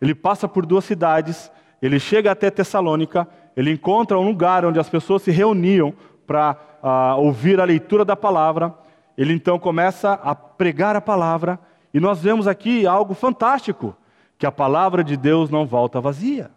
ele 0.00 0.12
passa 0.12 0.48
por 0.48 0.66
duas 0.66 0.84
cidades, 0.84 1.52
ele 1.80 2.00
chega 2.00 2.32
até 2.32 2.50
Tessalônica, 2.50 3.28
ele 3.58 3.72
encontra 3.72 4.16
um 4.16 4.24
lugar 4.24 4.64
onde 4.64 4.78
as 4.78 4.88
pessoas 4.88 5.20
se 5.20 5.32
reuniam 5.32 5.92
para 6.24 6.56
uh, 6.80 7.20
ouvir 7.20 7.58
a 7.58 7.64
leitura 7.64 8.04
da 8.04 8.14
palavra. 8.14 8.72
Ele 9.16 9.32
então 9.32 9.58
começa 9.58 10.12
a 10.12 10.32
pregar 10.32 10.94
a 10.94 11.00
palavra, 11.00 11.58
e 11.92 11.98
nós 11.98 12.22
vemos 12.22 12.46
aqui 12.46 12.86
algo 12.86 13.14
fantástico: 13.14 13.96
que 14.38 14.46
a 14.46 14.52
palavra 14.52 15.02
de 15.02 15.16
Deus 15.16 15.50
não 15.50 15.66
volta 15.66 16.00
vazia. 16.00 16.52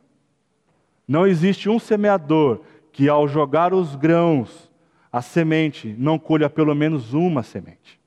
Não 1.08 1.26
existe 1.26 1.68
um 1.68 1.80
semeador 1.80 2.62
que, 2.92 3.10
ao 3.10 3.28
jogar 3.28 3.74
os 3.74 3.96
grãos, 3.96 4.72
a 5.12 5.24
semente, 5.24 5.96
não 5.98 6.20
colha 6.20 6.52
pelo 6.52 6.76
menos 6.76 7.16
uma 7.16 7.42
semente. 7.42 8.00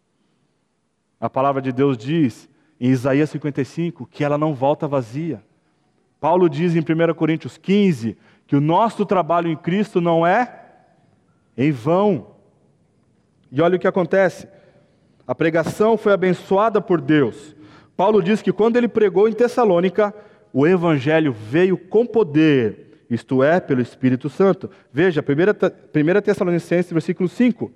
A 1.21 1.29
palavra 1.29 1.61
de 1.61 1.73
Deus 1.73 1.99
diz 1.99 2.49
em 2.81 2.91
Isaías 2.91 3.29
55 3.31 4.07
que 4.07 4.23
ela 4.23 4.39
não 4.39 4.55
volta 4.55 4.87
vazia. 4.87 5.43
Paulo 6.21 6.49
diz 6.49 6.77
em 6.77 6.79
1 6.79 7.13
Coríntios 7.15 7.59
15 7.59 8.17
que 8.55 8.57
o 8.57 8.61
nosso 8.61 9.05
trabalho 9.05 9.51
em 9.51 9.57
Cristo 9.57 10.01
não 10.01 10.25
é 10.25 10.61
em 11.59 11.73
vão. 11.73 12.37
E 13.51 13.61
olha 13.61 13.75
o 13.75 13.81
que 13.81 13.89
acontece. 13.89 14.47
A 15.27 15.35
pregação 15.35 15.97
foi 15.97 16.13
abençoada 16.13 16.81
por 16.81 17.01
Deus. 17.01 17.57
Paulo 17.97 18.23
diz 18.23 18.41
que 18.41 18.53
quando 18.53 18.77
ele 18.77 18.87
pregou 18.87 19.29
em 19.29 19.33
Tessalônica, 19.33 20.15
o 20.53 20.69
evangelho 20.69 21.33
veio 21.33 21.77
com 21.77 22.07
poder, 22.07 23.05
isto 23.11 23.43
é, 23.43 23.59
pelo 23.59 23.81
Espírito 23.81 24.29
Santo. 24.29 24.71
Veja, 24.93 25.21
1 25.21 26.21
Tessalonicenses, 26.21 26.93
versículo 26.93 27.29
5. 27.29 27.73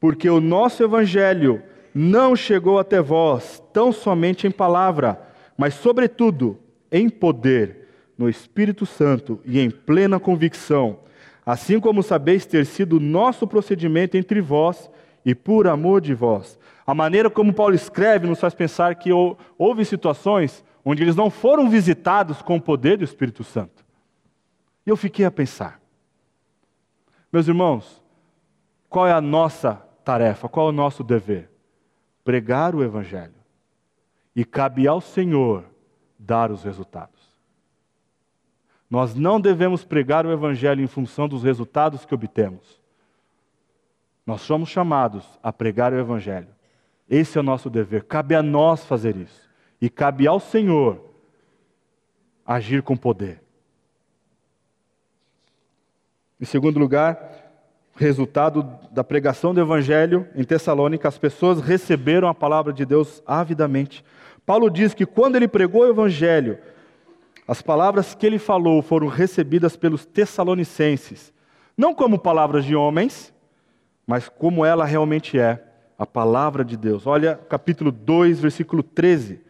Porque 0.00 0.30
o 0.30 0.40
nosso 0.40 0.82
evangelho 0.82 1.62
não 1.94 2.34
chegou 2.34 2.78
até 2.78 3.02
vós 3.02 3.62
tão 3.74 3.92
somente 3.92 4.46
em 4.46 4.50
palavra, 4.50 5.20
mas, 5.54 5.74
sobretudo, 5.74 6.58
em 6.90 7.10
poder, 7.10 7.79
no 8.20 8.28
Espírito 8.28 8.84
Santo 8.84 9.40
e 9.46 9.58
em 9.58 9.70
plena 9.70 10.20
convicção, 10.20 10.98
assim 11.44 11.80
como 11.80 12.02
sabeis 12.02 12.44
ter 12.44 12.66
sido 12.66 13.00
nosso 13.00 13.46
procedimento 13.46 14.14
entre 14.14 14.42
vós 14.42 14.90
e 15.24 15.34
por 15.34 15.66
amor 15.66 16.02
de 16.02 16.12
vós. 16.12 16.58
A 16.86 16.94
maneira 16.94 17.30
como 17.30 17.54
Paulo 17.54 17.74
escreve 17.74 18.26
nos 18.26 18.38
faz 18.38 18.52
pensar 18.52 18.94
que 18.96 19.10
houve 19.10 19.86
situações 19.86 20.62
onde 20.84 21.02
eles 21.02 21.16
não 21.16 21.30
foram 21.30 21.70
visitados 21.70 22.42
com 22.42 22.56
o 22.56 22.60
poder 22.60 22.98
do 22.98 23.04
Espírito 23.04 23.42
Santo. 23.42 23.82
E 24.86 24.90
eu 24.90 24.98
fiquei 24.98 25.24
a 25.24 25.30
pensar, 25.30 25.80
meus 27.32 27.48
irmãos, 27.48 28.02
qual 28.86 29.06
é 29.06 29.12
a 29.12 29.20
nossa 29.20 29.76
tarefa, 30.04 30.46
qual 30.46 30.66
é 30.66 30.68
o 30.68 30.74
nosso 30.74 31.02
dever? 31.02 31.50
Pregar 32.22 32.74
o 32.74 32.84
Evangelho. 32.84 33.40
E 34.36 34.44
cabe 34.44 34.86
ao 34.86 35.00
Senhor 35.00 35.64
dar 36.18 36.50
os 36.50 36.62
resultados. 36.62 37.19
Nós 38.90 39.14
não 39.14 39.40
devemos 39.40 39.84
pregar 39.84 40.26
o 40.26 40.32
Evangelho 40.32 40.82
em 40.82 40.88
função 40.88 41.28
dos 41.28 41.44
resultados 41.44 42.04
que 42.04 42.14
obtemos. 42.14 42.80
Nós 44.26 44.40
somos 44.40 44.68
chamados 44.68 45.24
a 45.40 45.52
pregar 45.52 45.92
o 45.92 45.98
Evangelho. 45.98 46.48
Esse 47.08 47.38
é 47.38 47.40
o 47.40 47.44
nosso 47.44 47.70
dever. 47.70 48.04
Cabe 48.04 48.34
a 48.34 48.42
nós 48.42 48.84
fazer 48.84 49.16
isso. 49.16 49.48
E 49.80 49.88
cabe 49.88 50.26
ao 50.26 50.40
Senhor 50.40 51.04
agir 52.44 52.82
com 52.82 52.96
poder. 52.96 53.40
Em 56.40 56.44
segundo 56.44 56.78
lugar, 56.78 57.16
resultado 57.94 58.62
da 58.90 59.04
pregação 59.04 59.54
do 59.54 59.60
Evangelho 59.60 60.26
em 60.34 60.42
Tessalônica, 60.42 61.06
as 61.06 61.18
pessoas 61.18 61.60
receberam 61.60 62.28
a 62.28 62.34
palavra 62.34 62.72
de 62.72 62.84
Deus 62.84 63.22
avidamente. 63.26 64.04
Paulo 64.44 64.68
diz 64.68 64.94
que 64.94 65.06
quando 65.06 65.36
ele 65.36 65.46
pregou 65.46 65.82
o 65.82 65.90
Evangelho, 65.90 66.58
as 67.50 67.60
palavras 67.60 68.14
que 68.14 68.24
ele 68.24 68.38
falou 68.38 68.80
foram 68.80 69.08
recebidas 69.08 69.74
pelos 69.74 70.06
tessalonicenses, 70.06 71.32
não 71.76 71.92
como 71.92 72.16
palavras 72.16 72.64
de 72.64 72.76
homens, 72.76 73.34
mas 74.06 74.28
como 74.28 74.64
ela 74.64 74.84
realmente 74.84 75.36
é, 75.36 75.60
a 75.98 76.06
palavra 76.06 76.64
de 76.64 76.76
Deus. 76.76 77.08
Olha 77.08 77.34
capítulo 77.48 77.90
2, 77.90 78.38
versículo 78.38 78.84
13. 78.84 79.40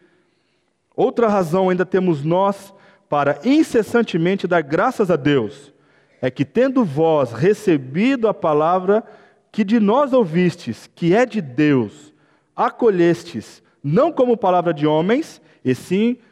Outra 0.95 1.27
razão 1.27 1.69
ainda 1.69 1.85
temos 1.85 2.23
nós 2.23 2.73
para 3.07 3.39
incessantemente 3.45 4.47
dar 4.47 4.63
graças 4.63 5.11
a 5.11 5.15
Deus, 5.15 5.71
é 6.19 6.31
que 6.31 6.43
tendo 6.43 6.83
vós 6.83 7.31
recebido 7.31 8.27
a 8.27 8.33
palavra 8.33 9.03
que 9.51 9.63
de 9.63 9.79
nós 9.79 10.11
ouvistes, 10.11 10.89
que 10.95 11.13
é 11.13 11.23
de 11.23 11.39
Deus, 11.39 12.11
acolhestes, 12.55 13.61
não 13.83 14.11
como 14.11 14.35
palavra 14.35 14.73
de 14.73 14.87
homens, 14.87 15.39
e 15.63 15.75
sim 15.75 16.17
como 16.17 16.30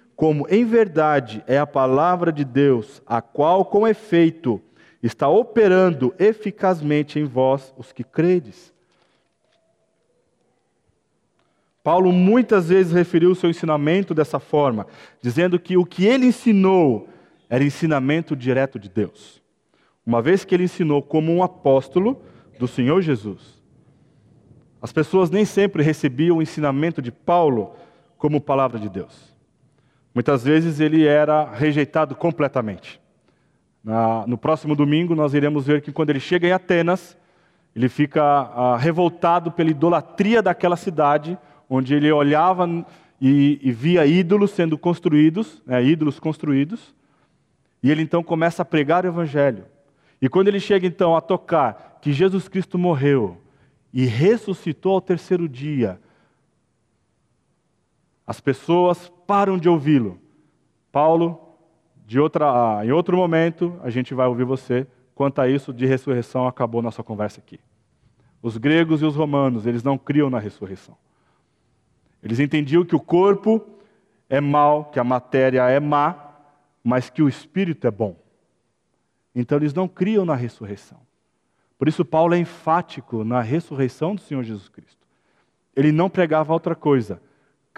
em 0.49 0.65
verdade 0.65 1.41
é 1.47 1.57
a 1.57 1.65
palavra 1.65 2.31
de 2.31 2.43
Deus, 2.43 3.01
a 3.07 3.21
qual, 3.21 3.63
com 3.63 3.87
efeito, 3.87 4.61
está 5.01 5.29
operando 5.29 6.13
eficazmente 6.19 7.17
em 7.17 7.23
vós, 7.23 7.73
os 7.77 7.93
que 7.93 8.03
credes. 8.03 8.73
Paulo 11.81 12.11
muitas 12.11 12.67
vezes 12.67 12.91
referiu 12.91 13.31
o 13.31 13.35
seu 13.35 13.49
ensinamento 13.49 14.13
dessa 14.13 14.39
forma, 14.39 14.85
dizendo 15.21 15.57
que 15.57 15.77
o 15.77 15.85
que 15.85 16.05
ele 16.05 16.25
ensinou 16.25 17.07
era 17.49 17.63
ensinamento 17.63 18.35
direto 18.35 18.77
de 18.77 18.89
Deus. 18.89 19.41
Uma 20.05 20.21
vez 20.21 20.43
que 20.43 20.53
ele 20.53 20.65
ensinou 20.65 21.01
como 21.01 21.33
um 21.33 21.41
apóstolo 21.41 22.21
do 22.59 22.67
Senhor 22.67 23.01
Jesus. 23.01 23.63
As 24.81 24.91
pessoas 24.91 25.29
nem 25.29 25.45
sempre 25.45 25.81
recebiam 25.81 26.37
o 26.37 26.41
ensinamento 26.41 27.01
de 27.01 27.11
Paulo 27.11 27.73
como 28.17 28.41
palavra 28.41 28.77
de 28.77 28.89
Deus. 28.89 29.28
Muitas 30.19 30.43
vezes 30.43 30.81
ele 30.81 31.07
era 31.07 31.49
rejeitado 31.49 32.13
completamente. 32.13 32.99
No 34.27 34.37
próximo 34.37 34.75
domingo, 34.75 35.15
nós 35.15 35.33
iremos 35.33 35.65
ver 35.65 35.81
que 35.81 35.93
quando 35.93 36.09
ele 36.09 36.19
chega 36.19 36.45
em 36.45 36.51
Atenas, 36.51 37.17
ele 37.73 37.87
fica 37.87 38.21
ah, 38.21 38.75
revoltado 38.77 39.49
pela 39.49 39.69
idolatria 39.69 40.41
daquela 40.41 40.75
cidade, 40.75 41.37
onde 41.69 41.93
ele 41.95 42.11
olhava 42.11 42.67
e, 43.21 43.61
e 43.63 43.71
via 43.71 44.05
ídolos 44.05 44.51
sendo 44.51 44.77
construídos, 44.77 45.63
né, 45.65 45.81
ídolos 45.81 46.19
construídos, 46.19 46.93
e 47.81 47.89
ele 47.89 48.01
então 48.01 48.21
começa 48.21 48.61
a 48.61 48.65
pregar 48.65 49.05
o 49.05 49.07
evangelho. 49.07 49.63
E 50.21 50.27
quando 50.27 50.49
ele 50.49 50.59
chega 50.59 50.85
então 50.85 51.15
a 51.15 51.21
tocar 51.21 51.97
que 52.01 52.11
Jesus 52.11 52.49
Cristo 52.49 52.77
morreu 52.77 53.37
e 53.93 54.03
ressuscitou 54.03 54.95
ao 54.95 55.01
terceiro 55.01 55.47
dia, 55.47 55.97
as 58.29 58.39
pessoas 58.39 59.11
param 59.25 59.57
de 59.57 59.67
ouvi-lo. 59.67 60.21
Paulo, 60.91 61.57
de 62.05 62.19
outra, 62.19 62.77
ah, 62.77 62.85
em 62.85 62.91
outro 62.91 63.17
momento, 63.17 63.79
a 63.81 63.89
gente 63.89 64.13
vai 64.13 64.27
ouvir 64.27 64.43
você. 64.43 64.85
Quanto 65.15 65.41
a 65.41 65.49
isso 65.49 65.73
de 65.73 65.87
ressurreição, 65.87 66.47
acabou 66.47 66.79
nossa 66.79 67.01
conversa 67.01 67.39
aqui. 67.39 67.59
Os 68.39 68.55
gregos 68.55 69.01
e 69.01 69.05
os 69.05 69.15
romanos, 69.15 69.65
eles 69.65 69.81
não 69.81 69.97
criam 69.97 70.29
na 70.29 70.37
ressurreição. 70.37 70.95
Eles 72.21 72.39
entendiam 72.39 72.85
que 72.85 72.95
o 72.95 72.99
corpo 72.99 73.67
é 74.29 74.39
mal, 74.39 74.85
que 74.85 74.99
a 74.99 75.03
matéria 75.03 75.67
é 75.67 75.79
má, 75.79 76.15
mas 76.83 77.09
que 77.09 77.23
o 77.23 77.27
espírito 77.27 77.87
é 77.87 77.91
bom. 77.91 78.15
Então 79.33 79.57
eles 79.57 79.73
não 79.73 79.87
criam 79.87 80.23
na 80.23 80.35
ressurreição. 80.35 80.99
Por 81.79 81.87
isso 81.87 82.05
Paulo 82.05 82.35
é 82.35 82.37
enfático 82.37 83.23
na 83.23 83.41
ressurreição 83.41 84.13
do 84.13 84.21
Senhor 84.21 84.43
Jesus 84.43 84.69
Cristo. 84.69 85.07
Ele 85.75 85.91
não 85.91 86.11
pregava 86.11 86.53
outra 86.53 86.75
coisa, 86.75 87.19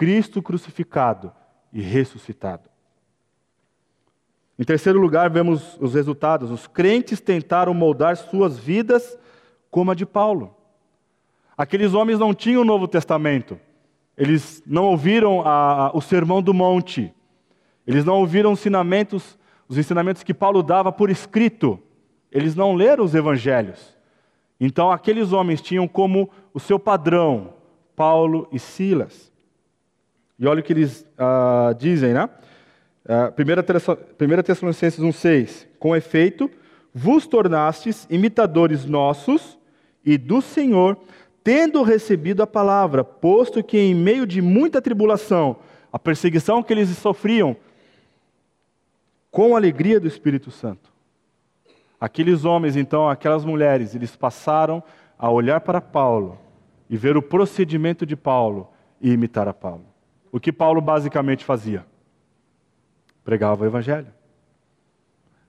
Cristo 0.01 0.41
crucificado 0.41 1.31
e 1.71 1.79
ressuscitado. 1.79 2.67
Em 4.57 4.63
terceiro 4.63 4.99
lugar, 4.99 5.29
vemos 5.29 5.77
os 5.79 5.93
resultados. 5.93 6.49
Os 6.49 6.65
crentes 6.65 7.21
tentaram 7.21 7.71
moldar 7.71 8.17
suas 8.17 8.57
vidas 8.57 9.15
como 9.69 9.91
a 9.91 9.93
de 9.93 10.03
Paulo. 10.03 10.55
Aqueles 11.55 11.93
homens 11.93 12.17
não 12.17 12.33
tinham 12.33 12.63
o 12.63 12.65
Novo 12.65 12.87
Testamento. 12.87 13.59
Eles 14.17 14.63
não 14.65 14.85
ouviram 14.85 15.41
a, 15.41 15.89
a, 15.89 15.95
o 15.95 16.01
sermão 16.01 16.41
do 16.41 16.51
monte. 16.51 17.13
Eles 17.85 18.03
não 18.03 18.15
ouviram 18.15 18.53
os 18.53 18.59
ensinamentos, 18.59 19.37
os 19.67 19.77
ensinamentos 19.77 20.23
que 20.23 20.33
Paulo 20.33 20.63
dava 20.63 20.91
por 20.91 21.11
escrito. 21.11 21.79
Eles 22.31 22.55
não 22.55 22.73
leram 22.73 23.03
os 23.03 23.13
evangelhos. 23.13 23.95
Então, 24.59 24.91
aqueles 24.91 25.31
homens 25.31 25.61
tinham 25.61 25.87
como 25.87 26.27
o 26.55 26.59
seu 26.59 26.79
padrão 26.79 27.53
Paulo 27.95 28.47
e 28.51 28.57
Silas. 28.57 29.30
E 30.41 30.47
olha 30.47 30.59
o 30.59 30.63
que 30.63 30.73
eles 30.73 31.05
uh, 31.19 31.71
dizem, 31.75 32.15
né? 32.15 32.27
Uh, 33.05 33.59
1 34.39 34.41
Tessalonicenses 34.41 34.99
1,6: 34.99 35.67
Com 35.77 35.95
efeito, 35.95 36.49
vos 36.91 37.27
tornastes 37.27 38.07
imitadores 38.09 38.83
nossos 38.83 39.59
e 40.03 40.17
do 40.17 40.41
Senhor, 40.41 40.97
tendo 41.43 41.83
recebido 41.83 42.41
a 42.41 42.47
palavra, 42.47 43.03
posto 43.03 43.63
que 43.63 43.77
em 43.77 43.93
meio 43.93 44.25
de 44.25 44.41
muita 44.41 44.81
tribulação, 44.81 45.57
a 45.93 45.99
perseguição 45.99 46.63
que 46.63 46.73
eles 46.73 46.89
sofriam, 46.89 47.55
com 49.29 49.53
a 49.53 49.59
alegria 49.59 49.99
do 49.99 50.07
Espírito 50.07 50.49
Santo. 50.49 50.91
Aqueles 51.99 52.45
homens, 52.45 52.75
então, 52.75 53.07
aquelas 53.07 53.45
mulheres, 53.45 53.93
eles 53.93 54.15
passaram 54.15 54.83
a 55.19 55.29
olhar 55.29 55.61
para 55.61 55.79
Paulo 55.79 56.39
e 56.89 56.97
ver 56.97 57.15
o 57.15 57.21
procedimento 57.21 58.07
de 58.07 58.15
Paulo 58.15 58.67
e 58.99 59.11
imitar 59.11 59.47
a 59.47 59.53
Paulo. 59.53 59.90
O 60.31 60.39
que 60.39 60.51
Paulo 60.51 60.79
basicamente 60.79 61.43
fazia? 61.43 61.85
Pregava 63.23 63.63
o 63.63 63.67
Evangelho. 63.67 64.07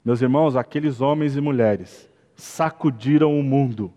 Meus 0.05 0.21
irmãos, 0.21 0.57
aqueles 0.57 1.01
homens 1.01 1.37
e 1.37 1.41
mulheres 1.41 2.11
sacudiram 2.35 3.39
o 3.39 3.43
mundo 3.43 3.93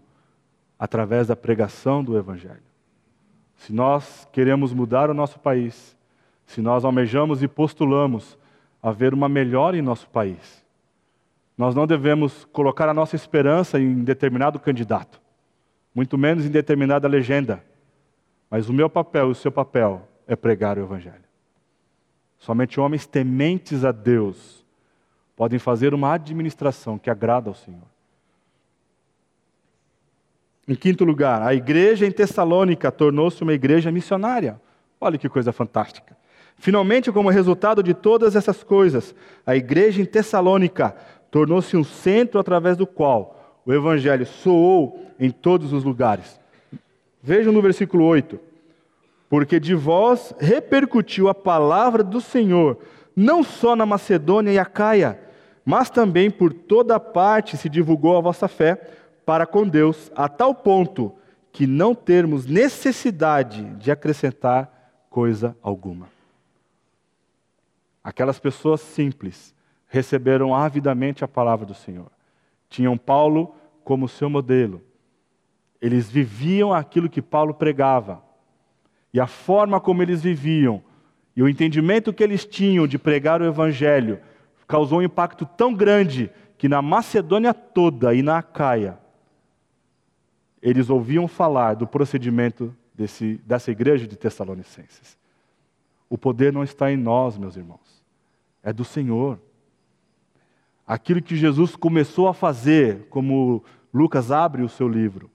através 0.77 1.27
da 1.27 1.35
pregação 1.35 2.03
do 2.03 2.17
Evangelho. 2.17 2.63
Se 3.55 3.73
nós 3.73 4.27
queremos 4.31 4.71
mudar 4.71 5.09
o 5.09 5.13
nosso 5.13 5.39
país, 5.39 5.97
se 6.45 6.61
nós 6.61 6.85
almejamos 6.85 7.41
e 7.41 7.47
postulamos 7.47 8.37
a 8.83 8.91
ver 8.91 9.13
uma 9.13 9.27
melhora 9.27 9.75
em 9.75 9.81
nosso 9.81 10.07
país, 10.09 10.63
nós 11.57 11.73
não 11.73 11.87
devemos 11.87 12.45
colocar 12.45 12.87
a 12.87 12.93
nossa 12.93 13.15
esperança 13.15 13.79
em 13.79 14.03
determinado 14.03 14.59
candidato, 14.59 15.19
muito 15.93 16.17
menos 16.17 16.45
em 16.45 16.49
determinada 16.49 17.07
legenda. 17.07 17.63
Mas 18.51 18.69
o 18.69 18.73
meu 18.73 18.89
papel 18.89 19.29
e 19.29 19.31
o 19.31 19.35
seu 19.35 19.51
papel 19.51 20.07
é 20.27 20.35
pregar 20.35 20.77
o 20.77 20.81
Evangelho. 20.81 21.23
Somente 22.37 22.79
homens 22.79 23.05
tementes 23.05 23.83
a 23.83 23.91
Deus 23.91 24.63
podem 25.35 25.59
fazer 25.59 25.93
uma 25.93 26.13
administração 26.13 26.97
que 26.97 27.09
agrada 27.09 27.49
ao 27.49 27.55
Senhor. 27.55 27.87
Em 30.67 30.75
quinto 30.75 31.05
lugar, 31.05 31.41
a 31.41 31.53
igreja 31.53 32.05
em 32.05 32.11
Tessalônica 32.11 32.91
tornou-se 32.91 33.41
uma 33.43 33.53
igreja 33.53 33.91
missionária. 33.91 34.59
Olha 34.99 35.17
que 35.17 35.29
coisa 35.29 35.51
fantástica. 35.51 36.17
Finalmente, 36.57 37.11
como 37.11 37.29
resultado 37.29 37.83
de 37.83 37.93
todas 37.93 38.35
essas 38.35 38.63
coisas, 38.63 39.13
a 39.45 39.55
igreja 39.55 40.01
em 40.01 40.05
Tessalônica 40.05 40.95
tornou-se 41.29 41.75
um 41.75 41.83
centro 41.83 42.39
através 42.39 42.77
do 42.77 42.87
qual 42.87 43.59
o 43.65 43.73
evangelho 43.73 44.25
soou 44.25 45.05
em 45.19 45.29
todos 45.29 45.73
os 45.73 45.83
lugares. 45.83 46.39
Vejam 47.21 47.51
no 47.51 47.61
versículo 47.61 48.05
8: 48.05 48.39
Porque 49.29 49.59
de 49.59 49.73
vós 49.73 50.33
repercutiu 50.39 51.27
a 51.27 51.33
palavra 51.33 52.03
do 52.03 52.21
Senhor, 52.21 52.77
não 53.15 53.43
só 53.43 53.75
na 53.75 53.85
Macedônia 53.85 54.51
e 54.51 54.59
Acaia, 54.59 55.19
mas 55.63 55.89
também 55.89 56.29
por 56.29 56.53
toda 56.53 56.99
parte 56.99 57.57
se 57.57 57.67
divulgou 57.67 58.17
a 58.17 58.21
vossa 58.21 58.47
fé 58.47 58.75
para 59.25 59.45
com 59.45 59.67
Deus, 59.67 60.11
a 60.15 60.29
tal 60.29 60.53
ponto 60.53 61.15
que 61.51 61.65
não 61.65 61.95
termos 61.95 62.45
necessidade 62.45 63.63
de 63.75 63.89
acrescentar 63.89 65.07
coisa 65.09 65.57
alguma. 65.61 66.07
Aquelas 68.03 68.37
pessoas 68.37 68.81
simples 68.81 69.55
receberam 69.87 70.53
avidamente 70.53 71.23
a 71.23 71.27
palavra 71.27 71.65
do 71.65 71.73
Senhor. 71.73 72.11
Tinham 72.69 72.97
Paulo 72.97 73.55
como 73.83 74.09
seu 74.09 74.29
modelo. 74.29 74.81
Eles 75.81 76.09
viviam 76.09 76.73
aquilo 76.73 77.09
que 77.09 77.21
Paulo 77.21 77.53
pregava. 77.53 78.21
E 79.15 79.19
a 79.21 79.27
forma 79.27 79.79
como 79.79 80.01
eles 80.01 80.21
viviam 80.21 80.83
e 81.37 81.41
o 81.41 81.47
entendimento 81.47 82.11
que 82.11 82.21
eles 82.21 82.43
tinham 82.43 82.85
de 82.85 82.99
pregar 82.99 83.41
o 83.41 83.45
evangelho 83.45 84.19
causou 84.67 84.99
um 84.99 85.03
impacto 85.03 85.45
tão 85.45 85.73
grande 85.73 86.29
que 86.57 86.67
na 86.67 86.81
Macedônia 86.81 87.53
toda 87.53 88.13
e 88.13 88.21
na 88.21 88.39
Acaia 88.39 88.99
eles 90.61 90.89
ouviam 90.89 91.29
falar 91.29 91.75
do 91.75 91.87
procedimento 91.87 92.75
desse, 92.93 93.39
dessa 93.45 93.71
igreja 93.71 94.05
de 94.05 94.17
Tessalonicenses. 94.17 95.17
O 96.09 96.17
poder 96.17 96.51
não 96.51 96.61
está 96.61 96.91
em 96.91 96.97
nós, 96.97 97.37
meus 97.37 97.55
irmãos, 97.55 98.03
é 98.61 98.73
do 98.73 98.83
Senhor. 98.83 99.39
Aquilo 100.85 101.21
que 101.21 101.37
Jesus 101.37 101.73
começou 101.77 102.27
a 102.27 102.33
fazer, 102.33 103.07
como 103.09 103.63
Lucas 103.93 104.29
abre 104.29 104.61
o 104.61 104.67
seu 104.67 104.89
livro, 104.89 105.31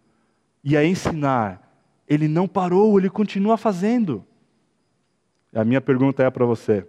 e 0.62 0.76
a 0.76 0.84
ensinar, 0.84 1.69
ele 2.10 2.26
não 2.26 2.48
parou, 2.48 2.98
ele 2.98 3.08
continua 3.08 3.56
fazendo. 3.56 4.26
A 5.54 5.64
minha 5.64 5.80
pergunta 5.80 6.24
é 6.24 6.28
para 6.28 6.44
você: 6.44 6.84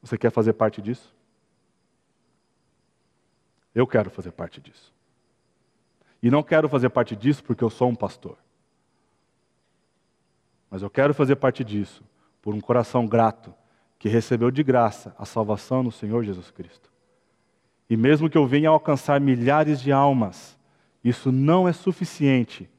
você 0.00 0.16
quer 0.16 0.30
fazer 0.30 0.52
parte 0.52 0.80
disso? 0.80 1.12
Eu 3.74 3.84
quero 3.84 4.08
fazer 4.10 4.30
parte 4.30 4.60
disso. 4.60 4.94
E 6.22 6.30
não 6.30 6.42
quero 6.42 6.68
fazer 6.68 6.88
parte 6.88 7.16
disso 7.16 7.42
porque 7.42 7.64
eu 7.64 7.70
sou 7.70 7.88
um 7.88 7.94
pastor. 7.96 8.38
Mas 10.70 10.82
eu 10.82 10.90
quero 10.90 11.12
fazer 11.12 11.34
parte 11.34 11.64
disso 11.64 12.04
por 12.40 12.54
um 12.54 12.60
coração 12.60 13.06
grato 13.06 13.52
que 13.98 14.08
recebeu 14.08 14.50
de 14.52 14.62
graça 14.62 15.14
a 15.18 15.24
salvação 15.24 15.82
no 15.82 15.90
Senhor 15.90 16.22
Jesus 16.22 16.50
Cristo. 16.50 16.90
E 17.88 17.96
mesmo 17.96 18.30
que 18.30 18.38
eu 18.38 18.46
venha 18.46 18.68
alcançar 18.68 19.20
milhares 19.20 19.80
de 19.80 19.90
almas, 19.90 20.56
isso 21.02 21.32
não 21.32 21.66
é 21.66 21.72
suficiente 21.72 22.70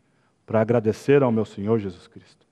para 0.52 0.60
agradecer 0.60 1.24
ao 1.24 1.32
meu 1.32 1.46
Senhor 1.46 1.80
Jesus 1.80 2.08
Cristo. 2.10 2.46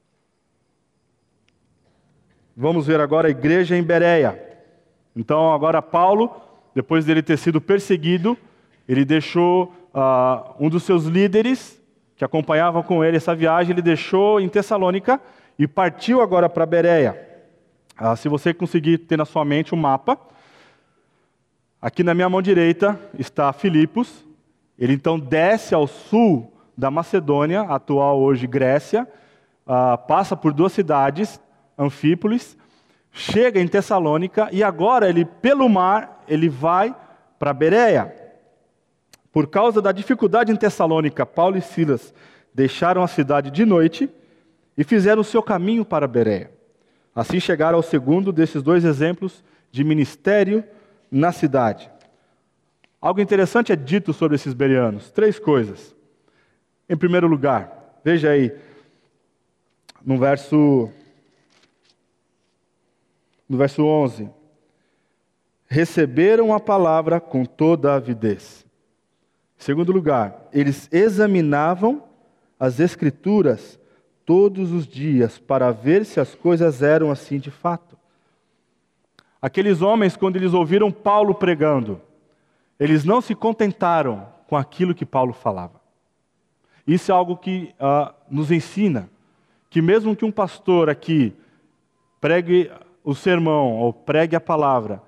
Vamos 2.55 2.87
ver 2.87 3.01
agora 3.01 3.27
a 3.27 3.29
igreja 3.29 3.75
em 3.75 3.83
Bereia. 3.83 4.41
Então, 5.13 5.51
agora 5.53 5.81
Paulo, 5.81 6.31
depois 6.73 7.03
dele 7.03 7.21
ter 7.21 7.37
sido 7.37 7.59
perseguido, 7.59 8.37
ele 8.87 9.03
deixou 9.03 9.73
uh, 9.93 10.55
um 10.57 10.69
dos 10.69 10.83
seus 10.83 11.03
líderes, 11.03 11.77
que 12.15 12.23
acompanhavam 12.23 12.81
com 12.81 13.03
ele 13.03 13.17
essa 13.17 13.35
viagem, 13.35 13.73
ele 13.73 13.81
deixou 13.81 14.39
em 14.39 14.47
Tessalônica 14.47 15.19
e 15.57 15.67
partiu 15.67 16.21
agora 16.21 16.47
para 16.47 16.65
Bereia. 16.65 17.43
Uh, 17.99 18.15
se 18.15 18.29
você 18.29 18.53
conseguir 18.53 18.99
ter 18.99 19.17
na 19.17 19.25
sua 19.25 19.43
mente 19.43 19.73
o 19.73 19.77
um 19.77 19.81
mapa, 19.81 20.17
aqui 21.81 22.01
na 22.01 22.13
minha 22.13 22.29
mão 22.29 22.41
direita 22.41 22.97
está 23.19 23.51
Filipos. 23.51 24.25
Ele 24.77 24.93
então 24.93 25.19
desce 25.19 25.75
ao 25.75 25.85
sul 25.85 26.49
da 26.79 26.89
Macedônia, 26.89 27.63
atual 27.63 28.21
hoje 28.21 28.47
Grécia, 28.47 29.05
uh, 29.67 29.97
passa 30.07 30.33
por 30.33 30.53
duas 30.53 30.71
cidades, 30.71 31.37
Anfípolis, 31.77 32.57
chega 33.11 33.59
em 33.59 33.67
Tessalônica 33.67 34.47
e 34.49 34.63
agora 34.63 35.09
ele, 35.09 35.25
pelo 35.25 35.67
mar, 35.67 36.23
ele 36.25 36.47
vai 36.47 36.95
para 37.37 37.51
Bereia. 37.51 38.15
Por 39.29 39.47
causa 39.47 39.81
da 39.81 39.91
dificuldade 39.91 40.53
em 40.53 40.55
Tessalônica, 40.55 41.25
Paulo 41.25 41.57
e 41.57 41.61
Silas 41.61 42.13
deixaram 42.55 43.03
a 43.03 43.07
cidade 43.09 43.51
de 43.51 43.65
noite 43.65 44.09
e 44.77 44.83
fizeram 44.85 45.19
o 45.19 45.25
seu 45.25 45.43
caminho 45.43 45.83
para 45.83 46.07
Bereia. 46.07 46.49
Assim 47.13 47.41
chegaram 47.41 47.77
ao 47.77 47.83
segundo 47.83 48.31
desses 48.31 48.63
dois 48.63 48.85
exemplos 48.85 49.43
de 49.69 49.83
ministério 49.83 50.63
na 51.11 51.33
cidade. 51.33 51.91
Algo 53.01 53.19
interessante 53.19 53.73
é 53.73 53.75
dito 53.75 54.13
sobre 54.13 54.35
esses 54.35 54.53
bereanos. 54.53 55.11
Três 55.11 55.37
coisas. 55.37 55.98
Em 56.89 56.97
primeiro 56.97 57.27
lugar, 57.27 58.01
veja 58.03 58.31
aí, 58.31 58.51
no 60.03 60.17
verso, 60.17 60.89
no 63.47 63.57
verso 63.57 63.85
11: 63.85 64.29
receberam 65.67 66.51
a 66.51 66.59
palavra 66.59 67.19
com 67.19 67.45
toda 67.45 67.91
a 67.91 67.95
avidez. 67.97 68.65
Segundo 69.55 69.91
lugar, 69.91 70.49
eles 70.51 70.89
examinavam 70.91 72.03
as 72.59 72.79
Escrituras 72.79 73.79
todos 74.25 74.71
os 74.71 74.87
dias 74.87 75.37
para 75.37 75.71
ver 75.71 76.05
se 76.05 76.19
as 76.19 76.33
coisas 76.33 76.81
eram 76.81 77.11
assim 77.11 77.37
de 77.37 77.51
fato. 77.51 77.97
Aqueles 79.41 79.81
homens, 79.81 80.17
quando 80.17 80.37
eles 80.37 80.53
ouviram 80.53 80.91
Paulo 80.91 81.35
pregando, 81.35 82.01
eles 82.79 83.03
não 83.03 83.21
se 83.21 83.35
contentaram 83.35 84.27
com 84.47 84.57
aquilo 84.57 84.95
que 84.95 85.05
Paulo 85.05 85.33
falava. 85.33 85.78
Isso 86.89 87.11
é 87.11 87.13
algo 87.13 87.37
que 87.37 87.71
uh, 87.79 88.11
nos 88.31 88.49
ensina 88.49 89.07
que, 89.69 89.79
mesmo 89.79 90.15
que 90.15 90.25
um 90.25 90.31
pastor 90.31 90.89
aqui 90.89 91.35
pregue 92.19 92.71
o 93.03 93.13
sermão 93.13 93.77
ou 93.77 93.93
pregue 93.93 94.35
a 94.35 94.41
palavra, 94.41 94.99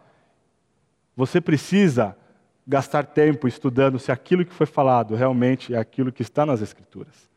você 1.17 1.41
precisa 1.41 2.15
gastar 2.67 3.07
tempo 3.07 3.47
estudando 3.47 3.97
se 3.97 4.11
aquilo 4.11 4.45
que 4.45 4.53
foi 4.53 4.67
falado 4.67 5.15
realmente 5.15 5.73
é 5.73 5.79
aquilo 5.79 6.11
que 6.11 6.21
está 6.21 6.45
nas 6.45 6.61
Escrituras. 6.61 7.27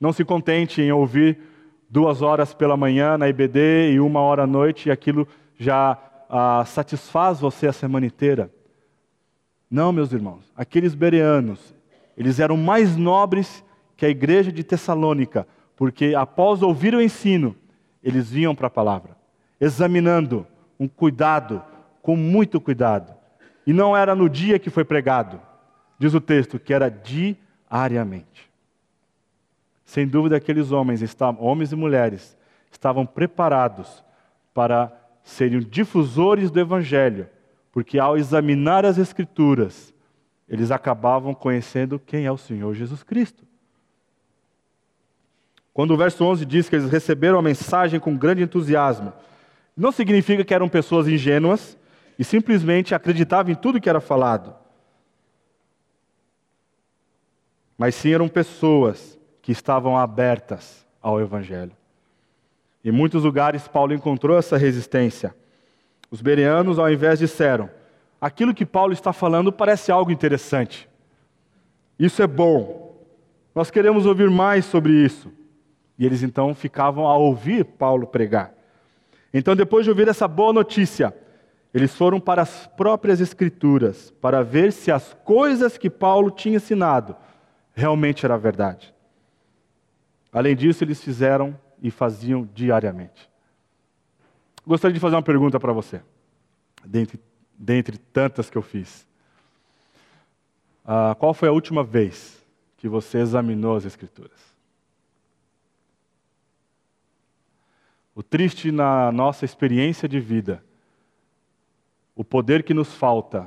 Não 0.00 0.14
se 0.14 0.24
contente 0.24 0.80
em 0.80 0.90
ouvir 0.90 1.38
duas 1.90 2.22
horas 2.22 2.54
pela 2.54 2.74
manhã 2.74 3.18
na 3.18 3.28
IBD 3.28 3.92
e 3.92 4.00
uma 4.00 4.20
hora 4.20 4.44
à 4.44 4.46
noite 4.46 4.88
e 4.88 4.90
aquilo 4.90 5.28
já 5.58 5.98
ah, 6.26 6.64
satisfaz 6.64 7.38
você 7.38 7.66
a 7.66 7.72
semana 7.74 8.06
inteira. 8.06 8.50
Não, 9.70 9.92
meus 9.92 10.10
irmãos, 10.10 10.50
aqueles 10.56 10.94
bereanos, 10.94 11.78
eles 12.16 12.38
eram 12.38 12.56
mais 12.56 12.96
nobres 12.96 13.64
que 13.96 14.06
a 14.06 14.08
igreja 14.08 14.50
de 14.50 14.64
Tessalônica, 14.64 15.46
porque 15.76 16.14
após 16.14 16.62
ouvir 16.62 16.94
o 16.94 17.02
ensino, 17.02 17.56
eles 18.02 18.30
vinham 18.30 18.54
para 18.54 18.66
a 18.66 18.70
palavra, 18.70 19.16
examinando, 19.60 20.46
um 20.78 20.88
cuidado, 20.88 21.62
com 22.02 22.16
muito 22.16 22.60
cuidado. 22.60 23.14
E 23.66 23.72
não 23.72 23.96
era 23.96 24.14
no 24.14 24.28
dia 24.28 24.58
que 24.58 24.70
foi 24.70 24.84
pregado, 24.84 25.40
diz 25.98 26.14
o 26.14 26.20
texto, 26.20 26.58
que 26.58 26.72
era 26.72 26.90
diariamente. 26.90 28.50
Sem 29.84 30.06
dúvida, 30.06 30.36
aqueles 30.36 30.72
homens, 30.72 31.02
homens 31.38 31.72
e 31.72 31.76
mulheres, 31.76 32.36
estavam 32.70 33.04
preparados 33.04 34.02
para 34.54 34.92
serem 35.22 35.60
difusores 35.60 36.50
do 36.50 36.60
Evangelho, 36.60 37.28
porque 37.72 37.98
ao 37.98 38.16
examinar 38.16 38.86
as 38.86 38.98
Escrituras, 38.98 39.92
eles 40.50 40.70
acabavam 40.70 41.32
conhecendo 41.32 41.98
quem 41.98 42.26
é 42.26 42.32
o 42.32 42.36
Senhor 42.36 42.74
Jesus 42.74 43.02
Cristo. 43.02 43.44
Quando 45.72 45.92
o 45.92 45.96
verso 45.96 46.24
11 46.24 46.44
diz 46.44 46.68
que 46.68 46.76
eles 46.76 46.90
receberam 46.90 47.38
a 47.38 47.42
mensagem 47.42 47.98
com 48.00 48.16
grande 48.16 48.42
entusiasmo, 48.42 49.12
não 49.76 49.92
significa 49.92 50.44
que 50.44 50.52
eram 50.52 50.68
pessoas 50.68 51.06
ingênuas, 51.06 51.78
e 52.20 52.24
simplesmente 52.24 52.94
acreditava 52.94 53.50
em 53.50 53.54
tudo 53.54 53.80
que 53.80 53.88
era 53.88 53.98
falado. 53.98 54.54
Mas 57.78 57.94
sim 57.94 58.12
eram 58.12 58.28
pessoas 58.28 59.18
que 59.40 59.50
estavam 59.50 59.96
abertas 59.96 60.86
ao 61.00 61.18
Evangelho. 61.18 61.72
Em 62.84 62.90
muitos 62.90 63.24
lugares, 63.24 63.66
Paulo 63.66 63.94
encontrou 63.94 64.36
essa 64.36 64.58
resistência. 64.58 65.34
Os 66.10 66.20
bereanos, 66.20 66.78
ao 66.78 66.92
invés, 66.92 67.18
disseram: 67.18 67.70
aquilo 68.20 68.54
que 68.54 68.66
Paulo 68.66 68.92
está 68.92 69.12
falando 69.12 69.52
parece 69.52 69.90
algo 69.90 70.12
interessante. 70.12 70.88
Isso 71.98 72.22
é 72.22 72.26
bom. 72.26 72.98
Nós 73.54 73.70
queremos 73.70 74.06
ouvir 74.06 74.30
mais 74.30 74.64
sobre 74.64 74.92
isso. 74.92 75.32
E 75.98 76.06
eles 76.06 76.22
então 76.22 76.54
ficavam 76.54 77.06
a 77.06 77.16
ouvir 77.16 77.64
Paulo 77.64 78.06
pregar. 78.06 78.54
Então, 79.32 79.54
depois 79.54 79.84
de 79.84 79.90
ouvir 79.90 80.08
essa 80.08 80.26
boa 80.26 80.52
notícia, 80.52 81.14
eles 81.72 81.94
foram 81.94 82.18
para 82.18 82.42
as 82.42 82.66
próprias 82.66 83.20
Escrituras 83.20 84.10
para 84.20 84.42
ver 84.42 84.72
se 84.72 84.90
as 84.90 85.14
coisas 85.24 85.78
que 85.78 85.88
Paulo 85.88 86.30
tinha 86.30 86.56
ensinado 86.56 87.14
realmente 87.74 88.24
era 88.24 88.36
verdade. 88.36 88.94
Além 90.32 90.56
disso, 90.56 90.82
eles 90.84 91.02
fizeram 91.02 91.56
e 91.82 91.90
faziam 91.90 92.48
diariamente. 92.54 93.28
Gostaria 94.66 94.94
de 94.94 95.00
fazer 95.00 95.16
uma 95.16 95.22
pergunta 95.22 95.58
para 95.58 95.72
você, 95.72 96.02
dentre, 96.84 97.20
dentre 97.60 97.98
tantas 97.98 98.48
que 98.48 98.56
eu 98.56 98.62
fiz. 98.62 99.06
Ah, 100.82 101.14
qual 101.18 101.34
foi 101.34 101.50
a 101.50 101.52
última 101.52 101.84
vez 101.84 102.42
que 102.78 102.88
você 102.88 103.18
examinou 103.18 103.76
as 103.76 103.84
Escrituras? 103.84 104.40
O 108.14 108.22
triste 108.22 108.72
na 108.72 109.12
nossa 109.12 109.44
experiência 109.44 110.08
de 110.08 110.18
vida, 110.18 110.64
o 112.16 112.24
poder 112.24 112.62
que 112.62 112.72
nos 112.72 112.94
falta, 112.94 113.46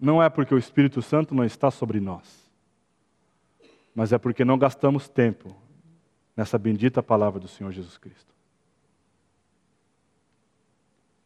não 0.00 0.20
é 0.20 0.28
porque 0.28 0.54
o 0.54 0.58
Espírito 0.58 1.00
Santo 1.00 1.32
não 1.32 1.44
está 1.44 1.70
sobre 1.70 2.00
nós, 2.00 2.44
mas 3.94 4.12
é 4.12 4.18
porque 4.18 4.44
não 4.44 4.58
gastamos 4.58 5.08
tempo 5.08 5.56
nessa 6.36 6.58
bendita 6.58 7.00
palavra 7.00 7.38
do 7.38 7.46
Senhor 7.46 7.70
Jesus 7.70 7.96
Cristo. 7.96 8.32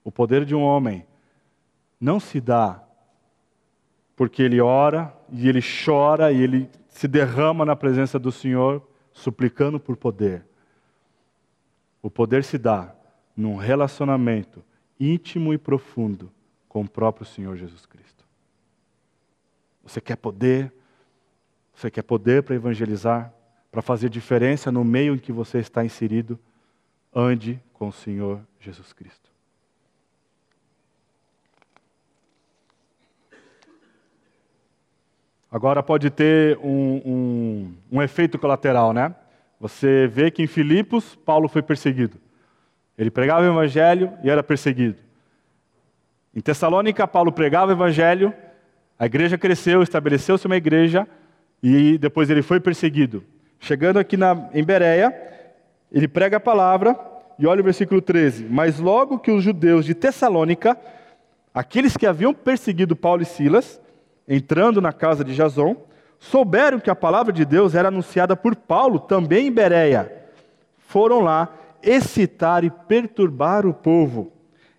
O 0.04 0.12
poder 0.12 0.44
de 0.44 0.54
um 0.54 0.62
homem 0.62 1.06
não 2.00 2.20
se 2.20 2.40
dá 2.40 2.82
porque 4.14 4.42
ele 4.42 4.60
ora 4.60 5.14
e 5.30 5.48
ele 5.48 5.60
chora 5.84 6.32
e 6.32 6.40
ele 6.40 6.70
se 6.88 7.06
derrama 7.06 7.64
na 7.64 7.76
presença 7.76 8.18
do 8.18 8.32
Senhor, 8.32 8.82
suplicando 9.12 9.78
por 9.78 9.96
poder. 9.96 10.46
O 12.02 12.10
poder 12.10 12.42
se 12.42 12.56
dá 12.56 12.94
num 13.36 13.56
relacionamento 13.56 14.64
íntimo 14.98 15.52
e 15.52 15.58
profundo 15.58 16.32
com 16.68 16.82
o 16.82 16.88
próprio 16.88 17.26
Senhor 17.26 17.56
Jesus 17.56 17.84
Cristo. 17.84 18.24
Você 19.82 20.00
quer 20.00 20.16
poder? 20.16 20.72
Você 21.74 21.90
quer 21.90 22.02
poder 22.02 22.42
para 22.42 22.54
evangelizar? 22.54 23.36
para 23.76 23.82
fazer 23.82 24.08
diferença 24.08 24.72
no 24.72 24.82
meio 24.82 25.14
em 25.14 25.18
que 25.18 25.30
você 25.30 25.58
está 25.58 25.84
inserido, 25.84 26.38
ande 27.14 27.62
com 27.74 27.88
o 27.88 27.92
Senhor 27.92 28.40
Jesus 28.58 28.90
Cristo. 28.94 29.30
Agora 35.56 35.82
pode 35.82 36.10
ter 36.10 36.58
um, 36.58 37.00
um, 37.02 37.74
um, 37.92 38.02
efeito 38.02 38.38
colateral, 38.38 38.92
né? 38.92 39.14
Você 39.58 40.06
vê 40.06 40.30
que 40.30 40.42
em 40.42 40.46
Filipos, 40.46 41.14
Paulo 41.14 41.48
foi 41.48 41.62
perseguido. 41.62 42.18
Ele 42.98 43.10
pregava 43.10 43.40
o 43.40 43.50
evangelho 43.50 44.12
e 44.22 44.28
era 44.28 44.42
perseguido. 44.42 44.98
Em 46.34 46.42
Tessalônica, 46.42 47.08
Paulo 47.08 47.32
pregava 47.32 47.70
o 47.70 47.74
evangelho, 47.74 48.34
a 48.98 49.06
igreja 49.06 49.38
cresceu, 49.38 49.82
estabeleceu-se 49.82 50.44
uma 50.44 50.58
igreja 50.58 51.08
e 51.62 51.96
depois 51.96 52.28
ele 52.28 52.42
foi 52.42 52.60
perseguido. 52.60 53.24
Chegando 53.58 53.98
aqui 53.98 54.18
na, 54.18 54.50
em 54.52 54.62
Bereia, 54.62 55.10
ele 55.90 56.06
prega 56.06 56.36
a 56.36 56.40
palavra, 56.40 56.94
e 57.38 57.46
olha 57.46 57.62
o 57.62 57.64
versículo 57.64 58.02
13: 58.02 58.44
Mas 58.44 58.78
logo 58.78 59.18
que 59.18 59.30
os 59.30 59.42
judeus 59.42 59.86
de 59.86 59.94
Tessalônica, 59.94 60.76
aqueles 61.54 61.96
que 61.96 62.06
haviam 62.06 62.34
perseguido 62.34 62.94
Paulo 62.94 63.22
e 63.22 63.24
Silas, 63.24 63.80
entrando 64.28 64.80
na 64.80 64.92
casa 64.92 65.24
de 65.24 65.34
Jason, 65.34 65.76
souberam 66.18 66.80
que 66.80 66.90
a 66.90 66.96
palavra 66.96 67.32
de 67.32 67.44
Deus 67.44 67.74
era 67.74 67.88
anunciada 67.88 68.36
por 68.36 68.56
Paulo 68.56 68.98
também 68.98 69.46
em 69.46 69.52
Bereia. 69.52 70.12
Foram 70.78 71.20
lá 71.20 71.52
excitar 71.82 72.64
e 72.64 72.70
perturbar 72.70 73.66
o 73.66 73.74
povo. 73.74 74.32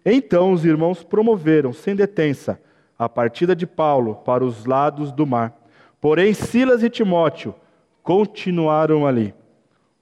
Então 0.06 0.52
os 0.52 0.66
irmãos 0.66 1.04
promoveram, 1.04 1.74
sem 1.74 1.96
detença, 1.96 2.60
a 2.98 3.08
partida 3.08 3.56
de 3.56 3.68
Paulo 3.68 4.16
para 4.16 4.44
os 4.44 4.66
lados 4.66 5.12
do 5.12 5.26
mar. 5.26 5.54
Porém, 6.02 6.34
Silas 6.34 6.84
e 6.84 6.90
Timóteo 6.90 7.54
continuaram 8.04 9.06
ali. 9.06 9.34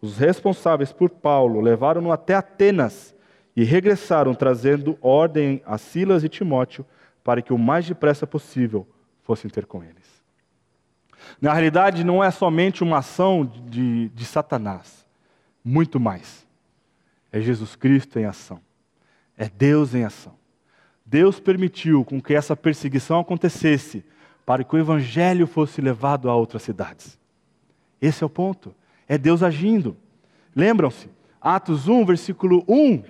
Os 0.01 0.17
responsáveis 0.17 0.91
por 0.93 1.09
Paulo 1.09 1.59
levaram-no 1.59 2.11
até 2.11 2.35
Atenas 2.35 3.15
e 3.55 3.63
regressaram 3.63 4.33
trazendo 4.33 4.97
ordem 5.01 5.61
a 5.65 5.77
Silas 5.77 6.23
e 6.23 6.29
Timóteo 6.29 6.85
para 7.23 7.41
que 7.41 7.53
o 7.53 7.57
mais 7.57 7.87
depressa 7.87 8.27
possível 8.27 8.85
fossem 9.25 9.49
ter 9.49 9.65
com 9.65 9.83
eles. 9.83 10.23
Na 11.41 11.51
realidade, 11.51 12.03
não 12.03 12.23
é 12.23 12.31
somente 12.31 12.83
uma 12.83 12.99
ação 12.99 13.43
de, 13.67 14.09
de 14.09 14.25
Satanás, 14.25 15.05
muito 15.63 15.99
mais. 15.99 16.47
É 17.31 17.41
Jesus 17.41 17.75
Cristo 17.75 18.19
em 18.19 18.25
ação. 18.25 18.61
É 19.35 19.49
Deus 19.49 19.93
em 19.93 20.05
ação. 20.05 20.33
Deus 21.05 21.39
permitiu 21.39 22.05
com 22.05 22.21
que 22.21 22.33
essa 22.33 22.55
perseguição 22.55 23.19
acontecesse 23.19 24.05
para 24.45 24.63
que 24.63 24.75
o 24.75 24.79
evangelho 24.79 25.47
fosse 25.47 25.81
levado 25.81 26.29
a 26.29 26.35
outras 26.35 26.61
cidades. 26.61 27.19
Esse 28.01 28.23
é 28.23 28.25
o 28.25 28.29
ponto. 28.29 28.73
É 29.07 29.17
Deus 29.17 29.43
agindo. 29.43 29.97
Lembram-se? 30.55 31.09
Atos 31.41 31.87
1, 31.87 32.05
versículo 32.05 32.63
1. 32.67 33.03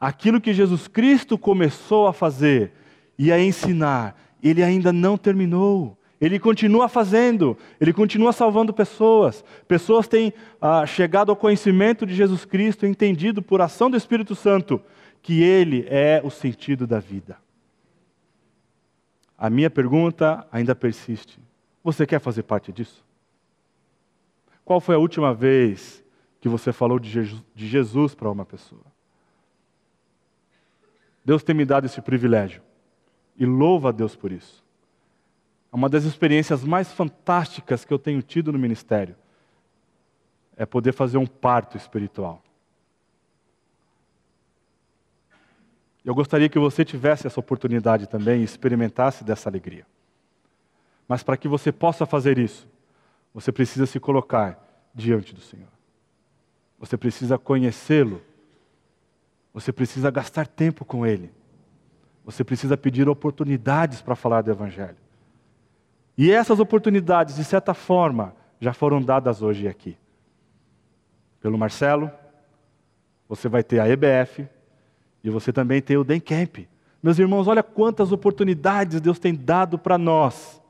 Aquilo 0.00 0.40
que 0.40 0.54
Jesus 0.54 0.88
Cristo 0.88 1.36
começou 1.36 2.06
a 2.06 2.12
fazer 2.12 2.72
e 3.18 3.30
a 3.30 3.38
ensinar, 3.38 4.16
ele 4.48 4.62
ainda 4.62 4.92
não 4.92 5.18
terminou. 5.18 5.96
Ele 6.20 6.38
continua 6.38 6.86
fazendo, 6.86 7.56
ele 7.80 7.94
continua 7.94 8.32
salvando 8.32 8.74
pessoas. 8.74 9.42
Pessoas 9.66 10.06
têm 10.06 10.34
ah, 10.60 10.84
chegado 10.84 11.30
ao 11.30 11.36
conhecimento 11.36 12.04
de 12.04 12.14
Jesus 12.14 12.44
Cristo, 12.44 12.84
entendido 12.84 13.40
por 13.40 13.62
ação 13.62 13.90
do 13.90 13.96
Espírito 13.96 14.34
Santo 14.34 14.82
que 15.22 15.42
ele 15.42 15.86
é 15.88 16.20
o 16.22 16.30
sentido 16.30 16.86
da 16.86 17.00
vida. 17.00 17.38
A 19.36 19.48
minha 19.48 19.70
pergunta 19.70 20.46
ainda 20.52 20.74
persiste: 20.74 21.40
você 21.82 22.06
quer 22.06 22.20
fazer 22.20 22.42
parte 22.42 22.70
disso? 22.70 23.02
Qual 24.62 24.78
foi 24.78 24.94
a 24.94 24.98
última 24.98 25.32
vez 25.32 26.04
que 26.38 26.48
você 26.48 26.70
falou 26.70 26.98
de 26.98 27.08
Jesus, 27.08 27.42
de 27.54 27.66
Jesus 27.66 28.14
para 28.14 28.30
uma 28.30 28.44
pessoa? 28.44 28.84
Deus 31.24 31.42
tem 31.42 31.54
me 31.54 31.64
dado 31.64 31.86
esse 31.86 32.00
privilégio 32.02 32.62
e 33.36 33.46
louva 33.46 33.88
a 33.88 33.92
Deus 33.92 34.14
por 34.14 34.32
isso. 34.32 34.62
É 35.72 35.76
uma 35.76 35.88
das 35.88 36.04
experiências 36.04 36.64
mais 36.64 36.92
fantásticas 36.92 37.84
que 37.84 37.92
eu 37.92 37.98
tenho 37.98 38.22
tido 38.22 38.52
no 38.52 38.58
ministério 38.58 39.16
é 40.56 40.66
poder 40.66 40.92
fazer 40.92 41.16
um 41.16 41.26
parto 41.26 41.76
espiritual. 41.76 42.42
Eu 46.04 46.14
gostaria 46.14 46.48
que 46.48 46.58
você 46.58 46.84
tivesse 46.84 47.26
essa 47.26 47.40
oportunidade 47.40 48.06
também 48.06 48.40
e 48.40 48.44
experimentasse 48.44 49.24
dessa 49.24 49.48
alegria. 49.48 49.86
Mas 51.08 51.22
para 51.22 51.36
que 51.36 51.48
você 51.48 51.72
possa 51.72 52.04
fazer 52.04 52.38
isso, 52.38 52.68
você 53.32 53.50
precisa 53.50 53.86
se 53.86 53.98
colocar 53.98 54.62
diante 54.94 55.34
do 55.34 55.40
Senhor. 55.40 55.68
Você 56.78 56.96
precisa 56.96 57.38
conhecê-lo. 57.38 58.22
Você 59.52 59.72
precisa 59.72 60.10
gastar 60.10 60.46
tempo 60.46 60.84
com 60.84 61.06
Ele. 61.06 61.30
Você 62.24 62.44
precisa 62.44 62.76
pedir 62.76 63.08
oportunidades 63.08 64.00
para 64.00 64.14
falar 64.14 64.42
do 64.42 64.50
Evangelho. 64.50 64.96
E 66.16 66.30
essas 66.30 66.60
oportunidades, 66.60 67.36
de 67.36 67.44
certa 67.44 67.72
forma, 67.72 68.34
já 68.60 68.72
foram 68.72 69.00
dadas 69.00 69.42
hoje 69.42 69.66
aqui. 69.66 69.96
Pelo 71.40 71.56
Marcelo, 71.56 72.10
você 73.28 73.48
vai 73.48 73.62
ter 73.62 73.80
a 73.80 73.88
EBF 73.88 74.46
e 75.24 75.30
você 75.30 75.52
também 75.52 75.80
tem 75.80 75.96
o 75.96 76.04
DENCamp. 76.04 76.68
Meus 77.02 77.18
irmãos, 77.18 77.48
olha 77.48 77.62
quantas 77.62 78.12
oportunidades 78.12 79.00
Deus 79.00 79.18
tem 79.18 79.34
dado 79.34 79.78
para 79.78 79.96
nós 79.96 80.60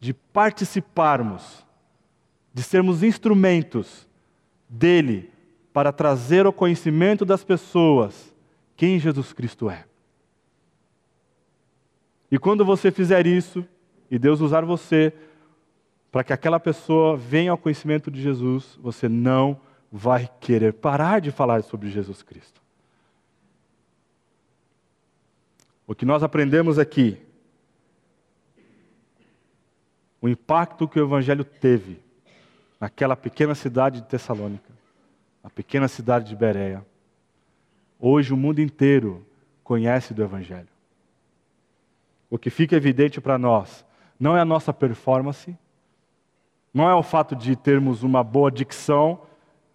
de 0.00 0.14
participarmos 0.14 1.64
de 2.54 2.62
sermos 2.62 3.02
instrumentos 3.02 4.08
dele 4.68 5.30
para 5.72 5.92
trazer 5.92 6.46
ao 6.46 6.52
conhecimento 6.52 7.24
das 7.24 7.42
pessoas 7.42 8.32
quem 8.76 9.00
Jesus 9.00 9.32
Cristo 9.32 9.68
é. 9.68 9.84
E 12.34 12.38
quando 12.38 12.64
você 12.64 12.90
fizer 12.90 13.28
isso, 13.28 13.64
e 14.10 14.18
Deus 14.18 14.40
usar 14.40 14.64
você 14.64 15.12
para 16.10 16.24
que 16.24 16.32
aquela 16.32 16.58
pessoa 16.58 17.16
venha 17.16 17.52
ao 17.52 17.56
conhecimento 17.56 18.10
de 18.10 18.20
Jesus, 18.20 18.76
você 18.82 19.08
não 19.08 19.60
vai 19.88 20.28
querer 20.40 20.72
parar 20.72 21.20
de 21.20 21.30
falar 21.30 21.62
sobre 21.62 21.88
Jesus 21.88 22.24
Cristo. 22.24 22.60
O 25.86 25.94
que 25.94 26.04
nós 26.04 26.24
aprendemos 26.24 26.76
aqui, 26.76 27.22
o 30.20 30.28
impacto 30.28 30.88
que 30.88 30.98
o 30.98 31.04
Evangelho 31.04 31.44
teve 31.44 32.00
naquela 32.80 33.14
pequena 33.14 33.54
cidade 33.54 34.00
de 34.00 34.08
Tessalônica, 34.08 34.72
a 35.40 35.48
pequena 35.48 35.86
cidade 35.86 36.30
de 36.30 36.34
Bereia. 36.34 36.84
Hoje 37.96 38.32
o 38.32 38.36
mundo 38.36 38.60
inteiro 38.60 39.24
conhece 39.62 40.12
do 40.12 40.20
Evangelho. 40.20 40.73
O 42.30 42.38
que 42.38 42.50
fica 42.50 42.76
evidente 42.76 43.20
para 43.20 43.38
nós 43.38 43.84
não 44.18 44.36
é 44.36 44.40
a 44.40 44.44
nossa 44.44 44.72
performance, 44.72 45.56
não 46.72 46.88
é 46.88 46.94
o 46.94 47.02
fato 47.02 47.36
de 47.36 47.54
termos 47.54 48.02
uma 48.02 48.24
boa 48.24 48.50
dicção, 48.50 49.20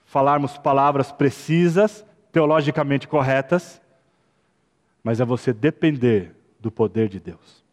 falarmos 0.06 0.58
palavras 0.58 1.12
precisas, 1.12 2.06
teologicamente 2.32 3.08
corretas, 3.08 3.82
mas 5.04 5.22
é 5.22 5.26
você 5.26 5.54
depender 5.54 6.36
do 6.60 6.70
poder 6.70 7.08
de 7.08 7.20
Deus. 7.20 7.64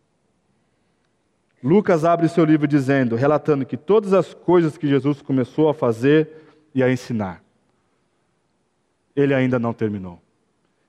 Lucas 1.62 2.04
abre 2.04 2.28
seu 2.28 2.44
livro 2.44 2.68
dizendo, 2.68 3.16
relatando 3.16 3.66
que 3.66 3.76
todas 3.76 4.12
as 4.12 4.32
coisas 4.32 4.78
que 4.78 4.86
Jesus 4.86 5.20
começou 5.20 5.68
a 5.68 5.74
fazer 5.74 6.30
e 6.74 6.82
a 6.82 6.92
ensinar, 6.92 7.42
ele 9.16 9.34
ainda 9.34 9.58
não 9.58 9.72
terminou. 9.72 10.20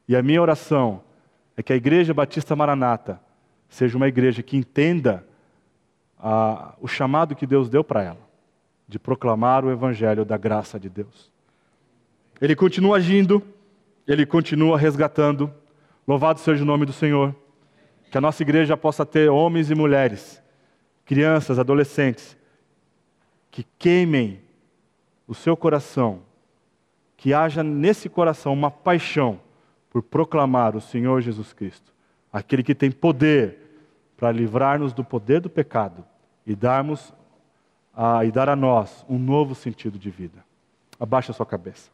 E 0.07 0.15
a 0.15 0.21
minha 0.21 0.41
oração 0.41 1.01
é 1.55 1.63
que 1.63 1.73
a 1.73 1.75
Igreja 1.75 2.13
Batista 2.13 2.55
Maranata 2.55 3.19
seja 3.69 3.97
uma 3.97 4.07
igreja 4.07 4.41
que 4.41 4.57
entenda 4.57 5.25
a, 6.17 6.75
o 6.79 6.87
chamado 6.87 7.35
que 7.35 7.45
Deus 7.45 7.69
deu 7.69 7.83
para 7.83 8.03
ela, 8.03 8.27
de 8.87 8.97
proclamar 8.97 9.65
o 9.65 9.71
Evangelho 9.71 10.25
da 10.25 10.37
graça 10.37 10.79
de 10.79 10.89
Deus. 10.89 11.31
Ele 12.39 12.55
continua 12.55 12.97
agindo, 12.97 13.43
ele 14.07 14.25
continua 14.25 14.77
resgatando. 14.77 15.51
Louvado 16.07 16.39
seja 16.39 16.63
o 16.63 16.65
nome 16.65 16.85
do 16.85 16.93
Senhor. 16.93 17.35
Que 18.09 18.17
a 18.17 18.21
nossa 18.21 18.41
igreja 18.41 18.77
possa 18.77 19.05
ter 19.05 19.29
homens 19.29 19.69
e 19.69 19.75
mulheres, 19.75 20.41
crianças, 21.03 21.59
adolescentes, 21.59 22.37
que 23.51 23.65
queimem 23.77 24.39
o 25.27 25.35
seu 25.35 25.57
coração, 25.57 26.21
que 27.17 27.33
haja 27.33 27.61
nesse 27.61 28.07
coração 28.07 28.53
uma 28.53 28.71
paixão 28.71 29.41
por 29.89 30.01
proclamar 30.01 30.75
o 30.75 30.81
Senhor 30.81 31.21
Jesus 31.21 31.51
Cristo, 31.51 31.93
aquele 32.31 32.63
que 32.63 32.75
tem 32.75 32.91
poder 32.91 33.57
para 34.17 34.31
livrar-nos 34.31 34.93
do 34.93 35.03
poder 35.03 35.39
do 35.39 35.49
pecado 35.49 36.03
e 36.45 36.55
darmos 36.55 37.13
a, 37.95 38.25
e 38.25 38.31
dar 38.31 38.49
a 38.49 38.55
nós 38.55 39.05
um 39.07 39.17
novo 39.17 39.53
sentido 39.53 39.97
de 39.99 40.09
vida. 40.09 40.43
Abaixa 40.99 41.31
a 41.31 41.35
sua 41.35 41.45
cabeça. 41.45 41.89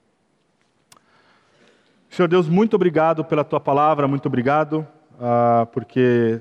Senhor 2.10 2.28
Deus, 2.28 2.48
muito 2.48 2.76
obrigado 2.76 3.26
pela 3.26 3.44
tua 3.44 3.60
palavra, 3.60 4.08
muito 4.08 4.28
obrigado 4.28 4.88
uh, 5.14 5.66
porque 5.68 6.40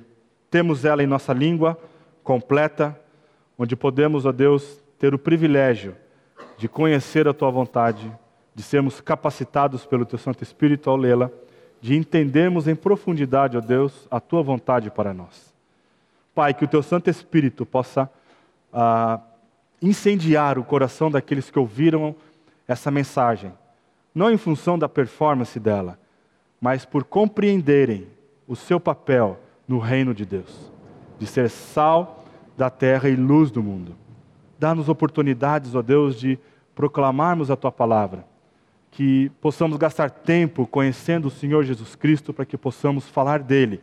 temos 0.50 0.84
ela 0.84 1.02
em 1.02 1.06
nossa 1.06 1.32
língua 1.32 1.78
completa, 2.22 2.98
onde 3.58 3.74
podemos, 3.74 4.26
ó 4.26 4.32
Deus, 4.32 4.82
ter 4.98 5.14
o 5.14 5.18
privilégio 5.18 5.96
de 6.58 6.68
conhecer 6.68 7.26
a 7.26 7.32
tua 7.32 7.50
vontade, 7.50 8.12
de 8.54 8.62
sermos 8.62 9.00
capacitados 9.00 9.86
pelo 9.86 10.04
teu 10.04 10.18
Santo 10.18 10.42
Espírito 10.42 10.90
ao 10.90 10.96
lê-la, 10.96 11.30
de 11.82 11.96
entendermos 11.96 12.68
em 12.68 12.76
profundidade, 12.76 13.58
ó 13.58 13.60
Deus, 13.60 14.06
a 14.08 14.20
tua 14.20 14.40
vontade 14.40 14.88
para 14.88 15.12
nós. 15.12 15.52
Pai, 16.32 16.54
que 16.54 16.64
o 16.64 16.68
teu 16.68 16.80
Santo 16.80 17.10
Espírito 17.10 17.66
possa 17.66 18.08
uh, 18.72 19.20
incendiar 19.82 20.60
o 20.60 20.64
coração 20.64 21.10
daqueles 21.10 21.50
que 21.50 21.58
ouviram 21.58 22.14
essa 22.68 22.88
mensagem, 22.88 23.52
não 24.14 24.30
em 24.30 24.36
função 24.36 24.78
da 24.78 24.88
performance 24.88 25.58
dela, 25.58 25.98
mas 26.60 26.84
por 26.84 27.02
compreenderem 27.02 28.06
o 28.46 28.54
seu 28.54 28.78
papel 28.78 29.40
no 29.66 29.80
reino 29.80 30.14
de 30.14 30.24
Deus, 30.24 30.70
de 31.18 31.26
ser 31.26 31.50
sal 31.50 32.24
da 32.56 32.70
terra 32.70 33.08
e 33.08 33.16
luz 33.16 33.50
do 33.50 33.60
mundo. 33.60 33.96
Dá-nos 34.56 34.88
oportunidades, 34.88 35.74
ó 35.74 35.82
Deus, 35.82 36.14
de 36.14 36.38
proclamarmos 36.76 37.50
a 37.50 37.56
tua 37.56 37.72
palavra, 37.72 38.24
que 38.92 39.30
possamos 39.40 39.78
gastar 39.78 40.10
tempo 40.10 40.66
conhecendo 40.66 41.26
o 41.26 41.30
Senhor 41.30 41.64
Jesus 41.64 41.96
Cristo 41.96 42.32
para 42.32 42.44
que 42.44 42.58
possamos 42.58 43.08
falar 43.08 43.40
dele 43.40 43.80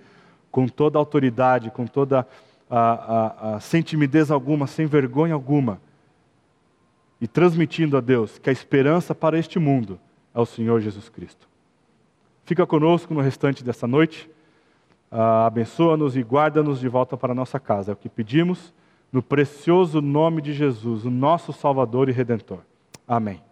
com 0.51 0.67
toda 0.67 0.97
a 0.97 1.01
autoridade, 1.01 1.71
com 1.71 1.85
toda 1.85 2.27
a, 2.69 2.79
a, 2.79 3.55
a, 3.55 3.59
sem 3.59 3.81
timidez 3.81 4.29
alguma, 4.29 4.67
sem 4.67 4.85
vergonha 4.85 5.33
alguma, 5.33 5.81
e 7.19 7.27
transmitindo 7.27 7.97
a 7.97 8.01
Deus 8.01 8.37
que 8.37 8.49
a 8.49 8.53
esperança 8.53 9.13
para 9.13 9.37
este 9.37 9.57
mundo 9.59 9.99
é 10.33 10.39
o 10.39 10.45
Senhor 10.45 10.79
Jesus 10.79 11.09
Cristo. 11.09 11.49
Fica 12.45 12.65
conosco 12.65 13.13
no 13.13 13.19
restante 13.19 13.63
dessa 13.63 13.87
noite. 13.87 14.29
Uh, 15.11 15.45
Abençoa-nos 15.45 16.15
e 16.15 16.21
guarda-nos 16.21 16.79
de 16.79 16.87
volta 16.87 17.17
para 17.17 17.31
a 17.31 17.35
nossa 17.35 17.59
casa. 17.59 17.91
É 17.91 17.93
o 17.93 17.97
que 17.97 18.09
pedimos 18.09 18.73
no 19.11 19.23
precioso 19.23 20.01
nome 20.01 20.39
de 20.41 20.53
Jesus, 20.53 21.03
o 21.03 21.09
nosso 21.09 21.51
Salvador 21.51 22.09
e 22.09 22.11
Redentor. 22.11 22.59
Amém. 23.07 23.48